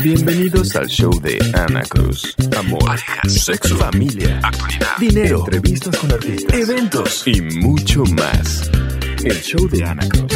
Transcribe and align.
Bienvenidos 0.00 0.76
al 0.76 0.86
show 0.86 1.10
de 1.20 1.38
Ana 1.54 1.82
Cruz. 1.82 2.36
Amor, 2.56 2.84
Parejas, 2.84 3.32
sexo, 3.32 3.76
familia, 3.76 4.38
actualidad, 4.44 4.96
dinero, 4.98 5.40
entrevistas 5.40 5.96
con 5.96 6.12
artistas, 6.12 6.54
eventos 6.54 7.26
y 7.26 7.40
mucho 7.40 8.04
más. 8.04 8.70
El 9.24 9.42
show 9.42 9.68
de 9.68 9.84
Ana 9.84 10.08
Cruz. 10.08 10.32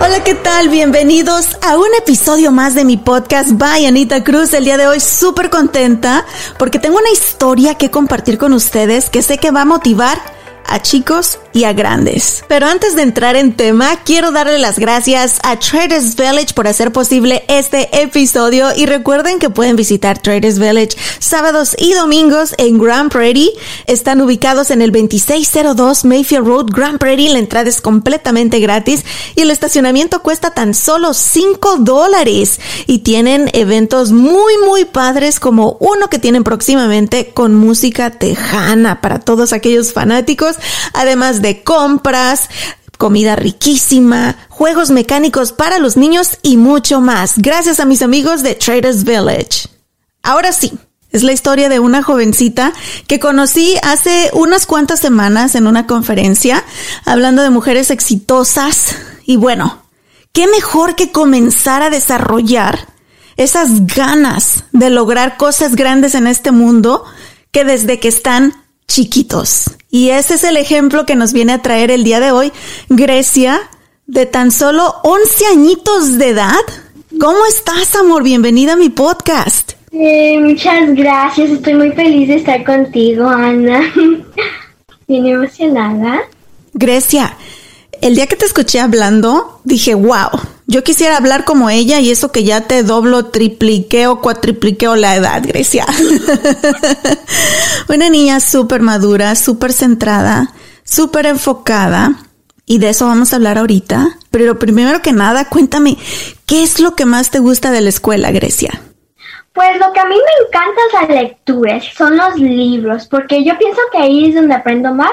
Hola, 0.00 0.22
¿qué 0.22 0.34
tal? 0.34 0.68
Bienvenidos 0.68 1.56
a 1.62 1.76
un 1.76 1.88
episodio 1.98 2.52
más 2.52 2.76
de 2.76 2.84
mi 2.84 2.96
podcast 2.96 3.50
by 3.54 3.86
Anita 3.86 4.22
Cruz. 4.22 4.54
El 4.54 4.66
día 4.66 4.76
de 4.76 4.86
hoy 4.86 5.00
súper 5.00 5.50
contenta 5.50 6.24
porque 6.60 6.78
tengo 6.78 6.98
una 6.98 7.10
historia 7.10 7.74
que 7.74 7.90
compartir 7.90 8.38
con 8.38 8.52
ustedes 8.52 9.10
que 9.10 9.22
sé 9.22 9.38
que 9.38 9.50
va 9.50 9.62
a 9.62 9.64
motivar 9.64 10.43
a 10.66 10.80
chicos 10.82 11.38
y 11.52 11.64
a 11.64 11.72
grandes. 11.72 12.44
Pero 12.48 12.66
antes 12.66 12.96
de 12.96 13.02
entrar 13.02 13.36
en 13.36 13.54
tema, 13.54 13.96
quiero 14.04 14.32
darle 14.32 14.58
las 14.58 14.78
gracias 14.78 15.38
a 15.42 15.58
Traders 15.58 16.16
Village 16.16 16.54
por 16.54 16.66
hacer 16.66 16.92
posible 16.92 17.44
este 17.48 18.02
episodio 18.02 18.68
y 18.74 18.86
recuerden 18.86 19.38
que 19.38 19.50
pueden 19.50 19.76
visitar 19.76 20.18
Traders 20.18 20.58
Village 20.58 20.96
sábados 21.20 21.74
y 21.78 21.92
domingos 21.94 22.54
en 22.58 22.78
Grand 22.78 23.10
Prairie. 23.10 23.50
Están 23.86 24.20
ubicados 24.20 24.70
en 24.70 24.82
el 24.82 24.92
2602 24.92 26.04
Mayfield 26.04 26.46
Road, 26.46 26.66
Grand 26.70 26.98
Prairie. 26.98 27.30
La 27.30 27.38
entrada 27.38 27.68
es 27.68 27.80
completamente 27.80 28.60
gratis 28.60 29.04
y 29.34 29.42
el 29.42 29.50
estacionamiento 29.50 30.22
cuesta 30.22 30.50
tan 30.50 30.74
solo 30.74 31.14
5 31.14 31.76
dólares 31.78 32.60
y 32.86 32.98
tienen 32.98 33.50
eventos 33.52 34.12
muy 34.12 34.54
muy 34.66 34.84
padres 34.84 35.40
como 35.40 35.76
uno 35.80 36.08
que 36.08 36.18
tienen 36.18 36.44
próximamente 36.44 37.30
con 37.32 37.54
música 37.54 38.10
tejana 38.10 39.00
para 39.00 39.20
todos 39.20 39.52
aquellos 39.52 39.92
fanáticos, 39.92 40.53
además 40.92 41.42
de 41.42 41.62
compras, 41.62 42.48
comida 42.98 43.36
riquísima, 43.36 44.36
juegos 44.48 44.90
mecánicos 44.90 45.52
para 45.52 45.78
los 45.78 45.96
niños 45.96 46.38
y 46.42 46.56
mucho 46.56 47.00
más. 47.00 47.34
Gracias 47.38 47.80
a 47.80 47.84
mis 47.84 48.02
amigos 48.02 48.42
de 48.42 48.54
Traders 48.54 49.04
Village. 49.04 49.68
Ahora 50.22 50.52
sí. 50.52 50.72
Es 51.10 51.22
la 51.22 51.30
historia 51.30 51.68
de 51.68 51.78
una 51.78 52.02
jovencita 52.02 52.72
que 53.06 53.20
conocí 53.20 53.76
hace 53.84 54.30
unas 54.32 54.66
cuantas 54.66 54.98
semanas 54.98 55.54
en 55.54 55.68
una 55.68 55.86
conferencia 55.86 56.64
hablando 57.04 57.42
de 57.42 57.50
mujeres 57.50 57.92
exitosas. 57.92 58.96
Y 59.24 59.36
bueno, 59.36 59.84
qué 60.32 60.48
mejor 60.48 60.96
que 60.96 61.12
comenzar 61.12 61.82
a 61.82 61.90
desarrollar 61.90 62.88
esas 63.36 63.86
ganas 63.86 64.64
de 64.72 64.90
lograr 64.90 65.36
cosas 65.36 65.76
grandes 65.76 66.16
en 66.16 66.26
este 66.26 66.50
mundo 66.50 67.04
que 67.52 67.64
desde 67.64 68.00
que 68.00 68.08
están 68.08 68.63
chiquitos. 68.86 69.64
Y 69.90 70.10
ese 70.10 70.34
es 70.34 70.44
el 70.44 70.56
ejemplo 70.56 71.06
que 71.06 71.14
nos 71.14 71.32
viene 71.32 71.52
a 71.52 71.62
traer 71.62 71.90
el 71.90 72.04
día 72.04 72.20
de 72.20 72.32
hoy 72.32 72.52
Grecia, 72.88 73.60
de 74.06 74.26
tan 74.26 74.50
solo 74.50 74.96
11 75.02 75.46
añitos 75.46 76.18
de 76.18 76.30
edad. 76.30 76.60
¿Cómo 77.20 77.38
estás, 77.48 77.94
amor? 77.96 78.22
Bienvenida 78.22 78.72
a 78.74 78.76
mi 78.76 78.88
podcast. 78.88 79.72
Eh, 79.92 80.38
muchas 80.40 80.92
gracias, 80.94 81.50
estoy 81.50 81.74
muy 81.74 81.92
feliz 81.92 82.28
de 82.28 82.36
estar 82.36 82.64
contigo, 82.64 83.26
Ana. 83.28 83.80
Bien 85.08 85.26
emocionada. 85.26 86.22
Grecia, 86.72 87.36
el 88.00 88.16
día 88.16 88.26
que 88.26 88.36
te 88.36 88.46
escuché 88.46 88.80
hablando, 88.80 89.60
dije, 89.62 89.94
wow, 89.94 90.30
yo 90.66 90.82
quisiera 90.82 91.16
hablar 91.16 91.44
como 91.44 91.68
ella 91.68 92.00
y 92.00 92.10
eso 92.10 92.32
que 92.32 92.44
ya 92.44 92.62
te 92.62 92.82
doblo, 92.82 93.26
tripliqueo, 93.26 94.20
cuatripliqueo 94.20 94.96
la 94.96 95.14
edad, 95.14 95.42
Grecia. 95.46 95.86
Una 97.88 98.08
niña 98.08 98.40
súper 98.40 98.80
madura, 98.80 99.34
súper 99.36 99.72
centrada, 99.72 100.52
súper 100.84 101.26
enfocada. 101.26 102.18
Y 102.66 102.78
de 102.78 102.88
eso 102.88 103.06
vamos 103.06 103.32
a 103.32 103.36
hablar 103.36 103.58
ahorita. 103.58 104.18
Pero 104.30 104.58
primero 104.58 105.02
que 105.02 105.12
nada, 105.12 105.50
cuéntame, 105.50 105.98
¿qué 106.46 106.62
es 106.62 106.80
lo 106.80 106.94
que 106.96 107.04
más 107.04 107.30
te 107.30 107.40
gusta 107.40 107.70
de 107.70 107.82
la 107.82 107.90
escuela, 107.90 108.30
Grecia? 108.30 108.80
Pues 109.54 109.78
lo 109.78 109.92
que 109.92 110.00
a 110.00 110.04
mí 110.04 110.16
me 110.16 110.46
encanta 110.46 110.80
es 110.88 111.08
la 111.08 111.22
lectura, 111.22 111.80
son 111.96 112.16
los 112.16 112.34
libros, 112.34 113.06
porque 113.06 113.44
yo 113.44 113.56
pienso 113.56 113.80
que 113.92 113.98
ahí 113.98 114.28
es 114.28 114.34
donde 114.34 114.52
aprendo 114.52 114.92
más. 114.92 115.12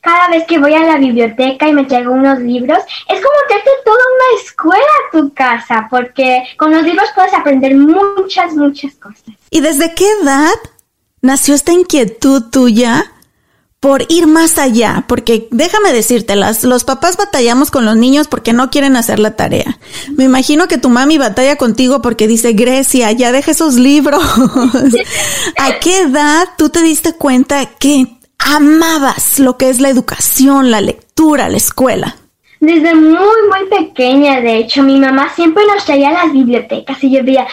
Cada 0.00 0.28
vez 0.28 0.46
que 0.46 0.58
voy 0.58 0.74
a 0.74 0.84
la 0.84 0.96
biblioteca 0.96 1.66
y 1.66 1.72
me 1.72 1.84
traigo 1.84 2.12
unos 2.12 2.38
libros, 2.38 2.78
es 3.08 3.20
como 3.20 3.34
traerte 3.48 3.70
toda 3.84 3.98
una 3.98 4.40
escuela 4.40 4.84
a 4.84 5.10
tu 5.10 5.34
casa, 5.34 5.88
porque 5.90 6.44
con 6.56 6.70
los 6.70 6.84
libros 6.84 7.08
puedes 7.16 7.34
aprender 7.34 7.74
muchas, 7.74 8.54
muchas 8.54 8.94
cosas. 8.94 9.24
¿Y 9.50 9.60
desde 9.60 9.92
qué 9.96 10.08
edad 10.22 10.54
nació 11.20 11.56
esta 11.56 11.72
inquietud 11.72 12.44
tuya 12.52 13.10
por 13.80 14.04
ir 14.10 14.26
más 14.26 14.58
allá, 14.58 15.04
porque 15.08 15.48
déjame 15.50 15.94
decirte, 15.94 16.36
las, 16.36 16.64
los 16.64 16.84
papás 16.84 17.16
batallamos 17.16 17.70
con 17.70 17.86
los 17.86 17.96
niños 17.96 18.28
porque 18.28 18.52
no 18.52 18.70
quieren 18.70 18.94
hacer 18.94 19.18
la 19.18 19.36
tarea. 19.36 19.78
Me 20.14 20.24
imagino 20.24 20.68
que 20.68 20.76
tu 20.76 20.90
mami 20.90 21.16
batalla 21.16 21.56
contigo 21.56 22.02
porque 22.02 22.28
dice, 22.28 22.52
Grecia, 22.52 23.10
ya 23.12 23.32
deja 23.32 23.52
esos 23.52 23.76
libros. 23.76 24.22
¿A 25.58 25.78
qué 25.80 26.00
edad 26.02 26.46
tú 26.58 26.68
te 26.68 26.82
diste 26.82 27.14
cuenta 27.14 27.64
que 27.78 28.18
amabas 28.38 29.38
lo 29.38 29.56
que 29.56 29.70
es 29.70 29.80
la 29.80 29.88
educación, 29.88 30.70
la 30.70 30.82
lectura, 30.82 31.48
la 31.48 31.56
escuela? 31.56 32.16
Desde 32.60 32.94
muy, 32.94 33.16
muy 33.16 33.78
pequeña, 33.78 34.42
de 34.42 34.58
hecho, 34.58 34.82
mi 34.82 35.00
mamá 35.00 35.32
siempre 35.34 35.64
nos 35.66 35.86
traía 35.86 36.10
a 36.10 36.24
las 36.24 36.32
bibliotecas 36.34 37.02
y 37.02 37.10
yo 37.10 37.24
veía 37.24 37.46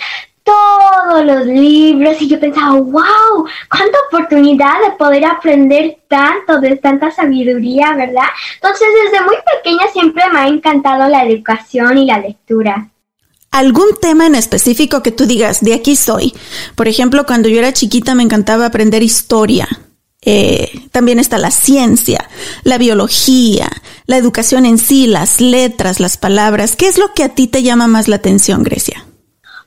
todos 0.47 1.25
los 1.25 1.45
libros 1.45 2.21
y 2.21 2.27
yo 2.27 2.39
pensaba, 2.39 2.71
wow, 2.79 3.45
cuánta 3.69 3.97
oportunidad 4.07 4.81
de 4.81 4.95
poder 4.97 5.25
aprender 5.25 5.97
tanto, 6.07 6.59
de 6.61 6.77
tanta 6.77 7.11
sabiduría, 7.11 7.93
¿verdad? 7.93 8.27
Entonces, 8.55 8.87
desde 9.03 9.25
muy 9.25 9.35
pequeña 9.53 9.91
siempre 9.91 10.23
me 10.31 10.39
ha 10.39 10.47
encantado 10.47 11.09
la 11.09 11.25
educación 11.25 11.97
y 11.97 12.05
la 12.05 12.19
lectura. 12.19 12.89
¿Algún 13.51 13.87
tema 14.01 14.27
en 14.27 14.35
específico 14.35 15.03
que 15.03 15.11
tú 15.11 15.25
digas, 15.25 15.61
de 15.61 15.73
aquí 15.73 15.95
soy? 15.95 16.33
Por 16.75 16.87
ejemplo, 16.87 17.25
cuando 17.25 17.49
yo 17.49 17.59
era 17.59 17.73
chiquita 17.73 18.15
me 18.15 18.23
encantaba 18.23 18.67
aprender 18.67 19.03
historia. 19.03 19.67
Eh, 20.21 20.87
también 20.91 21.19
está 21.19 21.37
la 21.37 21.51
ciencia, 21.51 22.29
la 22.63 22.77
biología, 22.77 23.69
la 24.05 24.17
educación 24.17 24.65
en 24.65 24.77
sí, 24.77 25.07
las 25.07 25.41
letras, 25.41 25.99
las 25.99 26.17
palabras. 26.17 26.75
¿Qué 26.75 26.87
es 26.87 26.97
lo 26.97 27.13
que 27.13 27.23
a 27.23 27.29
ti 27.29 27.47
te 27.47 27.63
llama 27.63 27.87
más 27.87 28.07
la 28.07 28.17
atención, 28.17 28.63
Grecia? 28.63 29.06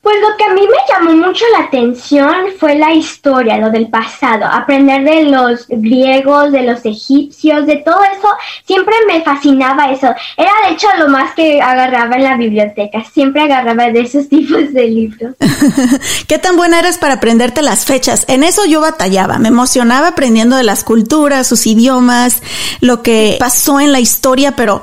Pues 0.03 0.17
lo 0.23 0.35
que 0.39 0.45
a 0.45 0.55
mí 0.55 0.63
me 0.63 0.79
llamó 0.89 1.27
mucho 1.27 1.45
la 1.53 1.67
atención 1.67 2.35
fue 2.59 2.75
la 2.77 2.95
historia, 2.95 3.59
lo 3.59 3.71
del 3.71 3.91
pasado, 3.91 4.47
aprender 4.47 5.05
de 5.05 5.25
los 5.25 5.67
griegos, 5.69 6.53
de 6.53 6.63
los 6.63 6.87
egipcios, 6.87 7.67
de 7.67 7.77
todo 7.77 8.03
eso, 8.05 8.29
siempre 8.65 8.95
me 9.07 9.21
fascinaba 9.23 9.93
eso. 9.93 10.07
Era 10.39 10.53
de 10.65 10.73
hecho 10.73 10.87
lo 10.99 11.09
más 11.09 11.35
que 11.35 11.61
agarraba 11.61 12.17
en 12.17 12.25
la 12.25 12.39
biblioteca, 12.39 13.05
siempre 13.13 13.43
agarraba 13.43 13.91
de 13.91 14.01
esos 14.01 14.27
tipos 14.31 14.73
de 14.73 14.87
libros. 14.87 15.35
¿Qué 16.27 16.39
tan 16.39 16.57
buena 16.57 16.79
eres 16.79 16.97
para 16.97 17.15
aprenderte 17.15 17.61
las 17.61 17.85
fechas? 17.85 18.25
En 18.27 18.43
eso 18.43 18.65
yo 18.65 18.81
batallaba, 18.81 19.39
me 19.39 19.49
emocionaba 19.49 20.09
aprendiendo 20.09 20.57
de 20.57 20.63
las 20.63 20.83
culturas, 20.83 21.47
sus 21.47 21.67
idiomas, 21.67 22.43
lo 22.81 23.03
que 23.03 23.37
pasó 23.39 23.81
en 23.81 23.93
la 23.93 24.01
historia, 24.01 24.57
pero 24.57 24.81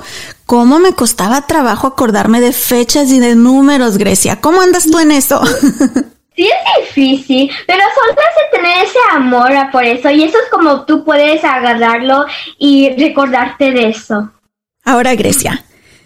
¿Cómo 0.48 0.78
me 0.78 0.94
costaba 0.94 1.42
trabajo 1.42 1.86
acordarme 1.86 2.40
de 2.40 2.52
fechas 2.52 3.10
y 3.10 3.18
de 3.18 3.34
números, 3.34 3.98
Grecia? 3.98 4.40
¿Cómo 4.40 4.62
andas 4.62 4.86
tú 4.90 4.98
en 4.98 5.12
eso? 5.12 5.42
Sí 6.34 6.46
es 6.46 6.86
difícil, 6.94 7.50
pero 7.66 7.80
solo 7.96 8.12
hace 8.12 8.56
tener 8.56 8.84
ese 8.84 8.98
amor 9.10 9.50
por 9.72 9.84
eso 9.84 10.08
y 10.08 10.22
eso 10.22 10.38
es 10.38 10.48
como 10.52 10.84
tú 10.84 11.04
puedes 11.04 11.42
agarrarlo 11.42 12.26
y 12.58 12.90
recordarte 12.96 13.72
de 13.72 13.88
eso. 13.88 14.30
Ahora, 14.84 15.16
Grecia, 15.16 15.64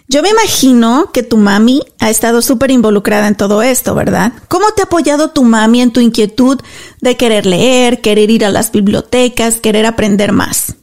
Yo 0.09 0.23
me 0.23 0.31
imagino 0.31 1.11
que 1.13 1.23
tu 1.23 1.37
mami 1.37 1.83
ha 2.01 2.09
estado 2.09 2.41
súper 2.41 2.71
involucrada 2.71 3.29
en 3.29 3.35
todo 3.37 3.63
esto, 3.63 3.95
¿verdad? 3.95 4.33
¿Cómo 4.49 4.71
te 4.75 4.81
ha 4.81 4.87
apoyado 4.87 5.33
tu 5.33 5.45
mami 5.45 5.83
en 5.83 5.93
tu 5.93 6.01
inquietud 6.01 6.59
de 7.03 7.17
querer 7.19 7.45
leer, 7.45 8.01
querer 8.01 8.31
ir 8.31 8.47
a 8.47 8.51
las 8.51 8.73
bibliotecas, 8.73 9.61
querer 9.61 9.85
aprender 9.85 10.33
más? 10.33 10.77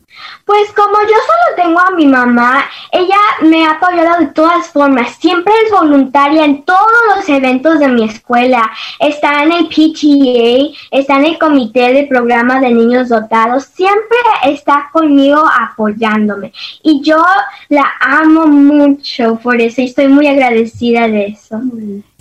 Pues 0.50 0.72
como 0.75 1.00
yo 1.01 1.13
solo 1.13 1.63
tengo 1.63 1.80
a 1.80 1.92
mi 1.92 2.07
mamá, 2.07 2.66
ella 2.92 3.19
me 3.44 3.68
ha 3.68 3.74
apoyado 3.74 4.19
de 4.19 4.31
todas 4.34 4.68
formas. 4.69 5.16
Siempre 5.19 5.54
es 5.63 5.72
voluntaria 5.72 6.44
en 6.44 6.63
todos 6.63 6.90
los 7.16 7.30
eventos 7.30 7.78
de 7.78 7.88
mi 7.88 8.06
escuela. 8.06 8.68
Está 8.98 9.44
en 9.44 9.51
el 9.51 9.68
PTA, 9.68 10.75
está 10.90 11.18
en 11.18 11.25
el 11.25 11.38
comité 11.38 11.94
de 11.94 12.07
programa 12.07 12.60
de 12.60 12.72
niños 12.72 13.10
dotados. 13.10 13.66
Siempre 13.66 14.18
está 14.44 14.90
conmigo 14.92 15.40
apoyándome. 15.48 16.52
Y 16.81 17.04
yo 17.04 17.24
la 17.68 17.86
amo 18.00 18.48
mucho 18.48 19.40
por 19.44 19.62
eso 19.62 19.81
y 19.81 19.86
estoy 19.86 20.07
muy 20.07 20.25
agradecida 20.25 21.07
de 21.07 21.28
eso. 21.28 21.62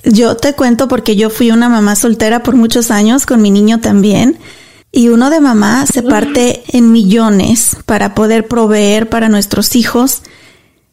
Yo 0.05 0.37
te 0.37 0.53
cuento 0.53 0.87
porque 0.87 1.17
yo 1.17 1.31
fui 1.31 1.51
una 1.51 1.71
mamá 1.71 1.97
soltera 1.97 2.43
por 2.43 2.57
muchos 2.57 2.91
años 2.91 3.25
con 3.25 3.41
mi 3.41 3.51
niño 3.51 3.81
también. 3.81 4.39
Y 4.91 5.09
uno 5.09 5.31
de 5.31 5.41
mamá 5.41 5.85
se 5.87 6.03
parte 6.03 6.63
en 6.69 6.93
millones 6.93 7.77
para 7.85 8.15
poder 8.15 8.49
proveer 8.49 9.09
para 9.09 9.29
nuestros 9.29 9.77
hijos, 9.77 10.23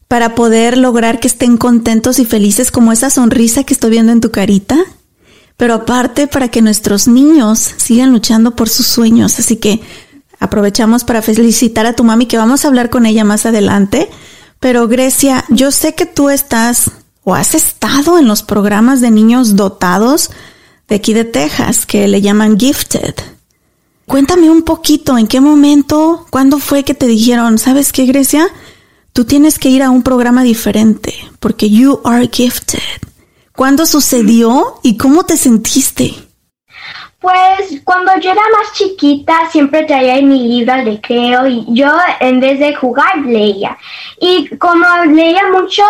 para 0.08 0.36
poder 0.36 0.78
lograr 0.78 1.20
que 1.20 1.28
estén 1.28 1.58
contentos 1.58 2.20
y 2.20 2.26
felices 2.26 2.72
como 2.72 2.92
esa 2.92 3.10
sonrisa 3.10 3.64
que 3.64 3.74
estoy 3.74 3.92
viendo 3.92 4.12
en 4.12 4.22
tu 4.22 4.32
carita. 4.32 4.78
Pero 5.58 5.74
aparte 5.74 6.28
para 6.28 6.50
que 6.50 6.62
nuestros 6.62 7.08
niños 7.08 7.74
sigan 7.78 8.12
luchando 8.12 8.56
por 8.56 8.68
sus 8.68 8.86
sueños. 8.86 9.40
Así 9.40 9.56
que 9.56 9.82
aprovechamos 10.40 11.06
para 11.06 11.22
felicitar 11.22 11.86
a 11.86 11.94
tu 11.94 12.04
mami 12.04 12.26
que 12.26 12.38
vamos 12.38 12.66
a 12.66 12.68
hablar 12.68 12.90
con 12.90 13.06
ella 13.06 13.24
más 13.24 13.46
adelante. 13.46 14.10
Pero 14.60 14.90
Grecia, 14.90 15.46
yo 15.48 15.72
sé 15.72 15.96
que 15.96 16.06
tú 16.06 16.30
estás 16.30 16.92
o 17.24 17.34
has 17.34 17.56
estado 17.56 18.20
en 18.20 18.28
los 18.28 18.44
programas 18.44 19.00
de 19.00 19.12
niños 19.12 19.56
dotados 19.56 20.32
de 20.90 20.96
aquí 20.96 21.14
de 21.14 21.24
Texas 21.24 21.86
que 21.86 22.08
le 22.10 22.22
llaman 22.22 22.60
Gifted. 22.60 23.35
Cuéntame 24.08 24.50
un 24.50 24.62
poquito, 24.62 25.18
¿en 25.18 25.28
qué 25.28 25.42
momento, 25.42 26.28
cuándo 26.30 26.60
fue 26.60 26.84
que 26.84 26.94
te 26.94 27.08
dijeron, 27.08 27.58
sabes 27.58 27.92
qué, 27.92 28.06
Grecia? 28.06 28.48
Tú 29.14 29.26
tienes 29.26 29.58
que 29.58 29.70
ir 29.70 29.82
a 29.82 29.90
un 29.90 30.04
programa 30.04 30.44
diferente, 30.44 31.14
porque 31.40 31.70
you 31.70 32.02
are 32.04 32.30
gifted. 32.32 32.80
¿Cuándo 33.56 33.86
sucedió 33.86 34.80
y 34.84 34.98
cómo 34.98 35.24
te 35.24 35.38
sentiste? 35.38 36.14
Pues 37.26 37.82
cuando 37.84 38.12
yo 38.20 38.34
era 38.34 38.42
más 38.56 38.72
chiquita 38.74 39.50
siempre 39.50 39.82
traía 39.86 40.22
mi 40.22 40.48
libro 40.48 40.74
al 40.74 40.86
recreo 40.86 41.48
y 41.48 41.66
yo 41.70 41.92
en 42.20 42.40
vez 42.40 42.60
de 42.60 42.76
jugar 42.76 43.18
leía. 43.26 43.80
Y 44.20 44.56
como 44.58 44.86
leía 45.08 45.42
mucho 45.52 45.82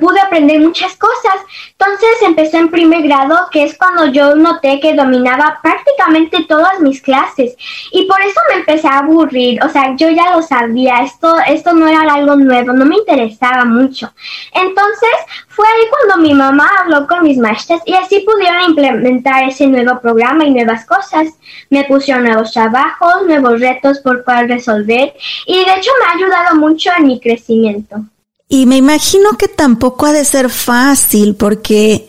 pude 0.00 0.18
aprender 0.18 0.58
muchas 0.60 0.96
cosas. 0.96 1.44
Entonces 1.72 2.22
empecé 2.22 2.56
en 2.56 2.70
primer 2.70 3.02
grado 3.02 3.36
que 3.50 3.64
es 3.64 3.76
cuando 3.76 4.06
yo 4.06 4.34
noté 4.34 4.80
que 4.80 4.94
dominaba 4.94 5.58
prácticamente 5.62 6.46
todas 6.48 6.80
mis 6.80 7.02
clases. 7.02 7.54
Y 7.92 8.06
por 8.06 8.22
eso 8.22 8.40
me 8.48 8.60
empecé 8.60 8.88
a 8.88 9.00
aburrir. 9.00 9.62
O 9.62 9.68
sea, 9.68 9.94
yo 9.94 10.08
ya 10.08 10.34
lo 10.34 10.40
sabía. 10.40 11.02
Esto, 11.02 11.36
esto 11.48 11.74
no 11.74 11.86
era 11.86 12.00
algo 12.00 12.34
nuevo, 12.34 12.72
no 12.72 12.86
me 12.86 12.96
interesaba 12.96 13.66
mucho. 13.66 14.10
Entonces 14.54 15.10
fue 15.58 15.66
ahí 15.66 15.88
cuando 15.90 16.22
mi 16.22 16.34
mamá 16.34 16.70
habló 16.78 17.08
con 17.08 17.24
mis 17.24 17.36
maestras 17.36 17.82
y 17.84 17.92
así 17.92 18.20
pudieron 18.20 18.70
implementar 18.70 19.42
ese 19.42 19.66
nuevo 19.66 20.00
programa 20.00 20.44
y 20.44 20.52
nuevas 20.52 20.86
cosas. 20.86 21.26
Me 21.68 21.82
pusieron 21.82 22.22
nuevos 22.22 22.52
trabajos, 22.52 23.26
nuevos 23.26 23.58
retos 23.58 23.98
por 23.98 24.22
cual 24.22 24.48
resolver 24.48 25.12
y 25.46 25.56
de 25.56 25.62
hecho 25.62 25.90
me 25.98 26.06
ha 26.06 26.14
ayudado 26.14 26.54
mucho 26.60 26.90
en 26.96 27.08
mi 27.08 27.18
crecimiento. 27.18 28.04
Y 28.48 28.66
me 28.66 28.76
imagino 28.76 29.36
que 29.36 29.48
tampoco 29.48 30.06
ha 30.06 30.12
de 30.12 30.24
ser 30.24 30.48
fácil 30.48 31.34
porque 31.34 32.08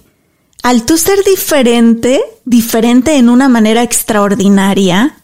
al 0.61 0.85
tú 0.85 0.95
ser 0.97 1.23
diferente, 1.23 2.21
diferente 2.45 3.15
en 3.15 3.29
una 3.29 3.49
manera 3.49 3.81
extraordinaria, 3.81 5.15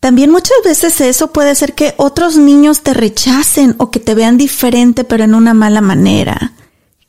también 0.00 0.32
muchas 0.32 0.56
veces 0.64 1.00
eso 1.00 1.32
puede 1.32 1.50
hacer 1.50 1.74
que 1.74 1.94
otros 1.98 2.36
niños 2.36 2.82
te 2.82 2.94
rechacen 2.94 3.76
o 3.78 3.92
que 3.92 4.00
te 4.00 4.16
vean 4.16 4.38
diferente 4.38 5.04
pero 5.04 5.22
en 5.22 5.36
una 5.36 5.54
mala 5.54 5.80
manera. 5.80 6.52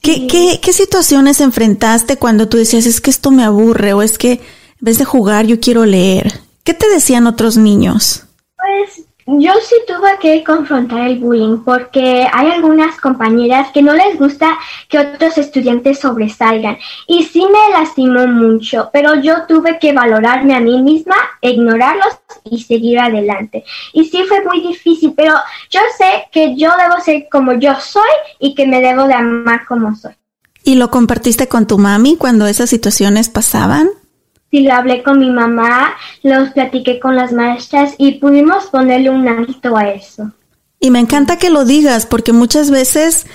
¿Qué, 0.01 0.27
qué, 0.27 0.59
qué 0.61 0.73
situaciones 0.73 1.41
enfrentaste 1.41 2.17
cuando 2.17 2.49
tú 2.49 2.57
decías 2.57 2.85
es 2.85 3.01
que 3.01 3.11
esto 3.11 3.29
me 3.31 3.43
aburre 3.43 3.93
o 3.93 4.01
es 4.01 4.17
que 4.17 4.31
en 4.31 4.41
vez 4.79 4.97
de 4.97 5.05
jugar 5.05 5.45
yo 5.45 5.59
quiero 5.59 5.85
leer? 5.85 6.41
¿Qué 6.63 6.73
te 6.73 6.89
decían 6.89 7.27
otros 7.27 7.57
niños? 7.57 8.25
Pues 8.55 9.05
yo 9.39 9.53
sí 9.61 9.75
tuve 9.87 10.17
que 10.19 10.43
confrontar 10.43 11.07
el 11.07 11.19
bullying 11.19 11.63
porque 11.63 12.27
hay 12.31 12.51
algunas 12.51 12.99
compañeras 12.99 13.69
que 13.71 13.81
no 13.81 13.93
les 13.93 14.17
gusta 14.17 14.57
que 14.89 14.99
otros 14.99 15.37
estudiantes 15.37 15.99
sobresalgan 15.99 16.77
y 17.07 17.23
sí 17.23 17.45
me 17.45 17.77
lastimó 17.77 18.27
mucho, 18.27 18.89
pero 18.91 19.21
yo 19.21 19.45
tuve 19.47 19.79
que 19.79 19.93
valorarme 19.93 20.55
a 20.55 20.59
mí 20.59 20.81
misma, 20.81 21.15
ignorarlos 21.41 22.19
y 22.43 22.61
seguir 22.61 22.99
adelante. 22.99 23.63
Y 23.93 24.05
sí 24.05 24.23
fue 24.27 24.43
muy 24.43 24.61
difícil, 24.61 25.13
pero 25.15 25.33
yo 25.69 25.79
sé 25.97 26.25
que 26.31 26.55
yo 26.55 26.71
debo 26.77 26.99
ser 27.01 27.27
como 27.31 27.53
yo 27.53 27.73
soy 27.79 28.01
y 28.39 28.55
que 28.55 28.67
me 28.67 28.81
debo 28.81 29.05
de 29.07 29.13
amar 29.13 29.65
como 29.65 29.95
soy. 29.95 30.13
¿Y 30.63 30.75
lo 30.75 30.91
compartiste 30.91 31.47
con 31.47 31.67
tu 31.67 31.77
mami 31.77 32.17
cuando 32.17 32.47
esas 32.47 32.69
situaciones 32.69 33.29
pasaban? 33.29 33.89
Sí, 34.51 34.59
lo 34.63 34.73
hablé 34.73 35.01
con 35.01 35.17
mi 35.17 35.29
mamá, 35.31 35.93
los 36.23 36.49
platiqué 36.49 36.99
con 36.99 37.15
las 37.15 37.31
maestras 37.31 37.93
y 37.97 38.19
pudimos 38.19 38.65
ponerle 38.65 39.09
un 39.09 39.27
alto 39.27 39.77
a 39.77 39.89
eso. 39.89 40.31
Y 40.81 40.91
me 40.91 40.99
encanta 40.99 41.37
que 41.37 41.49
lo 41.49 41.63
digas 41.63 42.05
porque 42.05 42.33
muchas 42.33 42.69
veces 42.69 43.27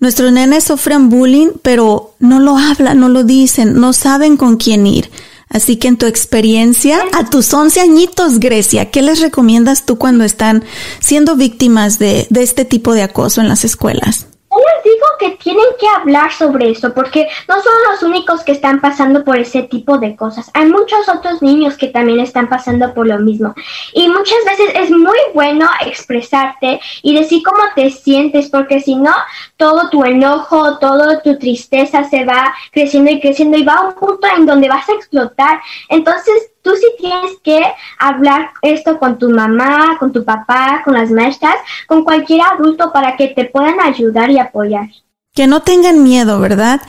nuestros 0.00 0.32
nenes 0.32 0.64
sufren 0.64 1.10
bullying, 1.10 1.48
pero 1.60 2.14
no 2.18 2.40
lo 2.40 2.56
hablan, 2.56 2.98
no 2.98 3.10
lo 3.10 3.24
dicen, 3.24 3.78
no 3.78 3.92
saben 3.92 4.38
con 4.38 4.56
quién 4.56 4.86
ir. 4.86 5.10
Así 5.50 5.76
que 5.76 5.88
en 5.88 5.98
tu 5.98 6.06
experiencia, 6.06 6.98
a 7.12 7.28
tus 7.28 7.52
11 7.52 7.80
añitos, 7.80 8.40
Grecia, 8.40 8.90
¿qué 8.90 9.02
les 9.02 9.20
recomiendas 9.20 9.84
tú 9.84 9.98
cuando 9.98 10.24
están 10.24 10.64
siendo 10.98 11.36
víctimas 11.36 11.98
de, 11.98 12.26
de 12.30 12.42
este 12.42 12.64
tipo 12.64 12.94
de 12.94 13.02
acoso 13.02 13.40
en 13.40 13.48
las 13.48 13.64
escuelas? 13.64 14.26
Les 14.64 14.84
digo 14.84 15.06
que 15.18 15.30
tienen 15.42 15.64
que 15.78 15.86
hablar 15.88 16.32
sobre 16.32 16.70
eso 16.70 16.94
porque 16.94 17.28
no 17.48 17.60
son 17.60 17.72
los 17.90 18.02
únicos 18.02 18.42
que 18.42 18.52
están 18.52 18.80
pasando 18.80 19.24
por 19.24 19.36
ese 19.36 19.62
tipo 19.62 19.98
de 19.98 20.16
cosas. 20.16 20.50
Hay 20.54 20.66
muchos 20.66 21.08
otros 21.08 21.42
niños 21.42 21.76
que 21.76 21.88
también 21.88 22.20
están 22.20 22.48
pasando 22.48 22.94
por 22.94 23.06
lo 23.06 23.18
mismo. 23.18 23.54
Y 23.92 24.08
muchas 24.08 24.38
veces 24.46 24.74
es 24.74 24.90
muy 24.90 25.18
bueno 25.34 25.68
expresarte 25.84 26.80
y 27.02 27.14
decir 27.14 27.42
cómo 27.44 27.62
te 27.74 27.90
sientes 27.90 28.48
porque 28.48 28.80
si 28.80 28.96
no, 28.96 29.12
todo 29.56 29.90
tu 29.90 30.04
enojo, 30.04 30.78
toda 30.78 31.22
tu 31.22 31.38
tristeza 31.38 32.04
se 32.04 32.24
va 32.24 32.54
creciendo 32.72 33.10
y 33.10 33.20
creciendo 33.20 33.58
y 33.58 33.64
va 33.64 33.74
a 33.74 33.88
un 33.88 33.94
punto 33.94 34.26
en 34.36 34.46
donde 34.46 34.68
vas 34.68 34.88
a 34.88 34.94
explotar. 34.94 35.60
Entonces, 35.88 36.53
tú 36.64 36.72
sí 36.74 36.86
tienes 36.98 37.32
que 37.44 37.62
hablar 37.98 38.50
esto 38.62 38.98
con 38.98 39.18
tu 39.18 39.30
mamá, 39.30 39.96
con 40.00 40.12
tu 40.12 40.24
papá, 40.24 40.80
con 40.84 40.94
las 40.94 41.10
maestras, 41.10 41.54
con 41.86 42.02
cualquier 42.02 42.40
adulto 42.40 42.90
para 42.90 43.16
que 43.16 43.28
te 43.28 43.44
puedan 43.44 43.78
ayudar 43.80 44.30
y 44.30 44.38
apoyar. 44.38 44.88
Que 45.34 45.46
no 45.46 45.60
tengan 45.60 46.02
miedo, 46.02 46.40
¿verdad? 46.40 46.80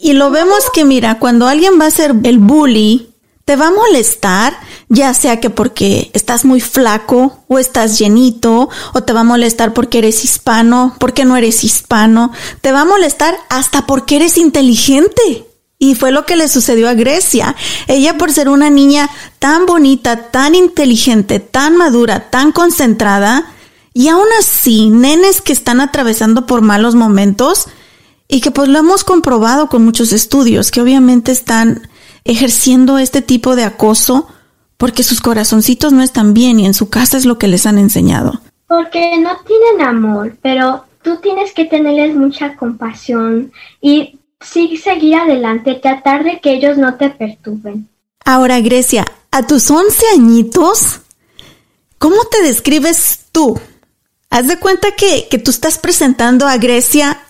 Y 0.00 0.12
lo 0.12 0.30
vemos 0.30 0.70
que, 0.72 0.84
mira, 0.84 1.18
cuando 1.18 1.48
alguien 1.48 1.80
va 1.80 1.86
a 1.86 1.90
ser 1.90 2.14
el 2.22 2.38
bully, 2.38 3.12
te 3.44 3.56
va 3.56 3.68
a 3.68 3.72
molestar, 3.72 4.56
ya 4.88 5.12
sea 5.14 5.40
que 5.40 5.50
porque 5.50 6.10
estás 6.14 6.44
muy 6.44 6.60
flaco 6.60 7.44
o 7.48 7.58
estás 7.58 7.98
llenito, 7.98 8.68
o 8.92 9.02
te 9.02 9.12
va 9.12 9.20
a 9.20 9.24
molestar 9.24 9.72
porque 9.72 9.98
eres 9.98 10.24
hispano, 10.24 10.94
porque 11.00 11.24
no 11.24 11.36
eres 11.36 11.64
hispano, 11.64 12.32
te 12.60 12.70
va 12.70 12.82
a 12.82 12.84
molestar 12.84 13.36
hasta 13.48 13.86
porque 13.86 14.16
eres 14.16 14.36
inteligente. 14.36 15.46
Y 15.78 15.94
fue 15.94 16.10
lo 16.10 16.24
que 16.24 16.36
le 16.36 16.48
sucedió 16.48 16.88
a 16.88 16.94
Grecia. 16.94 17.54
Ella 17.86 18.16
por 18.16 18.32
ser 18.32 18.48
una 18.48 18.70
niña 18.70 19.10
tan 19.38 19.66
bonita, 19.66 20.30
tan 20.30 20.54
inteligente, 20.54 21.38
tan 21.38 21.76
madura, 21.76 22.30
tan 22.30 22.52
concentrada, 22.52 23.52
y 23.96 24.08
aún 24.08 24.26
así, 24.38 24.90
nenes 24.90 25.40
que 25.40 25.54
están 25.54 25.80
atravesando 25.80 26.44
por 26.44 26.60
malos 26.60 26.94
momentos 26.94 27.66
y 28.28 28.42
que 28.42 28.50
pues 28.50 28.68
lo 28.68 28.78
hemos 28.78 29.04
comprobado 29.04 29.70
con 29.70 29.86
muchos 29.86 30.12
estudios, 30.12 30.70
que 30.70 30.82
obviamente 30.82 31.32
están 31.32 31.88
ejerciendo 32.24 32.98
este 32.98 33.22
tipo 33.22 33.56
de 33.56 33.64
acoso 33.64 34.28
porque 34.76 35.02
sus 35.02 35.22
corazoncitos 35.22 35.94
no 35.94 36.02
están 36.02 36.34
bien 36.34 36.60
y 36.60 36.66
en 36.66 36.74
su 36.74 36.90
casa 36.90 37.16
es 37.16 37.24
lo 37.24 37.38
que 37.38 37.48
les 37.48 37.64
han 37.64 37.78
enseñado. 37.78 38.40
Porque 38.68 39.18
no 39.18 39.30
tienen 39.46 39.88
amor, 39.88 40.36
pero 40.42 40.84
tú 41.00 41.16
tienes 41.22 41.54
que 41.54 41.64
tenerles 41.64 42.14
mucha 42.14 42.54
compasión 42.56 43.50
y 43.80 44.18
sí 44.40 44.76
seguir 44.76 45.16
adelante, 45.16 45.74
tratar 45.74 46.24
de 46.24 46.40
que 46.40 46.52
ellos 46.52 46.76
no 46.76 46.96
te 46.96 47.10
perturben. 47.10 47.88
Ahora, 48.24 48.60
Grecia, 48.60 49.04
a 49.30 49.46
tus 49.46 49.70
11 49.70 50.04
añitos, 50.14 51.00
¿cómo 51.98 52.24
te 52.30 52.42
describes 52.42 53.26
tú? 53.32 53.58
Haz 54.30 54.48
de 54.48 54.58
cuenta 54.58 54.92
que, 54.92 55.28
que 55.30 55.38
tú 55.38 55.50
estás 55.50 55.78
presentando 55.78 56.46
a 56.46 56.56
Grecia 56.56 57.22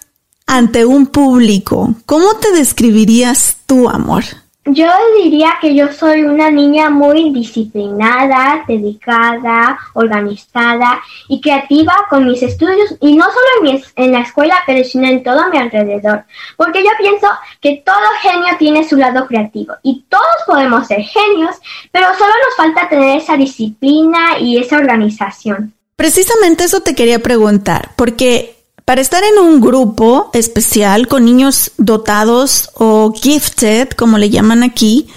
ante 0.46 0.84
un 0.84 1.06
público. 1.06 1.94
¿Cómo 2.06 2.34
te 2.36 2.52
describirías 2.52 3.58
tú, 3.66 3.88
amor? 3.88 4.24
Yo 4.68 4.90
diría 5.22 5.58
que 5.60 5.76
yo 5.76 5.92
soy 5.92 6.24
una 6.24 6.50
niña 6.50 6.90
muy 6.90 7.30
disciplinada, 7.30 8.64
dedicada, 8.66 9.78
organizada 9.94 11.00
y 11.28 11.40
creativa 11.40 11.94
con 12.10 12.26
mis 12.26 12.42
estudios 12.42 12.96
y 13.00 13.14
no 13.14 13.26
solo 13.26 13.70
en, 13.70 13.82
en 13.94 14.12
la 14.12 14.22
escuela, 14.22 14.56
pero 14.66 14.82
sino 14.82 15.06
en 15.06 15.22
todo 15.22 15.48
mi 15.50 15.58
alrededor. 15.58 16.24
Porque 16.56 16.82
yo 16.82 16.90
pienso 16.98 17.28
que 17.60 17.80
todo 17.86 17.94
genio 18.22 18.56
tiene 18.58 18.88
su 18.88 18.96
lado 18.96 19.28
creativo 19.28 19.74
y 19.84 20.04
todos 20.08 20.24
podemos 20.48 20.88
ser 20.88 21.02
genios, 21.02 21.54
pero 21.92 22.08
solo 22.14 22.32
nos 22.44 22.56
falta 22.56 22.88
tener 22.88 23.18
esa 23.18 23.36
disciplina 23.36 24.38
y 24.40 24.58
esa 24.58 24.78
organización. 24.78 25.74
Precisamente 25.94 26.64
eso 26.64 26.80
te 26.80 26.96
quería 26.96 27.20
preguntar, 27.20 27.92
porque 27.94 28.55
para 28.86 29.00
estar 29.00 29.24
en 29.24 29.38
un 29.38 29.60
grupo 29.60 30.30
especial 30.32 31.08
con 31.08 31.24
niños 31.24 31.72
dotados 31.76 32.70
o 32.74 33.12
gifted, 33.12 33.88
como 33.90 34.16
le 34.16 34.30
llaman 34.30 34.62
aquí, 34.62 35.08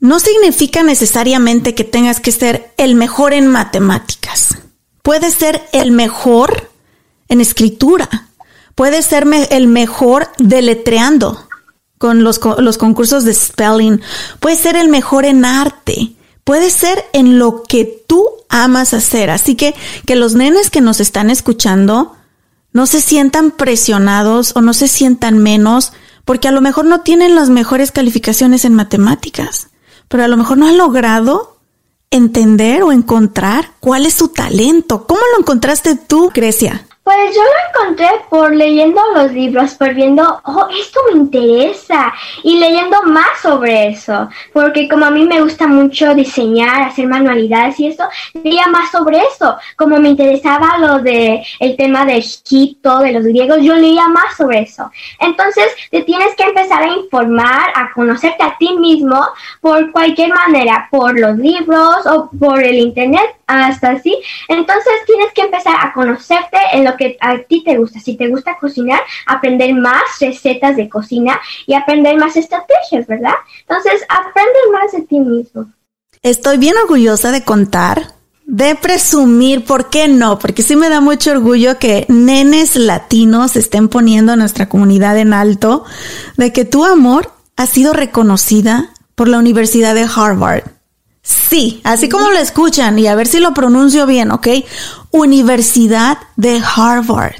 no 0.00 0.20
significa 0.20 0.82
necesariamente 0.82 1.74
que 1.74 1.84
tengas 1.84 2.20
que 2.20 2.30
ser 2.30 2.74
el 2.76 2.94
mejor 2.94 3.32
en 3.32 3.46
matemáticas. 3.46 4.58
Puedes 5.02 5.32
ser 5.32 5.62
el 5.72 5.92
mejor 5.92 6.70
en 7.30 7.40
escritura. 7.40 8.28
Puedes 8.74 9.06
ser 9.06 9.26
el 9.50 9.66
mejor 9.66 10.28
deletreando 10.36 11.48
con 11.96 12.22
los, 12.22 12.38
los 12.58 12.76
concursos 12.76 13.24
de 13.24 13.32
spelling. 13.32 14.02
Puedes 14.40 14.58
ser 14.58 14.76
el 14.76 14.90
mejor 14.90 15.24
en 15.24 15.46
arte. 15.46 16.12
Puedes 16.44 16.74
ser 16.74 17.02
en 17.14 17.38
lo 17.38 17.62
que 17.62 18.04
tú 18.06 18.28
amas 18.50 18.92
hacer. 18.92 19.30
Así 19.30 19.54
que 19.54 19.74
que 20.04 20.16
los 20.16 20.34
nenes 20.34 20.68
que 20.68 20.82
nos 20.82 21.00
están 21.00 21.30
escuchando 21.30 22.14
no 22.72 22.86
se 22.86 23.00
sientan 23.00 23.50
presionados 23.50 24.52
o 24.54 24.60
no 24.60 24.72
se 24.74 24.88
sientan 24.88 25.38
menos 25.38 25.92
porque 26.24 26.48
a 26.48 26.52
lo 26.52 26.60
mejor 26.60 26.84
no 26.84 27.00
tienen 27.00 27.34
las 27.34 27.50
mejores 27.50 27.90
calificaciones 27.90 28.64
en 28.64 28.74
matemáticas, 28.74 29.70
pero 30.08 30.24
a 30.24 30.28
lo 30.28 30.36
mejor 30.36 30.58
no 30.58 30.68
han 30.68 30.78
logrado 30.78 31.58
entender 32.10 32.82
o 32.82 32.92
encontrar 32.92 33.72
cuál 33.80 34.06
es 34.06 34.14
su 34.14 34.28
talento. 34.28 35.06
¿Cómo 35.06 35.20
lo 35.32 35.40
encontraste 35.40 35.96
tú, 35.96 36.30
Grecia? 36.34 36.86
Pues 37.02 37.34
yo 37.34 37.42
lo 37.42 37.82
encontré 37.82 38.08
por 38.28 38.54
leyendo 38.54 39.00
los 39.14 39.32
libros, 39.32 39.74
por 39.74 39.94
viendo, 39.94 40.40
oh, 40.44 40.68
esto 40.78 41.00
me 41.10 41.18
interesa 41.18 42.12
y 42.44 42.58
leyendo 42.58 43.02
más 43.04 43.40
sobre 43.42 43.88
eso, 43.88 44.28
porque 44.52 44.86
como 44.86 45.06
a 45.06 45.10
mí 45.10 45.24
me 45.24 45.40
gusta 45.40 45.66
mucho 45.66 46.14
diseñar, 46.14 46.82
hacer 46.82 47.06
manualidades 47.06 47.80
y 47.80 47.86
eso, 47.86 48.04
leía 48.44 48.66
más 48.68 48.90
sobre 48.90 49.18
eso. 49.18 49.56
Como 49.76 49.98
me 49.98 50.10
interesaba 50.10 50.76
lo 50.76 50.98
de 50.98 51.42
el 51.58 51.76
tema 51.76 52.04
de 52.04 52.18
Egipto, 52.18 52.98
de 52.98 53.12
los 53.12 53.24
griegos, 53.24 53.62
yo 53.62 53.74
leía 53.76 54.06
más 54.08 54.36
sobre 54.36 54.60
eso. 54.60 54.90
Entonces, 55.18 55.66
te 55.90 56.02
tienes 56.02 56.36
que 56.36 56.44
empezar 56.44 56.82
a 56.82 56.92
informar, 56.92 57.70
a 57.74 57.92
conocerte 57.92 58.42
a 58.42 58.56
ti 58.58 58.76
mismo 58.76 59.26
por 59.62 59.90
cualquier 59.90 60.34
manera, 60.34 60.86
por 60.90 61.18
los 61.18 61.38
libros 61.38 62.06
o 62.06 62.28
por 62.38 62.62
el 62.62 62.76
internet, 62.76 63.39
hasta 63.50 63.90
así. 63.90 64.16
Entonces, 64.48 64.92
tienes 65.06 65.32
que 65.32 65.42
empezar 65.42 65.74
a 65.80 65.92
conocerte 65.92 66.58
en 66.72 66.84
lo 66.84 66.96
que 66.96 67.16
a 67.20 67.38
ti 67.38 67.62
te 67.64 67.76
gusta. 67.76 68.00
Si 68.00 68.16
te 68.16 68.28
gusta 68.28 68.56
cocinar, 68.58 69.00
aprender 69.26 69.74
más 69.74 70.02
recetas 70.20 70.76
de 70.76 70.88
cocina 70.88 71.40
y 71.66 71.74
aprender 71.74 72.16
más 72.16 72.36
estrategias, 72.36 73.06
¿verdad? 73.06 73.34
Entonces, 73.60 74.04
aprende 74.08 74.58
más 74.72 74.92
de 74.92 75.02
ti 75.02 75.18
mismo. 75.20 75.72
Estoy 76.22 76.58
bien 76.58 76.76
orgullosa 76.76 77.32
de 77.32 77.44
contar, 77.44 78.14
de 78.44 78.74
presumir, 78.74 79.64
¿por 79.64 79.90
qué 79.90 80.08
no? 80.08 80.38
Porque 80.38 80.62
sí 80.62 80.76
me 80.76 80.88
da 80.88 81.00
mucho 81.00 81.30
orgullo 81.30 81.78
que 81.78 82.04
nenes 82.08 82.76
latinos 82.76 83.56
estén 83.56 83.88
poniendo 83.88 84.32
a 84.32 84.36
nuestra 84.36 84.68
comunidad 84.68 85.16
en 85.18 85.32
alto, 85.32 85.84
de 86.36 86.52
que 86.52 86.64
tu 86.64 86.84
amor 86.84 87.32
ha 87.56 87.66
sido 87.66 87.92
reconocida 87.92 88.90
por 89.14 89.28
la 89.28 89.38
Universidad 89.38 89.94
de 89.94 90.06
Harvard. 90.14 90.64
Sí, 91.30 91.80
así 91.84 92.08
como 92.08 92.28
lo 92.30 92.38
escuchan 92.38 92.98
y 92.98 93.06
a 93.06 93.14
ver 93.14 93.28
si 93.28 93.38
lo 93.38 93.54
pronuncio 93.54 94.04
bien, 94.04 94.32
¿ok? 94.32 94.48
Universidad 95.12 96.18
de 96.34 96.60
Harvard. 96.60 97.36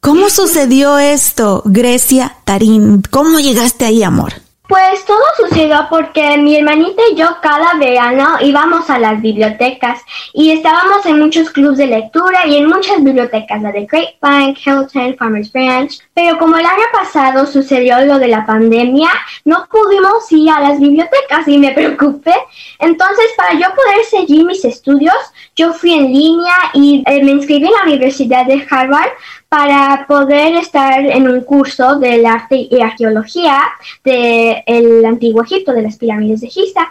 ¿Cómo 0.00 0.28
sucedió 0.28 0.98
esto, 0.98 1.62
Grecia 1.64 2.36
Tarín? 2.44 3.02
¿Cómo 3.10 3.38
llegaste 3.38 3.84
ahí, 3.84 4.02
amor? 4.02 4.32
Pues 4.66 5.04
todo 5.04 5.20
sucedió 5.36 5.86
porque 5.90 6.38
mi 6.38 6.56
hermanita 6.56 7.02
y 7.12 7.16
yo 7.16 7.36
cada 7.42 7.74
verano 7.74 8.38
íbamos 8.40 8.88
a 8.88 8.98
las 8.98 9.20
bibliotecas 9.20 10.00
y 10.32 10.52
estábamos 10.52 11.04
en 11.04 11.18
muchos 11.18 11.50
clubes 11.50 11.76
de 11.76 11.86
lectura 11.86 12.46
y 12.46 12.56
en 12.56 12.68
muchas 12.68 13.04
bibliotecas, 13.04 13.60
la 13.60 13.72
de 13.72 13.84
Grapevine, 13.84 14.56
Hilton, 14.56 15.16
Farmers 15.18 15.52
Branch. 15.52 15.92
Pero 16.14 16.38
como 16.38 16.56
el 16.56 16.64
año 16.64 16.84
pasado 16.94 17.44
sucedió 17.44 18.06
lo 18.06 18.18
de 18.18 18.28
la 18.28 18.46
pandemia, 18.46 19.10
no 19.44 19.68
pudimos 19.70 20.32
ir 20.32 20.48
a 20.48 20.60
las 20.60 20.80
bibliotecas 20.80 21.46
y 21.46 21.58
me 21.58 21.72
preocupé. 21.72 22.34
Entonces, 22.78 23.26
para 23.36 23.52
yo 23.52 23.66
poder 23.74 24.02
seguir 24.08 24.46
mis 24.46 24.64
estudios, 24.64 25.14
yo 25.56 25.74
fui 25.74 25.92
en 25.92 26.10
línea 26.10 26.54
y 26.72 27.04
eh, 27.06 27.22
me 27.22 27.32
inscribí 27.32 27.66
en 27.66 27.72
la 27.72 27.82
Universidad 27.82 28.46
de 28.46 28.66
Harvard 28.70 29.10
para 29.54 30.04
poder 30.08 30.56
estar 30.56 30.98
en 30.98 31.28
un 31.28 31.42
curso 31.42 31.94
del 32.00 32.26
arte 32.26 32.66
y 32.68 32.80
arqueología 32.80 33.60
del 34.02 35.04
antiguo 35.04 35.44
Egipto, 35.44 35.72
de 35.72 35.82
las 35.82 35.96
pirámides 35.96 36.40
de 36.40 36.48
Giza. 36.48 36.88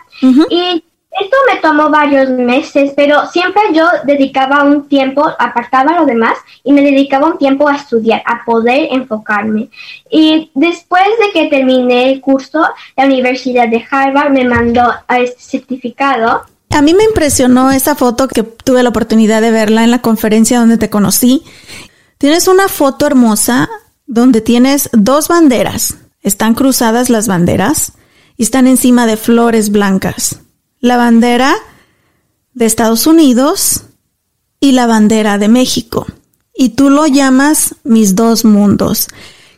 Y 0.50 0.82
esto 1.12 1.38
me 1.46 1.60
tomó 1.60 1.90
varios 1.90 2.30
meses, 2.30 2.94
pero 2.96 3.28
siempre 3.28 3.64
yo 3.74 3.86
dedicaba 4.06 4.64
un 4.64 4.88
tiempo, 4.88 5.30
apartaba 5.40 6.00
lo 6.00 6.06
demás 6.06 6.38
y 6.64 6.72
me 6.72 6.82
dedicaba 6.82 7.28
un 7.28 7.38
tiempo 7.38 7.68
a 7.68 7.76
estudiar, 7.76 8.24
a 8.26 8.46
poder 8.46 8.88
enfocarme. 8.92 9.68
Y 10.10 10.50
después 10.54 11.04
de 11.20 11.34
que 11.34 11.50
terminé 11.50 12.14
el 12.14 12.22
curso, 12.22 12.66
la 12.96 13.04
Universidad 13.04 13.68
de 13.68 13.84
Harvard 13.92 14.32
me 14.32 14.46
mandó 14.46 14.90
a 15.06 15.20
este 15.20 15.42
certificado 15.42 16.44
a 16.70 16.82
mí 16.82 16.96
me 16.96 17.04
impresionó 17.04 17.70
esa 17.70 17.94
foto 17.94 18.28
que 18.28 18.42
tuve 18.42 18.82
la 18.82 18.90
oportunidad 18.90 19.44
de 19.44 19.52
verla 19.52 19.84
en 19.84 19.92
la 19.92 20.02
conferencia 20.02 20.58
donde 20.58 20.80
te 20.80 20.90
conocí 20.90 21.44
Tienes 22.24 22.48
una 22.48 22.70
foto 22.70 23.06
hermosa 23.06 23.70
donde 24.08 24.40
tienes 24.40 24.90
dos 24.94 25.28
banderas. 25.28 25.98
Están 26.22 26.54
cruzadas 26.54 27.10
las 27.10 27.28
banderas 27.28 27.92
y 28.38 28.44
están 28.44 28.66
encima 28.66 29.06
de 29.06 29.18
flores 29.18 29.72
blancas. 29.72 30.40
La 30.80 30.96
bandera 30.96 31.54
de 32.54 32.66
Estados 32.66 33.08
Unidos 33.08 33.88
y 34.62 34.72
la 34.72 34.88
bandera 34.88 35.38
de 35.38 35.50
México. 35.50 36.08
Y 36.56 36.70
tú 36.70 36.90
lo 36.90 37.08
llamas 37.08 37.76
mis 37.84 38.16
dos 38.16 38.46
mundos. 38.46 39.10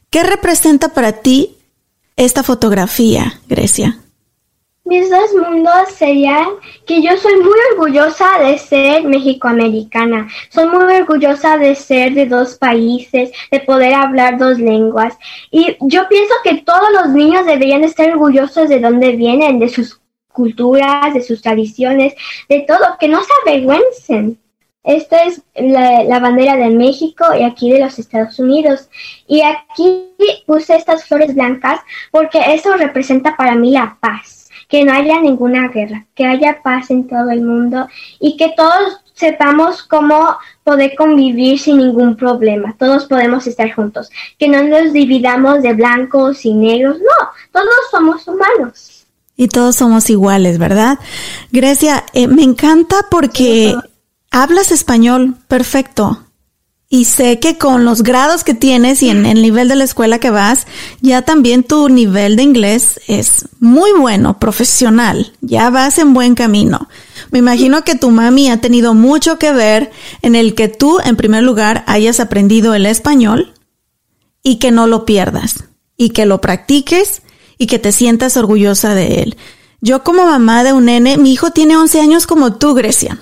¿Qué 0.09 0.23
representa 0.23 0.89
para 0.89 1.21
ti 1.21 1.57
esta 2.15 2.41
fotografía, 2.41 3.41
Grecia? 3.47 3.99
Mis 4.87 5.09
dos 5.09 5.33
mundos 5.33 5.89
serían 5.97 6.45
que 6.85 7.01
yo 7.01 7.17
soy 7.17 7.37
muy 7.37 7.57
orgullosa 7.71 8.37
de 8.37 8.55
ser 8.59 9.03
mexicoamericana, 9.03 10.27
soy 10.49 10.67
muy 10.67 10.93
orgullosa 10.93 11.57
de 11.57 11.73
ser 11.73 12.13
de 12.13 12.27
dos 12.27 12.53
países, 12.53 13.31
de 13.49 13.61
poder 13.61 13.95
hablar 13.95 14.37
dos 14.37 14.59
lenguas. 14.59 15.17
Y 15.49 15.75
yo 15.79 16.07
pienso 16.07 16.35
que 16.43 16.61
todos 16.61 16.91
los 16.93 17.09
niños 17.09 17.47
deberían 17.47 17.83
estar 17.83 18.11
orgullosos 18.11 18.69
de 18.69 18.79
dónde 18.79 19.13
vienen, 19.13 19.57
de 19.57 19.69
sus 19.69 19.99
culturas, 20.31 21.15
de 21.15 21.23
sus 21.23 21.41
tradiciones, 21.41 22.13
de 22.47 22.59
todo, 22.59 22.97
que 22.99 23.07
no 23.07 23.23
se 23.23 23.31
avergüencen. 23.43 24.39
Esta 24.83 25.23
es 25.23 25.41
la, 25.55 26.03
la, 26.03 26.19
bandera 26.19 26.57
de 26.57 26.69
México 26.69 27.25
y 27.35 27.41
aquí 27.41 27.71
de 27.71 27.79
los 27.79 27.97
Estados 27.97 28.37
Unidos. 28.37 28.87
Y 29.27 29.41
aquí 29.41 30.13
puse 30.45 30.75
estas 30.75 31.05
flores 31.07 31.33
blancas 31.33 31.79
porque 32.11 32.39
eso 32.53 32.77
representa 32.77 33.35
para 33.35 33.55
mí 33.55 33.71
la 33.71 33.97
paz 33.99 34.34
que 34.67 34.83
no 34.83 34.93
haya 34.93 35.21
ninguna 35.21 35.67
guerra, 35.69 36.05
que 36.15 36.25
haya 36.25 36.61
paz 36.63 36.91
en 36.91 37.07
todo 37.07 37.29
el 37.29 37.41
mundo 37.41 37.87
y 38.19 38.37
que 38.37 38.53
todos 38.55 39.01
sepamos 39.13 39.83
cómo 39.83 40.37
poder 40.63 40.93
convivir 40.95 41.59
sin 41.59 41.77
ningún 41.77 42.15
problema. 42.15 42.75
Todos 42.77 43.05
podemos 43.05 43.47
estar 43.47 43.71
juntos. 43.73 44.09
Que 44.37 44.47
no 44.47 44.63
nos 44.63 44.93
dividamos 44.93 45.61
de 45.61 45.73
blancos 45.73 46.45
y 46.45 46.53
negros. 46.53 46.97
No, 46.99 47.29
todos 47.51 47.75
somos 47.89 48.27
humanos. 48.27 49.05
Y 49.37 49.47
todos 49.47 49.75
somos 49.75 50.09
iguales, 50.09 50.57
¿verdad? 50.57 50.99
Grecia, 51.51 52.05
eh, 52.13 52.27
me 52.27 52.43
encanta 52.43 53.07
porque 53.09 53.75
hablas 54.31 54.71
español 54.71 55.35
perfecto. 55.47 56.24
Y 56.87 57.05
sé 57.05 57.39
que 57.39 57.57
con 57.57 57.83
los 57.83 58.03
grados 58.03 58.43
que 58.43 58.53
tienes 58.53 59.01
y 59.01 59.09
en 59.09 59.25
el 59.25 59.41
nivel 59.41 59.67
de 59.67 59.75
la 59.75 59.83
escuela 59.83 60.19
que 60.19 60.29
vas, 60.29 60.67
ya 61.01 61.23
también 61.23 61.63
tu 61.63 61.89
nivel 61.89 62.35
de 62.35 62.43
inglés 62.43 62.99
es 63.07 63.47
muy 63.59 63.91
bueno, 63.93 64.39
profesional. 64.39 65.33
Ya 65.41 65.69
vas 65.71 65.97
en 65.97 66.13
buen 66.13 66.35
camino. 66.35 66.87
Me 67.31 67.39
imagino 67.39 67.83
que 67.83 67.95
tu 67.95 68.11
mami 68.11 68.49
ha 68.49 68.61
tenido 68.61 68.93
mucho 68.93 69.39
que 69.39 69.51
ver 69.51 69.91
en 70.21 70.35
el 70.35 70.53
que 70.53 70.67
tú, 70.67 70.99
en 71.03 71.15
primer 71.15 71.43
lugar, 71.43 71.83
hayas 71.87 72.19
aprendido 72.19 72.75
el 72.75 72.85
español 72.85 73.53
y 74.43 74.59
que 74.59 74.71
no 74.71 74.85
lo 74.85 75.05
pierdas 75.05 75.65
y 75.97 76.09
que 76.09 76.27
lo 76.27 76.39
practiques 76.39 77.23
y 77.57 77.65
que 77.65 77.79
te 77.79 77.91
sientas 77.91 78.37
orgullosa 78.37 78.93
de 78.93 79.23
él. 79.23 79.37
Yo 79.81 80.03
como 80.03 80.25
mamá 80.25 80.63
de 80.63 80.73
un 80.73 80.85
nene, 80.85 81.17
mi 81.17 81.33
hijo 81.33 81.51
tiene 81.51 81.77
11 81.77 81.99
años 81.99 82.27
como 82.27 82.53
tú, 82.53 82.73
Grecia. 82.73 83.19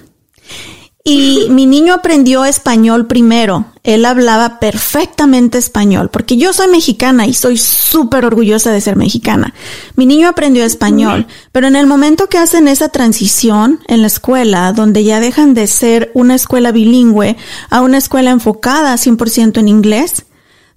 Y 1.06 1.48
mi 1.50 1.66
niño 1.66 1.94
aprendió 1.94 2.46
español 2.46 3.08
primero. 3.08 3.66
Él 3.84 4.06
hablaba 4.06 4.60
perfectamente 4.60 5.58
español, 5.58 6.10
porque 6.10 6.38
yo 6.38 6.54
soy 6.54 6.70
mexicana 6.70 7.28
y 7.28 7.34
soy 7.34 7.58
súper 7.58 8.24
orgullosa 8.24 8.72
de 8.72 8.80
ser 8.80 8.96
mexicana. 8.96 9.54
Mi 9.98 10.06
niño 10.06 10.30
aprendió 10.30 10.64
español, 10.64 11.28
pero 11.52 11.68
en 11.68 11.76
el 11.76 11.88
momento 11.88 12.28
que 12.28 12.38
hacen 12.38 12.70
esa 12.70 12.88
transición 12.88 13.82
en 13.88 14.00
la 14.00 14.08
escuela, 14.08 14.72
donde 14.72 15.04
ya 15.04 15.20
dejan 15.20 15.54
de 15.54 15.68
ser 15.68 16.10
una 16.14 16.36
escuela 16.36 16.72
bilingüe 16.72 17.36
a 17.70 17.82
una 17.82 17.98
escuela 17.98 18.32
enfocada 18.32 18.96
100% 18.96 19.58
en 19.58 19.68
inglés, 19.68 20.26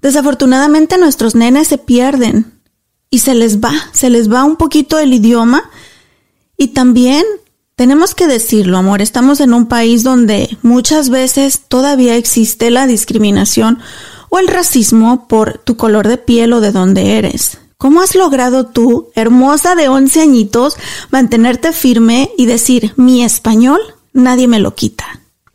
desafortunadamente 0.02 0.98
nuestros 0.98 1.36
nenes 1.36 1.68
se 1.68 1.78
pierden 1.78 2.52
y 3.10 3.20
se 3.20 3.36
les 3.36 3.60
va, 3.60 3.72
se 3.92 4.10
les 4.10 4.28
va 4.28 4.42
un 4.42 4.56
poquito 4.56 4.98
el 4.98 5.14
idioma 5.14 5.70
y 6.56 6.68
también 6.68 7.24
tenemos 7.76 8.14
que 8.14 8.26
decirlo, 8.26 8.78
amor, 8.78 9.02
estamos 9.02 9.40
en 9.40 9.52
un 9.52 9.68
país 9.68 10.02
donde 10.02 10.48
muchas 10.62 11.10
veces 11.10 11.60
todavía 11.68 12.16
existe 12.16 12.70
la 12.70 12.86
discriminación 12.86 13.80
o 14.30 14.38
el 14.38 14.48
racismo 14.48 15.28
por 15.28 15.58
tu 15.58 15.76
color 15.76 16.08
de 16.08 16.16
piel 16.16 16.54
o 16.54 16.60
de 16.62 16.72
dónde 16.72 17.18
eres. 17.18 17.60
¿Cómo 17.76 18.00
has 18.00 18.14
logrado 18.14 18.66
tú, 18.66 19.10
hermosa 19.14 19.74
de 19.74 19.88
11 19.88 20.22
añitos, 20.22 20.78
mantenerte 21.10 21.72
firme 21.72 22.30
y 22.38 22.46
decir, 22.46 22.94
mi 22.96 23.22
español, 23.22 23.80
nadie 24.14 24.48
me 24.48 24.58
lo 24.58 24.74
quita? 24.74 25.04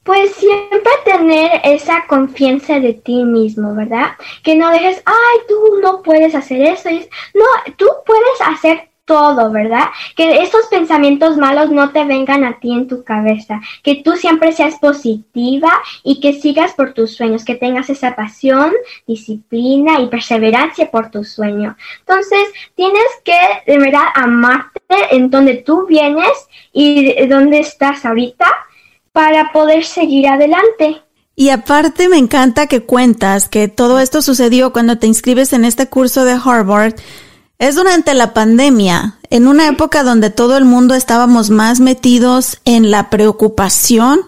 Pues 0.04 0.32
siempre 0.36 0.92
tener 1.04 1.62
esa 1.63 2.06
confianza 2.08 2.80
de 2.80 2.94
ti 2.94 3.24
mismo, 3.24 3.74
¿verdad? 3.74 4.12
Que 4.44 4.56
no 4.56 4.70
dejes, 4.70 5.01
ay, 5.06 5.40
tú 5.48 5.56
no 5.82 6.04
puedes 6.04 6.36
hacer 6.36 6.62
eso. 6.62 6.90
No, 7.34 7.74
tú 7.78 7.88
puedes 8.06 8.42
hacer 8.46 8.91
todo, 9.05 9.51
¿verdad? 9.51 9.86
Que 10.15 10.41
esos 10.41 10.67
pensamientos 10.67 11.38
malos 11.38 11.70
no 11.72 11.91
te 11.91 12.05
vengan 12.05 12.43
a 12.43 12.60
ti 12.60 12.72
en 12.72 12.88
tu 12.88 13.03
cabeza, 13.03 13.60
que 13.84 13.96
tú 13.96 14.13
siempre 14.13 14.51
seas 14.53 14.75
positiva 14.79 15.72
y 16.03 16.20
que 16.20 16.34
sigas 16.34 16.74
por 16.74 16.93
tus 16.93 17.15
sueños, 17.15 17.43
que 17.43 17.55
tengas 17.55 17.89
esa 17.89 18.15
pasión, 18.15 18.72
disciplina 19.08 20.00
y 20.00 20.08
perseverancia 20.08 20.89
por 20.91 21.10
tu 21.10 21.24
sueño. 21.24 21.75
Entonces, 22.00 22.48
tienes 22.75 23.03
que 23.24 23.38
de 23.65 23.77
verdad 23.77 24.05
amarte 24.15 24.79
en 25.12 25.29
donde 25.29 25.55
tú 25.55 25.86
vienes 25.88 26.31
y 26.72 27.27
donde 27.27 27.60
estás 27.60 28.05
ahorita 28.05 28.46
para 29.12 29.51
poder 29.51 29.84
seguir 29.84 30.27
adelante. 30.27 31.01
Y 31.36 31.50
aparte 31.50 32.08
me 32.08 32.17
encanta 32.17 32.67
que 32.67 32.84
cuentas 32.84 33.50
que 33.50 33.67
todo 33.67 34.00
esto 34.00 34.22
sucedió 34.22 34.72
cuando 34.72 34.98
te 34.98 35.08
inscribes 35.08 35.53
en 35.53 35.65
este 35.65 35.88
curso 35.88 36.24
de 36.24 36.34
Harvard 36.34 36.96
es 37.62 37.75
durante 37.75 38.15
la 38.15 38.34
pandemia, 38.34 39.20
en 39.30 39.48
una 39.48 39.68
época 39.68 40.01
donde 40.01 40.32
todo 40.32 40.58
el 40.58 40.65
mundo 40.65 40.96
estábamos 40.96 41.51
más 41.51 41.80
metidos 41.80 42.58
en 42.65 42.89
la 42.89 43.12
preocupación 43.12 44.22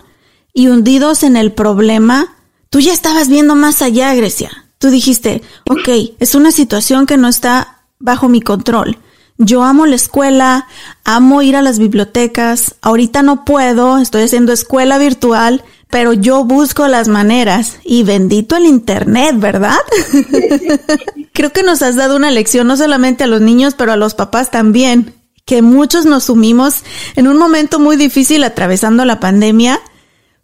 y 0.54 0.68
hundidos 0.68 1.24
en 1.24 1.36
el 1.36 1.52
problema. 1.52 2.36
Tú 2.70 2.80
ya 2.80 2.94
estabas 2.94 3.30
viendo 3.30 3.56
más 3.56 3.82
allá, 3.82 4.14
Grecia. 4.14 4.52
Tú 4.78 4.92
dijiste, 4.92 5.42
ok, 5.68 6.16
es 6.20 6.36
una 6.36 6.52
situación 6.52 7.08
que 7.08 7.18
no 7.18 7.28
está 7.28 7.80
bajo 7.98 8.30
mi 8.30 8.40
control. 8.40 9.00
Yo 9.40 9.64
amo 9.64 9.88
la 9.88 9.96
escuela, 9.96 10.68
amo 11.04 11.42
ir 11.42 11.56
a 11.56 11.64
las 11.64 11.80
bibliotecas. 11.80 12.76
Ahorita 12.84 13.24
no 13.24 13.46
puedo, 13.46 13.98
estoy 13.98 14.22
haciendo 14.22 14.54
escuela 14.54 15.00
virtual, 15.00 15.64
pero 15.94 16.12
yo 16.14 16.44
busco 16.44 16.88
las 16.88 17.08
maneras 17.08 17.78
y 17.84 18.02
bendito 18.02 18.56
el 18.56 18.66
Internet, 18.66 19.36
¿verdad? 19.38 19.78
Creo 21.34 21.54
que 21.54 21.62
nos 21.62 21.84
has 21.84 21.96
dado 21.96 22.16
una 22.16 22.32
lección 22.32 22.66
no 22.66 22.76
solamente 22.76 23.26
a 23.26 23.28
los 23.28 23.42
niños, 23.42 23.76
pero 23.78 23.92
a 23.92 23.96
los 23.96 24.16
papás 24.16 24.50
también, 24.50 25.14
que 25.46 25.62
muchos 25.62 26.08
nos 26.08 26.24
sumimos 26.24 26.82
en 27.16 27.28
un 27.28 27.38
momento 27.38 27.80
muy 27.80 27.96
difícil 27.96 28.44
atravesando 28.44 29.06
la 29.06 29.20
pandemia, 29.20 29.82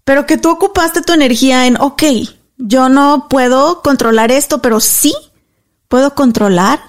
pero 0.04 0.28
que 0.28 0.38
tú 0.38 0.52
ocupaste 0.52 1.02
tu 1.02 1.14
energía 1.14 1.66
en, 1.66 1.82
ok, 1.82 2.04
yo 2.60 2.88
no 2.88 3.26
puedo 3.28 3.82
controlar 3.82 4.32
esto, 4.32 4.62
pero 4.62 4.80
sí 4.80 5.16
puedo 5.88 6.14
controlar 6.14 6.80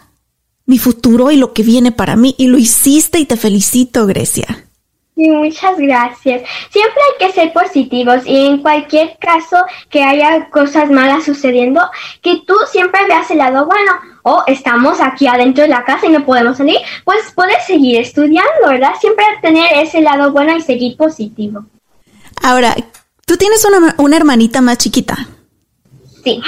mi 0.67 0.79
futuro 0.79 1.31
y 1.31 1.37
lo 1.37 1.55
que 1.55 1.63
viene 1.63 1.93
para 1.93 2.15
mí. 2.15 2.35
Y 2.37 2.49
lo 2.49 2.59
hiciste 2.59 3.21
y 3.21 3.25
te 3.25 3.39
felicito, 3.39 4.07
Grecia 4.07 4.70
muchas 5.29 5.79
gracias. 5.79 6.43
Siempre 6.71 7.03
hay 7.03 7.27
que 7.27 7.33
ser 7.33 7.53
positivos 7.53 8.23
y 8.25 8.47
en 8.47 8.59
cualquier 8.59 9.17
caso 9.19 9.57
que 9.89 10.03
haya 10.03 10.49
cosas 10.51 10.91
malas 10.91 11.25
sucediendo, 11.25 11.81
que 12.23 12.43
tú 12.47 12.55
siempre 12.71 13.07
veas 13.07 13.31
el 13.31 13.39
lado 13.39 13.67
bueno. 13.67 13.93
O 14.23 14.45
estamos 14.47 15.01
aquí 15.01 15.27
adentro 15.27 15.63
de 15.63 15.71
la 15.71 15.85
casa 15.85 16.07
y 16.07 16.11
no 16.11 16.27
podemos 16.27 16.59
salir, 16.59 16.77
pues 17.05 17.33
puedes 17.35 17.65
seguir 17.67 18.01
estudiando, 18.01 18.69
¿verdad? 18.69 18.93
Siempre 19.01 19.25
tener 19.41 19.67
ese 19.73 20.03
lado 20.03 20.31
bueno 20.31 20.55
y 20.55 20.61
seguir 20.61 20.97
positivo. 20.97 21.65
Ahora, 22.43 22.77
tú 23.25 23.39
tienes 23.39 23.65
una, 23.65 23.95
una 23.97 24.17
hermanita 24.17 24.61
más 24.61 24.77
chiquita. 24.77 25.17
Sí. 26.23 26.43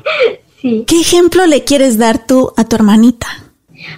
sí. 0.62 0.84
¿Qué 0.86 1.00
ejemplo 1.00 1.44
le 1.46 1.64
quieres 1.64 1.98
dar 1.98 2.24
tú 2.24 2.52
a 2.56 2.64
tu 2.64 2.76
hermanita? 2.76 3.47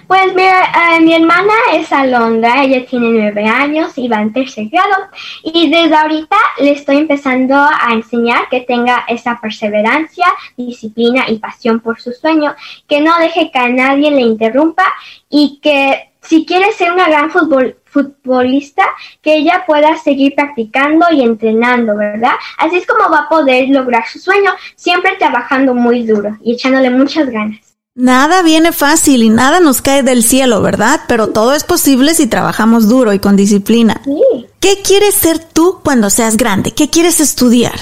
Pues 0.07 0.33
mira, 0.35 0.95
eh, 0.95 1.01
mi 1.01 1.13
hermana 1.13 1.53
es 1.73 1.91
Alondra, 1.91 2.63
ella 2.63 2.85
tiene 2.85 3.09
nueve 3.09 3.45
años 3.45 3.97
y 3.97 4.07
va 4.07 4.21
en 4.21 4.31
tercer 4.31 4.67
grado 4.69 5.09
y 5.43 5.69
desde 5.69 5.95
ahorita 5.95 6.37
le 6.59 6.71
estoy 6.71 6.97
empezando 6.97 7.55
a 7.55 7.91
enseñar 7.91 8.47
que 8.49 8.61
tenga 8.61 9.05
esa 9.07 9.39
perseverancia, 9.41 10.25
disciplina 10.55 11.29
y 11.29 11.39
pasión 11.39 11.79
por 11.79 11.99
su 11.99 12.11
sueño, 12.11 12.55
que 12.87 13.01
no 13.01 13.17
deje 13.17 13.49
que 13.51 13.69
nadie 13.69 14.11
le 14.11 14.21
interrumpa 14.21 14.85
y 15.29 15.59
que 15.61 16.11
si 16.21 16.45
quiere 16.45 16.71
ser 16.73 16.91
una 16.91 17.07
gran 17.07 17.31
futbolista, 17.31 18.83
que 19.21 19.37
ella 19.37 19.63
pueda 19.65 19.97
seguir 19.97 20.35
practicando 20.35 21.07
y 21.11 21.21
entrenando, 21.21 21.97
¿verdad? 21.97 22.35
Así 22.57 22.77
es 22.77 22.85
como 22.85 23.09
va 23.09 23.21
a 23.21 23.29
poder 23.29 23.69
lograr 23.69 24.07
su 24.07 24.19
sueño, 24.19 24.51
siempre 24.75 25.15
trabajando 25.17 25.73
muy 25.73 26.05
duro 26.05 26.37
y 26.43 26.53
echándole 26.53 26.91
muchas 26.91 27.27
ganas. 27.29 27.70
Nada 27.95 28.41
viene 28.41 28.71
fácil 28.71 29.21
y 29.21 29.27
nada 29.27 29.59
nos 29.59 29.81
cae 29.81 30.01
del 30.01 30.23
cielo, 30.23 30.61
¿verdad? 30.61 31.01
Pero 31.09 31.27
todo 31.27 31.53
es 31.53 31.65
posible 31.65 32.13
si 32.13 32.25
trabajamos 32.25 32.87
duro 32.87 33.11
y 33.11 33.19
con 33.19 33.35
disciplina. 33.35 33.99
Sí. 34.05 34.47
¿Qué 34.61 34.81
quieres 34.81 35.13
ser 35.13 35.39
tú 35.39 35.81
cuando 35.83 36.09
seas 36.09 36.37
grande? 36.37 36.71
¿Qué 36.71 36.89
quieres 36.89 37.19
estudiar? 37.19 37.75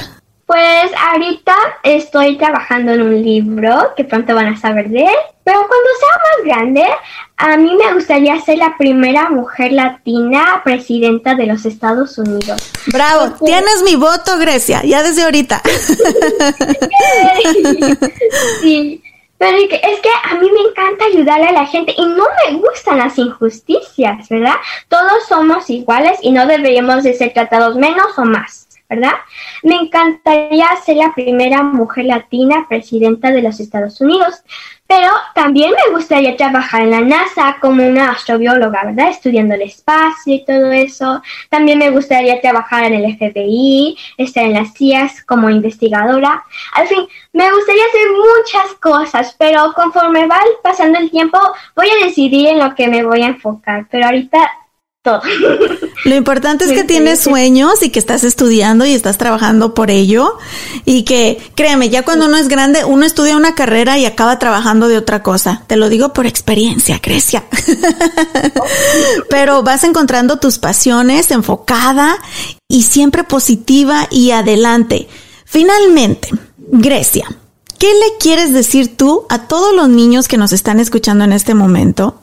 Pues 0.48 0.92
ahorita 1.12 1.54
estoy 1.84 2.40
trabajando 2.40 2.94
en 2.94 3.04
un 3.04 3.22
libro 3.22 3.94
que 3.96 4.04
pronto 4.04 4.34
van 4.34 4.48
a 4.48 4.60
saber 4.60 4.90
de 4.90 5.02
él, 5.02 5.16
pero 5.44 5.60
cuando 5.60 5.90
sea 6.00 6.10
más 6.18 6.44
grande, 6.44 6.84
a 7.38 7.56
mí 7.58 7.76
me 7.76 7.94
gustaría 7.94 8.42
ser 8.42 8.58
la 8.58 8.78
primera 8.80 9.30
mujer 9.30 9.74
latina 9.74 10.62
presidenta 10.64 11.36
de 11.36 11.46
los 11.46 11.68
Estados 11.68 12.18
Unidos. 12.18 12.60
Bravo, 12.88 13.36
tienes 13.46 13.84
mi 13.86 13.94
voto, 13.94 14.40
Grecia, 14.40 14.82
ya 14.84 15.04
desde 15.04 15.22
ahorita. 15.22 15.62
sí. 18.62 19.04
Pero 19.40 19.58
es 19.58 20.00
que 20.02 20.10
a 20.30 20.36
mí 20.36 20.52
me 20.52 20.70
encanta 20.70 21.06
ayudarle 21.06 21.48
a 21.48 21.54
la 21.54 21.66
gente 21.66 21.96
y 21.98 22.06
no 22.06 22.26
me 22.46 22.58
gustan 22.58 22.98
las 22.98 23.18
injusticias, 23.18 24.28
¿verdad? 24.28 24.56
Todos 24.90 25.28
somos 25.30 25.70
iguales 25.70 26.20
y 26.22 26.32
no 26.32 26.46
deberíamos 26.46 27.04
de 27.04 27.14
ser 27.14 27.32
tratados 27.32 27.78
menos 27.78 28.18
o 28.18 28.26
más, 28.26 28.68
¿verdad? 28.90 29.14
Me 29.64 29.76
encantaría 29.76 30.68
ser 30.86 30.98
la 30.98 31.14
primera 31.16 31.64
mujer 31.64 32.06
latina 32.06 32.66
presidenta 32.68 33.32
de 33.32 33.42
los 33.42 33.62
Estados 33.62 34.02
Unidos. 34.02 34.44
Pero 34.90 35.12
también 35.36 35.70
me 35.70 35.94
gustaría 35.94 36.36
trabajar 36.36 36.82
en 36.82 36.90
la 36.90 37.02
NASA 37.02 37.58
como 37.62 37.86
una 37.86 38.10
astrobióloga, 38.10 38.86
¿verdad? 38.86 39.10
Estudiando 39.10 39.54
el 39.54 39.62
espacio 39.62 40.34
y 40.34 40.44
todo 40.44 40.72
eso. 40.72 41.22
También 41.48 41.78
me 41.78 41.92
gustaría 41.92 42.42
trabajar 42.42 42.86
en 42.86 42.96
el 42.96 43.16
FBI, 43.16 43.96
estar 44.18 44.46
en 44.46 44.54
las 44.54 44.74
CIAs 44.74 45.24
como 45.26 45.48
investigadora. 45.52 46.44
Al 46.74 46.88
fin, 46.88 47.08
me 47.34 47.52
gustaría 47.52 47.84
hacer 47.86 48.08
muchas 48.10 48.74
cosas, 48.80 49.36
pero 49.38 49.74
conforme 49.74 50.26
va 50.26 50.40
pasando 50.64 50.98
el 50.98 51.12
tiempo, 51.12 51.38
voy 51.76 51.88
a 51.88 52.06
decidir 52.06 52.48
en 52.48 52.58
lo 52.58 52.74
que 52.74 52.88
me 52.88 53.04
voy 53.04 53.22
a 53.22 53.28
enfocar. 53.28 53.86
Pero 53.92 54.08
ahorita 54.08 54.40
todo. 55.10 55.22
Lo 56.06 56.16
importante 56.16 56.66
es 56.66 56.72
que 56.72 56.84
tienes 56.84 57.20
sueños 57.20 57.82
y 57.82 57.90
que 57.90 58.00
estás 58.00 58.24
estudiando 58.24 58.86
y 58.86 58.94
estás 58.94 59.18
trabajando 59.18 59.74
por 59.74 59.92
ello 59.92 60.38
y 60.86 61.04
que 61.04 61.42
créeme, 61.56 61.90
ya 61.90 62.04
cuando 62.04 62.28
uno 62.28 62.38
es 62.38 62.48
grande, 62.48 62.86
uno 62.86 63.06
estudia 63.06 63.36
una 63.36 63.54
carrera 63.54 63.98
y 63.98 64.06
acaba 64.06 64.40
trabajando 64.40 64.88
de 64.88 64.98
otra 64.98 65.24
cosa. 65.24 65.64
Te 65.68 65.76
lo 65.76 65.90
digo 65.90 66.14
por 66.14 66.26
experiencia, 66.26 67.00
Grecia. 67.04 67.44
Pero 69.30 69.62
vas 69.64 69.84
encontrando 69.84 70.40
tus 70.40 70.58
pasiones 70.58 71.32
enfocada 71.32 72.18
y 72.68 72.84
siempre 72.84 73.24
positiva 73.24 74.08
y 74.10 74.32
adelante. 74.32 75.08
Finalmente, 75.46 76.30
Grecia, 76.58 77.28
¿qué 77.78 77.88
le 77.88 78.18
quieres 78.20 78.54
decir 78.54 78.96
tú 78.96 79.26
a 79.30 79.48
todos 79.48 79.76
los 79.76 79.90
niños 79.90 80.28
que 80.28 80.38
nos 80.38 80.54
están 80.54 80.80
escuchando 80.80 81.24
en 81.24 81.34
este 81.34 81.54
momento? 81.56 82.22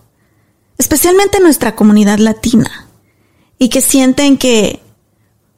Especialmente 0.79 1.41
nuestra 1.41 1.75
comunidad 1.75 2.19
latina, 2.19 2.89
y 3.59 3.69
que 3.69 3.81
sienten 3.81 4.37
que 4.37 4.83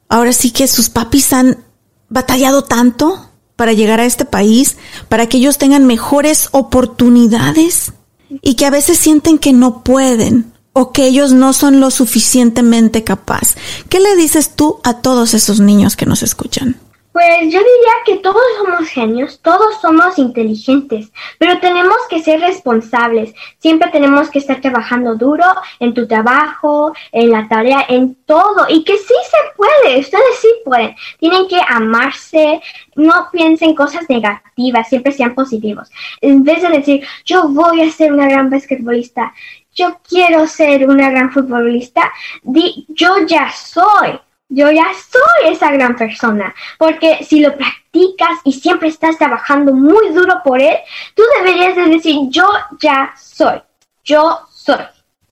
ahora 0.09 0.33
sí 0.33 0.51
que 0.51 0.69
sus 0.69 0.89
papis 0.89 1.33
han 1.33 1.65
batallado 2.09 2.65
tanto 2.65 3.31
para 3.57 3.73
llegar 3.73 4.01
a 4.01 4.05
este 4.05 4.25
país, 4.25 4.77
para 5.09 5.29
que 5.29 5.39
ellos 5.39 5.59
tengan 5.59 5.87
mejores 5.87 6.49
oportunidades 6.53 7.93
y 8.41 8.55
que 8.55 8.67
a 8.67 8.71
veces 8.71 8.99
sienten 8.99 9.39
que 9.39 9.53
no 9.53 9.83
pueden 9.83 10.53
o 10.73 10.93
que 10.93 11.07
ellos 11.07 11.33
no 11.33 11.53
son 11.53 11.81
lo 11.81 11.91
suficientemente 11.91 13.03
capaz. 13.03 13.57
¿Qué 13.89 13.99
le 13.99 14.15
dices 14.15 14.55
tú 14.55 14.79
a 14.85 14.95
todos 14.95 15.35
esos 15.35 15.59
niños 15.59 15.97
que 15.97 16.07
nos 16.07 16.23
escuchan? 16.23 16.77
Pues 17.13 17.45
yo 17.45 17.59
diría 17.59 17.93
que 18.05 18.17
todos 18.19 18.43
somos 18.59 18.89
genios, 18.89 19.41
todos 19.41 19.81
somos 19.81 20.19
inteligentes, 20.19 21.11
pero 21.39 21.59
tenemos 21.59 21.97
que 22.09 22.23
ser 22.23 22.41
responsables. 22.41 23.35
Siempre 23.59 23.91
tenemos 23.91 24.31
que 24.31 24.39
estar 24.39 24.61
trabajando 24.61 25.17
duro 25.17 25.45
en 25.81 25.95
tu 25.95 26.07
trabajo, 26.07 26.93
en 27.11 27.31
la 27.31 27.49
tarea, 27.49 27.85
en 27.89 28.15
todo. 28.27 28.67
Y 28.69 28.85
que 28.85 28.97
sí 28.99 29.15
se 29.31 29.57
puede, 29.57 30.01
ustedes 30.01 30.39
sí 30.41 30.49
pueden. 30.65 30.95
Tienen 31.19 31.49
que 31.49 31.61
amarse, 31.67 32.61
no 32.95 33.29
piensen 33.33 33.75
cosas 33.75 34.09
negativas, 34.09 34.89
siempre 34.89 35.13
sean 35.13 35.35
positivos. 35.35 35.91
En 36.21 36.45
vez 36.45 36.63
de 36.63 36.69
decir, 36.69 37.07
yo 37.25 37.49
voy 37.49 37.83
a 37.83 37.91
ser 37.91 38.13
una 38.13 38.29
gran 38.29 38.51
basquetbolista, 38.51 39.33
yo 39.75 39.99
quiero 40.07 40.47
ser 40.47 40.89
una 40.89 41.11
gran 41.11 41.31
futbolista, 41.31 42.13
di, 42.43 42.85
yo 42.89 43.27
ya 43.27 43.51
soy 43.53 44.19
yo 44.49 44.71
ya 44.71 44.87
soy 45.11 45.53
esa 45.53 45.71
gran 45.71 45.97
persona, 45.97 46.55
porque 46.79 47.25
si 47.29 47.41
lo 47.41 47.57
practicas 47.57 48.39
y 48.45 48.53
siempre 48.53 48.89
estás 48.89 49.19
trabajando 49.19 49.73
muy 49.73 50.11
duro 50.11 50.41
por 50.45 50.61
él, 50.61 50.77
tú 51.15 51.23
deberías 51.37 51.77
de 51.77 51.87
decir, 51.87 52.17
yo 52.29 52.49
ya 52.81 53.13
soy, 53.21 53.61
yo 54.05 54.41
soy. 54.51 54.85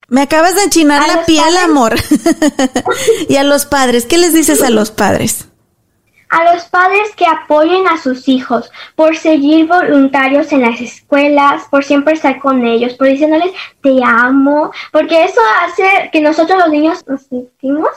Me 0.08 0.22
acabas 0.22 0.54
de 0.54 0.62
enchinar 0.64 1.06
la 1.08 1.24
piel, 1.24 1.56
amor. 1.56 1.94
y 3.28 3.36
a 3.36 3.42
los 3.42 3.66
padres, 3.66 4.06
¿qué 4.06 4.18
les 4.18 4.34
dices 4.34 4.62
a 4.62 4.70
los 4.70 4.90
padres? 4.90 5.48
A 6.28 6.52
los 6.52 6.64
padres 6.64 7.14
que 7.16 7.26
apoyen 7.26 7.86
a 7.86 8.00
sus 8.00 8.28
hijos, 8.28 8.70
por 8.94 9.16
seguir 9.16 9.66
voluntarios 9.66 10.52
en 10.52 10.62
las 10.62 10.80
escuelas, 10.80 11.64
por 11.70 11.84
siempre 11.84 12.14
estar 12.14 12.38
con 12.38 12.66
ellos, 12.66 12.94
por 12.94 13.08
diciéndoles 13.08 13.52
te 13.82 14.02
amo, 14.04 14.70
porque 14.92 15.24
eso 15.24 15.40
hace 15.62 16.10
que 16.12 16.20
nosotros 16.20 16.58
los 16.58 16.70
niños 16.70 17.04
nos 17.06 17.22
sentimos 17.22 17.90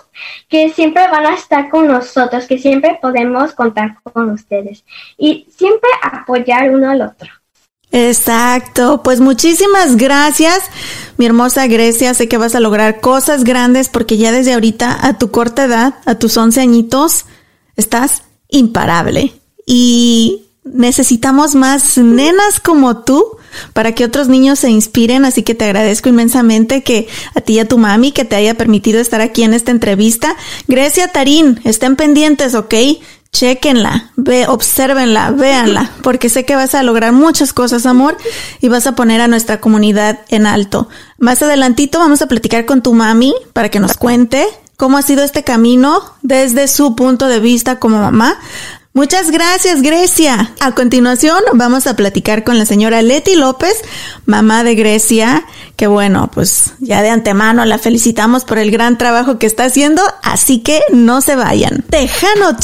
que 0.48 0.70
siempre 0.70 1.08
van 1.08 1.26
a 1.26 1.36
estar 1.36 1.70
con 1.70 1.88
nosotros, 1.88 2.46
que 2.46 2.58
siempre 2.58 3.00
podemos 3.02 3.54
contar 3.54 3.98
con 4.04 4.30
ustedes 4.32 4.84
y 5.18 5.48
siempre 5.56 5.90
apoyar 6.02 6.70
uno 6.72 6.92
al 6.92 7.02
otro. 7.02 7.30
Exacto, 7.92 9.02
pues 9.02 9.20
muchísimas 9.20 9.98
gracias, 9.98 10.60
mi 11.18 11.26
hermosa 11.26 11.66
Grecia. 11.66 12.14
Sé 12.14 12.28
que 12.28 12.38
vas 12.38 12.54
a 12.54 12.60
lograr 12.60 13.00
cosas 13.00 13.44
grandes 13.44 13.90
porque 13.90 14.18
ya 14.18 14.32
desde 14.32 14.54
ahorita, 14.54 15.08
a 15.08 15.18
tu 15.18 15.32
corta 15.32 15.64
edad, 15.64 15.96
a 16.06 16.16
tus 16.16 16.38
11 16.38 16.62
añitos, 16.62 17.26
estás 17.80 18.24
imparable. 18.50 19.34
Y 19.66 20.44
necesitamos 20.64 21.56
más 21.56 21.98
nenas 21.98 22.60
como 22.60 23.00
tú 23.04 23.38
para 23.74 23.94
que 23.94 24.06
otros 24.06 24.28
niños 24.28 24.60
se 24.60 24.70
inspiren, 24.70 25.26
así 25.26 25.44
que 25.44 25.56
te 25.56 25.66
agradezco 25.66 26.10
inmensamente 26.10 26.84
que 26.84 27.08
a 27.36 27.42
ti 27.42 27.54
y 27.54 27.60
a 27.60 27.68
tu 27.68 27.78
mami 27.78 28.12
que 28.12 28.26
te 28.26 28.36
haya 28.36 28.56
permitido 28.56 29.00
estar 29.00 29.22
aquí 29.22 29.44
en 29.44 29.54
esta 29.54 29.72
entrevista. 29.72 30.36
Grecia 30.68 31.08
Tarín, 31.12 31.60
estén 31.64 31.96
pendientes, 31.96 32.56
¿ok? 32.56 32.74
Chequenla, 33.32 34.12
ve, 34.16 34.48
obsérvenla, 34.48 35.32
véanla, 35.32 35.92
porque 36.04 36.30
sé 36.30 36.46
que 36.46 36.56
vas 36.56 36.74
a 36.74 36.84
lograr 36.84 37.14
muchas 37.14 37.54
cosas, 37.54 37.86
amor, 37.86 38.18
y 38.60 38.70
vas 38.70 38.88
a 38.88 38.96
poner 38.96 39.22
a 39.22 39.28
nuestra 39.28 39.60
comunidad 39.60 40.20
en 40.30 40.48
alto. 40.48 40.90
Más 41.18 41.42
adelantito 41.42 42.00
vamos 42.00 42.22
a 42.22 42.28
platicar 42.28 42.66
con 42.66 42.82
tu 42.82 42.94
mami 42.94 43.34
para 43.54 43.70
que 43.70 43.80
nos 43.80 43.94
cuente 43.98 44.48
cómo 44.80 44.98
ha 44.98 45.02
sido 45.02 45.24
este 45.24 45.44
camino 45.44 46.02
desde 46.22 46.70
su 46.70 46.96
punto 46.96 47.28
de 47.28 47.42
vista 47.42 47.80
como 47.80 48.00
mamá. 48.00 48.40
Muchas 48.94 49.30
gracias, 49.30 49.82
Grecia. 49.82 50.54
A 50.62 50.72
continuación, 50.74 51.38
vamos 51.54 51.86
a 51.86 51.98
platicar 51.98 52.46
con 52.46 52.58
la 52.58 52.66
señora 52.66 53.02
Leti 53.02 53.36
López, 53.36 53.76
mamá 54.26 54.64
de 54.64 54.76
Grecia, 54.76 55.46
que 55.80 55.88
bueno, 55.88 56.30
pues 56.34 56.74
ya 56.80 57.02
de 57.02 57.10
antemano 57.10 57.64
la 57.64 57.78
felicitamos 57.78 58.44
por 58.44 58.58
el 58.58 58.70
gran 58.70 58.98
trabajo 58.98 59.40
que 59.40 59.48
está 59.48 59.64
haciendo, 59.64 60.02
así 60.22 60.60
que 60.60 60.82
no 60.92 61.22
se 61.22 61.38
vayan. 61.38 61.86
Tejano 61.90 62.58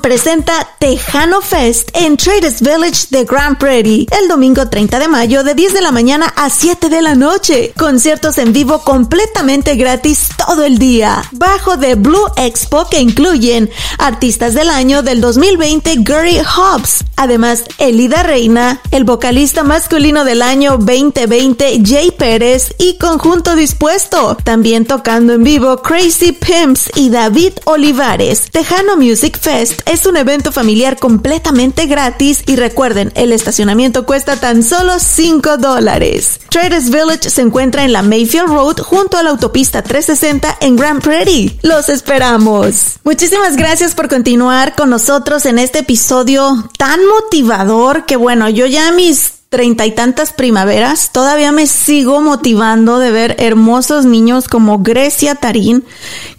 presenta 0.00 0.52
Tejano 0.78 1.40
Fest 1.40 1.88
en 1.94 2.16
Traders 2.16 2.60
Village 2.60 3.08
de 3.10 3.24
Grand 3.24 3.58
Prairie 3.58 4.06
el 4.22 4.28
domingo 4.28 4.68
30 4.68 5.00
de 5.00 5.08
mayo 5.08 5.42
de 5.42 5.56
10 5.56 5.74
de 5.74 5.80
la 5.80 5.90
mañana 5.90 6.32
a 6.36 6.48
7 6.48 6.88
de 6.88 7.02
la 7.02 7.16
noche. 7.16 7.72
Conciertos 7.76 8.38
en 8.38 8.52
vivo 8.52 8.78
completamente 8.84 9.74
gratis 9.74 10.28
todo 10.46 10.62
el 10.62 10.78
día. 10.78 11.24
Bajo 11.32 11.76
de 11.76 11.96
Blue 11.96 12.28
Expo 12.36 12.88
que 12.88 13.00
incluyen 13.00 13.68
artistas 13.98 14.54
del 14.54 14.70
año 14.70 15.02
del 15.02 15.20
2020 15.20 15.96
Gary 16.02 16.38
Hobbs. 16.38 17.04
Además, 17.16 17.64
Elida 17.78 18.22
Reina, 18.22 18.80
el 18.92 19.02
vocalista 19.02 19.64
masculino 19.64 20.24
del 20.24 20.40
año 20.40 20.76
2020 20.78 21.63
Jay 21.84 22.10
Pérez 22.10 22.74
y 22.78 22.98
Conjunto 22.98 23.56
Dispuesto. 23.56 24.36
También 24.44 24.84
tocando 24.84 25.32
en 25.32 25.44
vivo 25.44 25.82
Crazy 25.82 26.32
Pimps 26.32 26.90
y 26.94 27.10
David 27.10 27.52
Olivares. 27.64 28.50
Tejano 28.50 28.96
Music 28.96 29.38
Fest 29.38 29.80
es 29.86 30.06
un 30.06 30.16
evento 30.16 30.52
familiar 30.52 30.98
completamente 30.98 31.86
gratis 31.86 32.42
y 32.46 32.56
recuerden, 32.56 33.12
el 33.14 33.32
estacionamiento 33.32 34.06
cuesta 34.06 34.36
tan 34.36 34.62
solo 34.62 34.98
5 34.98 35.56
dólares. 35.56 36.40
Traders 36.50 36.90
Village 36.90 37.30
se 37.30 37.40
encuentra 37.40 37.84
en 37.84 37.92
la 37.92 38.02
Mayfield 38.02 38.48
Road 38.48 38.78
junto 38.78 39.16
a 39.16 39.22
la 39.22 39.30
autopista 39.30 39.82
360 39.82 40.58
en 40.60 40.76
Grand 40.76 41.02
Prairie. 41.02 41.58
Los 41.62 41.88
esperamos. 41.88 42.98
Muchísimas 43.04 43.56
gracias 43.56 43.94
por 43.94 44.08
continuar 44.08 44.74
con 44.74 44.90
nosotros 44.90 45.46
en 45.46 45.58
este 45.58 45.80
episodio 45.80 46.70
tan 46.78 47.00
motivador 47.06 48.06
que 48.06 48.16
bueno, 48.16 48.48
yo 48.48 48.66
ya 48.66 48.92
mis 48.92 49.33
treinta 49.54 49.86
y 49.86 49.92
tantas 49.92 50.32
primaveras, 50.32 51.12
todavía 51.12 51.52
me 51.52 51.68
sigo 51.68 52.20
motivando 52.20 52.98
de 52.98 53.12
ver 53.12 53.36
hermosos 53.38 54.04
niños 54.04 54.48
como 54.48 54.80
Grecia 54.80 55.36
Tarín, 55.36 55.84